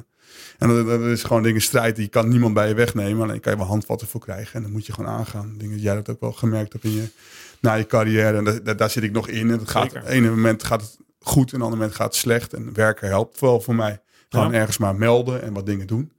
[0.59, 3.23] En dat, dat is gewoon dingen strijd die kan niemand bij je wegnemen.
[3.23, 4.55] Alleen kan je wel handvatten voor krijgen.
[4.55, 5.55] En dan moet je gewoon aangaan.
[5.59, 7.09] Dingen jij dat ook wel gemerkt hebt in je,
[7.61, 8.37] na je carrière.
[8.37, 9.51] En daar, daar zit ik nog in.
[9.51, 10.07] En het gaat, Zeker.
[10.07, 11.49] ene moment gaat het goed.
[11.53, 12.55] En andere moment gaat het slecht.
[12.55, 14.01] En werken helpt wel voor mij.
[14.29, 14.59] Gewoon Ja.
[14.59, 16.13] ergens maar melden en wat dingen doen.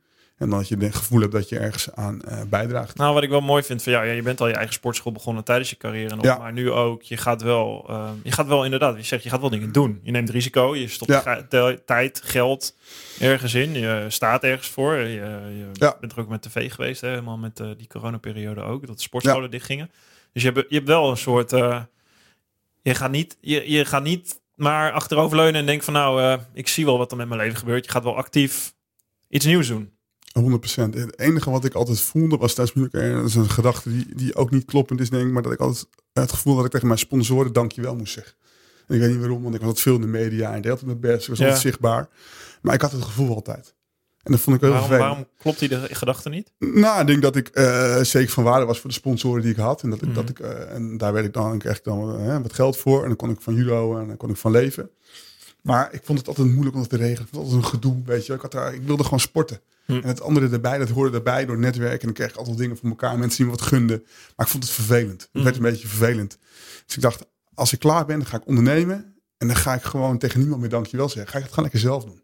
[0.44, 2.98] En dat je het gevoel hebt dat je ergens aan eh, bijdraagt.
[2.98, 5.12] Nou, wat ik wel mooi vind van jou, ja, je bent al je eigen sportschool
[5.12, 6.38] begonnen tijdens je carrière nog, Ja.
[6.38, 7.02] maar nu ook.
[7.04, 10.00] Je gaat wel, eh, je gaat wel inderdaad, je zegt, je gaat wel dingen doen.
[10.04, 11.78] Je neemt risico, je stopt Ja.
[11.86, 12.76] tijd, geld
[13.20, 14.96] ergens in, je staat ergens voor.
[14.96, 15.08] Je,
[15.58, 15.98] je Ja.
[16.00, 19.02] bent er ook met tv geweest, hè, helemaal met eh, die coronaperiode ook, dat de
[19.02, 19.92] sportscholen dichtgingen.
[20.34, 21.82] Dus je hebt, je hebt wel een soort, eh,
[22.82, 26.86] je gaat niet, je, je gaat niet maar achteroverleunen en denken van nou, ik zie
[26.86, 27.86] wel wat er met mijn leven gebeurt.
[27.86, 28.74] Je gaat wel actief
[29.30, 29.92] iets nieuws doen.
[30.40, 30.94] 100%.
[30.94, 33.04] Het enige wat ik altijd voelde was thuis moeilijk.
[33.04, 35.32] En dat is een gedachte die, die ook niet kloppend is, denk ik.
[35.32, 38.34] Maar dat ik altijd het gevoel dat ik tegen mijn sponsoren dankjewel moest zeggen.
[38.88, 40.72] En ik weet niet waarom, want ik was altijd veel in de media en deed
[40.72, 41.22] altijd mijn best.
[41.24, 41.44] Ik was Ja.
[41.46, 42.10] altijd zichtbaar.
[42.62, 43.74] Maar ik had het gevoel altijd.
[44.24, 45.16] En dat vond ik heel Waarom, vervelend.
[45.16, 46.52] waarom klopt die de gedachte niet?
[46.60, 49.58] Nou, ik denk dat ik eh, zeker van waarde was voor de sponsoren die ik
[49.58, 49.82] had.
[49.84, 50.14] En, dat ik, Mhm.
[50.16, 53.02] dat ik, eh, en daar werd ik dan, kreeg ik dan eh, wat geld voor.
[53.02, 54.90] En dan kon ik van judo en dan kon ik van leven.
[55.64, 57.22] Maar ik vond het altijd moeilijk om dat te regelen.
[57.22, 58.34] Ik vond het altijd een gedoe, weet je.
[58.34, 59.60] Ik, had daar, ik wilde gewoon sporten.
[59.86, 59.92] Hm.
[59.94, 62.00] En het andere erbij, dat hoorde erbij door netwerken.
[62.00, 63.18] En dan kreeg ik altijd dingen voor elkaar.
[63.20, 64.04] Mensen die me wat gunden.
[64.36, 65.22] Maar ik vond het vervelend.
[65.22, 65.44] Het Hm.
[65.44, 66.38] werd een beetje vervelend.
[66.86, 69.16] Dus ik dacht, als ik klaar ben, dan ga ik ondernemen.
[69.38, 71.32] En dan ga ik gewoon tegen niemand meer dankjewel zeggen.
[71.32, 72.22] Ga ik het gewoon lekker zelf doen.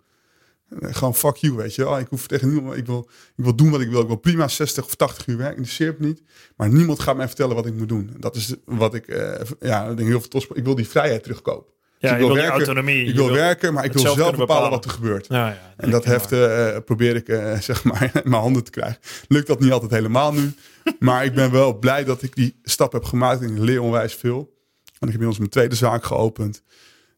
[0.79, 1.89] Eh, Gewoon fuck you, weet je.
[1.89, 2.77] Oh, ik hoef tegen niemand.
[2.77, 4.01] Ik wil, ik wil doen wat ik wil.
[4.01, 5.55] Ik wil prima 60 of 80 uur werk.
[5.55, 6.21] Interesseert me niet.
[6.55, 8.11] Maar niemand gaat mij vertellen wat ik moet doen.
[8.19, 9.07] Dat is wat ik.
[9.07, 10.59] eh, ja, ik denk heel veel topsport.
[10.59, 11.73] Ik wil die vrijheid terugkopen.
[11.99, 13.05] Dus Ja, ik je wil werken, autonomie.
[13.05, 14.69] Ik wil werken, maar ik wil zelf bepalen bepalen.
[14.69, 15.25] wat er gebeurt.
[15.29, 16.73] Ja, ja, En dat heft herkenbaar.
[16.75, 18.99] eh, probeer ik eh, zeg maar in mijn handen te krijgen.
[19.27, 20.53] Lukt dat niet altijd helemaal nu.
[20.99, 23.41] Maar ik ben wel blij dat ik die stap heb gemaakt.
[23.41, 24.35] En ik leer onwijs veel.
[24.35, 24.45] Want
[24.85, 26.63] ik heb inmiddels mijn tweede zaak geopend.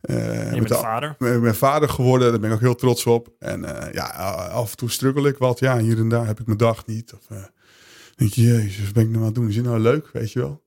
[0.01, 1.09] Eh, Je met bent de- vader.
[1.19, 3.29] ik ben vader geworden, daar ben ik ook heel trots op.
[3.39, 4.03] En eh, ja,
[4.51, 5.59] af en toe struggle ik wat.
[5.59, 7.13] Ja, hier en daar heb ik mijn dag niet.
[7.13, 7.43] Of eh,
[8.15, 9.47] denk je, jezus, wat ben ik nou aan het doen?
[9.47, 10.61] Is dit nou leuk, weet je wel?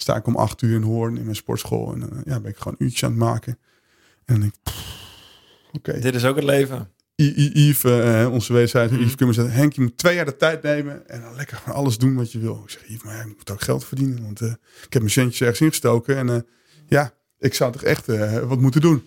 [0.00, 1.92] Sta ik om acht uur in Hoorn in mijn sportschool.
[1.92, 3.58] En eh, ja, ben ik gewoon uurtjes aan het maken.
[4.24, 4.72] En dan denk ik,
[5.72, 5.98] oké.
[6.00, 6.88] Dit is ook het leven.
[7.22, 9.00] I- I- Yves, eh, onze wederzijds, Mhm.
[9.02, 11.74] Yves Kummers zei, Henk, je moet twee jaar de tijd nemen en dan lekker gewoon
[11.78, 12.60] alles doen wat je wil.
[12.64, 14.48] Ik zeg, Yves, maar ja, ik moet ook geld verdienen, want eh,
[14.86, 16.46] ik heb mijn centjes ergens ingestoken en
[16.88, 18.06] ja, ik zou toch echt
[18.46, 19.02] wat moeten doen.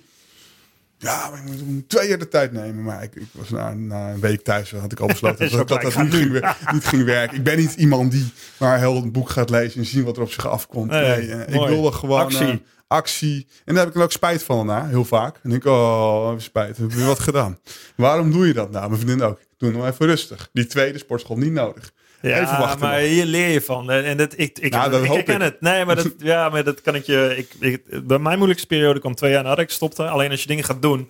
[1.03, 2.83] Ja, maar ik moet, twee jaar de tijd nemen.
[2.83, 5.83] Maar ik, ik was na, na een week thuis, had ik al besloten dat dat,
[5.83, 7.37] niet, ging, niet ging werken.
[7.37, 10.23] Ik ben niet iemand die maar heel een boek gaat lezen en zien wat er
[10.23, 10.91] op zich afkomt.
[10.91, 12.47] Nee, Nee, eh, ik wilde gewoon Actie.
[12.47, 13.47] eh, actie.
[13.65, 15.39] En daar heb ik er ook spijt van, na, heel vaak.
[15.43, 17.59] En denk ik, oh, spijt, heb je wat gedaan.
[17.95, 18.89] Waarom doe je dat nou?
[18.89, 19.39] Mijn vriendin ook.
[19.57, 20.49] Doe nog even rustig.
[20.53, 21.91] Die tweede sportschool niet nodig.
[22.29, 23.09] Ja, Even wachten maar nog.
[23.09, 23.91] hier leer je van.
[23.91, 25.27] En dat, ik, ik, Nou, dat ik ik.
[25.41, 25.61] het.
[25.61, 27.33] Nee, maar dat, ja, maar dat kan ik je...
[27.37, 30.07] Ik, ik, bij mijn moeilijkste periode kwam twee jaar nadat ik stopte.
[30.07, 31.09] Alleen als je dingen gaat doen,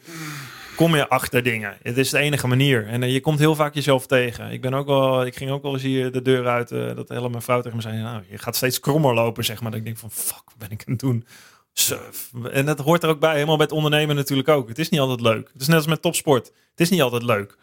[0.75, 1.77] kom je achter dingen.
[1.81, 2.87] Het is de enige manier.
[2.87, 4.51] En eh, je komt heel vaak jezelf tegen.
[4.51, 6.71] Ik, ben ook wel, ik ging ook wel eens hier de deur uit.
[6.71, 9.61] eh, dat hele mijn vrouw tegen me zei, nou, je gaat steeds krommer lopen, zeg
[9.61, 9.71] maar.
[9.71, 11.25] Dat ik denk van, fuck, wat ben ik aan het doen?
[11.73, 12.29] Surf.
[12.51, 13.33] En dat hoort er ook bij.
[13.33, 14.67] Helemaal bij het ondernemen natuurlijk ook.
[14.67, 15.49] Het is niet altijd leuk.
[15.53, 16.45] Het is net als met topsport.
[16.71, 17.57] Het is niet altijd leuk.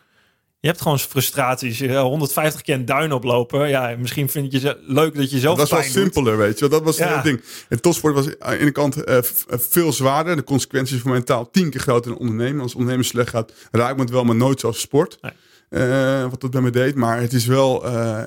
[0.60, 1.78] Je hebt gewoon frustraties.
[1.78, 3.68] Je 150 keer een duin oplopen.
[3.68, 6.02] Ja, misschien vind je ze leuk dat je zelf dat was wel doet.
[6.02, 6.68] simpeler, weet je.
[6.68, 7.14] Dat was Ja.
[7.14, 7.42] het ding.
[7.68, 10.36] Het topsport was aan de ene kant eh, eh, veel zwaarder.
[10.36, 12.62] De consequenties voor mentaal tien keer groter dan ondernemen.
[12.62, 15.18] Als ondernemen slecht gaat, raakt me het wel, maar nooit zoals sport.
[15.20, 15.32] Nee.
[15.70, 16.94] Eh, wat dat bij me deed.
[16.94, 18.22] Maar het is wel, eh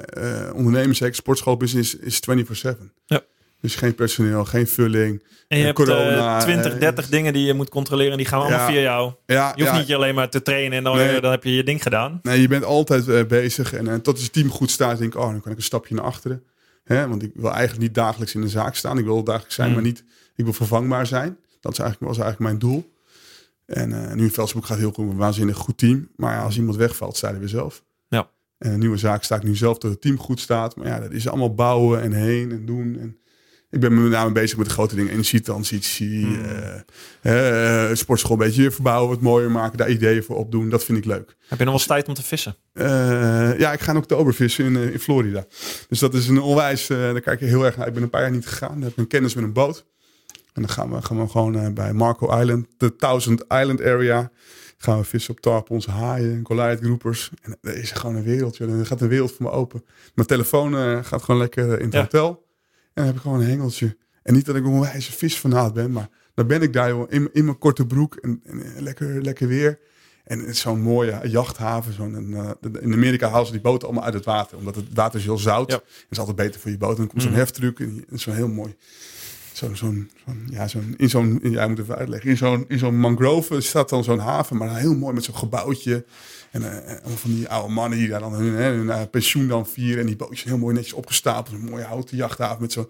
[0.48, 2.94] eh ondernemen, zeker sportschoolbusiness, is 24-7.
[3.06, 3.22] Ja.
[3.64, 5.24] Dus geen personeel, geen vulling.
[5.47, 8.11] En je Eh, hebt corona, eh, 20, eh, 30 dingen die je moet controleren.
[8.11, 8.68] En die gaan allemaal Ja.
[8.68, 9.14] via jou.
[9.26, 11.22] Ja, Je hoeft ja, niet je alleen maar te trainen en dan, Nee.
[11.22, 12.20] dan heb je je ding gedaan.
[12.24, 13.74] Nee, je bent altijd eh, bezig.
[13.74, 15.95] En eh, tot het team goed staat, denk ik, oh, dan kan ik een stapje
[15.95, 16.43] naar achteren.
[16.84, 17.07] Hè?
[17.07, 18.97] Want ik wil eigenlijk niet dagelijks in de zaak staan.
[18.97, 19.74] Ik wil dagelijks zijn, Mm.
[19.74, 20.03] maar niet.
[20.36, 21.38] Ik wil vervangbaar zijn.
[21.59, 22.91] Dat is eigenlijk, was eigenlijk mijn doel.
[23.66, 26.07] En eh, nu in Veldsbroek gaat heel goed, een waanzinnig goed team.
[26.16, 27.84] Maar ja, als iemand wegvalt, je weer zelf.
[28.07, 28.30] Ja.
[28.57, 30.76] En een nieuwe zaak sta ik nu zelf dat het team goed staat.
[30.76, 32.97] Maar ja, dat is allemaal bouwen en heen en doen.
[32.99, 33.18] En
[33.74, 35.12] ik ben met name bezig met de grote dingen.
[35.12, 37.96] Energietransitie, Mm.
[37.96, 39.78] sportschool een beetje verbouwen, wat mooier maken.
[39.78, 40.70] Daar ideeën voor opdoen.
[40.70, 41.36] Dat vind ik leuk.
[41.48, 42.56] Heb je nog wel eens tijd om te vissen?
[42.74, 45.46] Eh, ja, ik ga in oktober vissen in, in Florida.
[45.90, 47.88] Dus dat is een onwijs, daar kijk ik heel erg naar.
[47.88, 48.74] Ik ben een paar jaar niet gegaan.
[48.74, 49.86] Dan heb ik een kennis met een boot.
[50.54, 54.32] En dan gaan we, gaan we gewoon bij Marco Island, de Thousand Island area.
[54.78, 57.32] Gaan we vissen op tarp, onze haaien, Goliath groepers.
[57.42, 58.80] En er is gewoon een wereld, joh.
[58.80, 59.84] Er gaat een wereld voor me open.
[60.16, 62.00] Mijn telefoon gaat gewoon lekker in het Ja.
[62.02, 62.43] hotel.
[62.94, 63.98] En dan heb ik gewoon een hengeltje.
[64.24, 67.30] En niet dat ik een onwijze visfanaat ben, maar dan ben ik daar joh, in,
[67.34, 68.16] in mijn korte broek.
[68.16, 69.80] En, en lekker, lekker weer.
[70.24, 71.94] En het is zo'n mooie jachthaven.
[71.94, 72.50] Zo'n, eh,
[72.82, 74.58] in Amerika halen ze die boten allemaal uit het water.
[74.58, 75.72] Omdat het water is heel zout.
[75.72, 75.82] Ja.
[76.10, 76.91] Is altijd beter voor je boot.
[76.91, 77.39] En dan komt zo'n Mhm.
[77.39, 77.80] heftruck.
[77.80, 78.76] En is wel heel mooi.
[79.54, 83.00] zo'n, zo'n, zo'n, ja, zo'n, in zo'n, ja, moet even uitleggen, in zo'n, in zo'n
[83.00, 86.06] mangrove staat dan zo'n haven, maar heel mooi met zo'n gebouwtje.
[86.54, 89.99] En uh, van die oude mannen die daar dan hun, uh, pensioen dan vieren.
[89.99, 91.56] En die bootjes heel mooi netjes opgestapeld.
[91.56, 92.89] Een mooie houten jachthaven met zo'n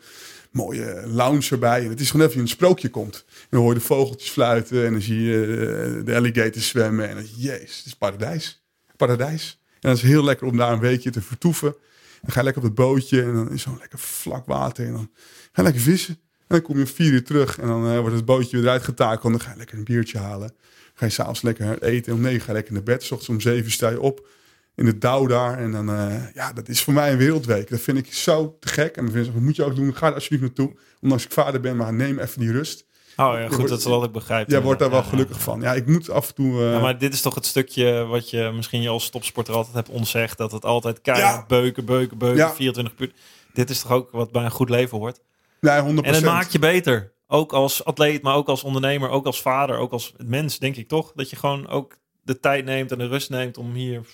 [0.51, 1.84] mooie lounge erbij.
[1.84, 3.26] En het is gewoon even een sprookje komt.
[3.28, 7.09] En dan hoor je de vogeltjes fluiten en dan zie je de alligators zwemmen.
[7.09, 8.64] En dan, jezus, het is paradijs.
[8.97, 9.59] Paradijs.
[9.72, 11.76] En dan is heel lekker om daar een weekje te vertoeven.
[12.22, 14.86] Dan ga je lekker op het bootje en dan is zo'n lekker vlak water.
[14.86, 16.14] En dan ga je lekker vissen.
[16.39, 19.24] En dan kom je vier uur terug en dan wordt het bootje weer eruit getakeld.
[19.24, 20.53] En dan ga je lekker een biertje halen.
[20.94, 22.12] Ga je s'avonds lekker eten.
[22.12, 23.04] En om negen ga je lekker naar bed.
[23.04, 24.28] S ochtends om zeven sta je op
[24.76, 25.58] in de dauw daar.
[25.58, 27.70] En dan, uh, ja, dat is voor mij een wereldweek.
[27.70, 28.96] Dat vind ik zo te gek.
[28.96, 29.96] En dan vind ik, dat moet je ook doen.
[29.96, 30.78] Ga er alsjeblieft naartoe.
[31.02, 32.86] Ondanks ik vader ben, maar neem even die rust.
[33.18, 34.50] Oh ja, goed, wordt, dat is wat ik begrijp.
[34.50, 35.62] Jij wordt daar wel gelukkig van.
[35.62, 36.54] Ja, ik moet af en toe...
[36.54, 36.72] Uh...
[36.72, 39.89] Ja, maar dit is toch het stukje wat je misschien je als topsporter altijd hebt
[39.89, 40.38] ontzegd.
[40.38, 43.12] Dat het altijd keihard beuken, beuken, beuken, 24 uur.
[43.54, 45.20] Dit is toch ook wat bij een goed leven hoort?
[45.60, 45.84] Nee, 100%.
[45.86, 47.12] En het maakt je beter.
[47.28, 50.88] Ook als atleet, maar ook als ondernemer, ook als vader, ook als mens, denk ik
[50.88, 51.11] toch?
[51.15, 54.05] Dat je gewoon ook de tijd neemt en de rust neemt om hier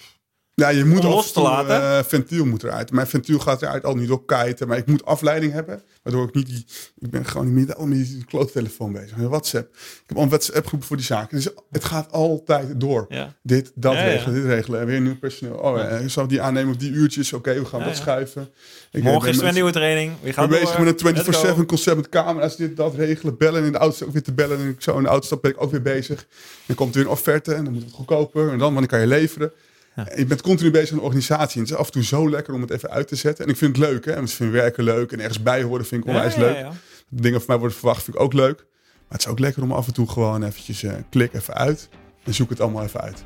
[0.60, 1.82] ja, je moet los te laten.
[1.82, 2.92] Uh, ventiel moet eruit.
[2.92, 4.68] Mijn ventiel gaat eruit al niet op kiten.
[4.68, 5.82] Maar ik moet afleiding hebben.
[6.04, 6.66] Waardoor ik niet die.
[7.00, 9.18] Ik ben gewoon niet met die klote telefoon bezig.
[9.18, 9.76] WhatsApp.
[9.76, 11.36] Ik heb al een WhatsApp groep voor die zaken.
[11.36, 13.06] Dus het gaat altijd door.
[13.10, 13.34] Ja.
[13.42, 14.80] Dit, dat ja, regelen, dit regelen.
[14.80, 15.56] En weer nieuw personeel.
[15.56, 15.88] Oh, ja.
[15.88, 17.34] ik zou die aannemen op die uurtjes.
[17.34, 18.50] Oké, okay, we gaan dat schuiven.
[18.92, 20.12] Ik Morgen is er een nieuwe training.
[20.22, 22.56] We gaan bezig met een 24-7 concept met camera's.
[22.56, 23.38] Dit, dat regelen.
[23.38, 24.60] Bellen in de auto ook weer te bellen.
[24.60, 26.26] En ik zo in de auto stap ben ik ook weer bezig.
[26.66, 27.54] Dan komt er weer een offerte.
[27.54, 28.52] En dan moet het goedkoper.
[28.52, 29.52] En dan, wanneer kan je leveren?
[29.96, 30.08] Ja.
[30.16, 31.56] Je bent continu bezig met een organisatie.
[31.56, 33.46] En het is af en toe zo lekker om het even uit te zetten.
[33.46, 34.06] En ik vind het leuk.
[34.06, 34.12] Hè?
[34.12, 35.12] En ik vind werken leuk.
[35.12, 36.68] En ergens bij horen vind ik onwijs ja, leuk.
[37.10, 38.58] Dingen van mij worden verwacht vind ik ook leuk.
[38.58, 41.90] Maar het is ook lekker om af en toe gewoon eventjes uh, klik even uit.
[42.24, 43.24] En zoek het allemaal even uit.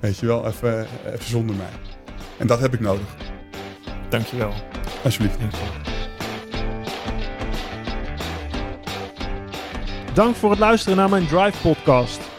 [0.00, 1.72] Weet je wel, even, even zonder mij.
[2.38, 3.06] En dat heb ik nodig.
[4.08, 4.52] Dankjewel.
[5.04, 5.38] Alsjeblieft.
[5.38, 5.72] Dankjewel.
[10.14, 12.20] Dank voor het luisteren naar mijn Drive podcast.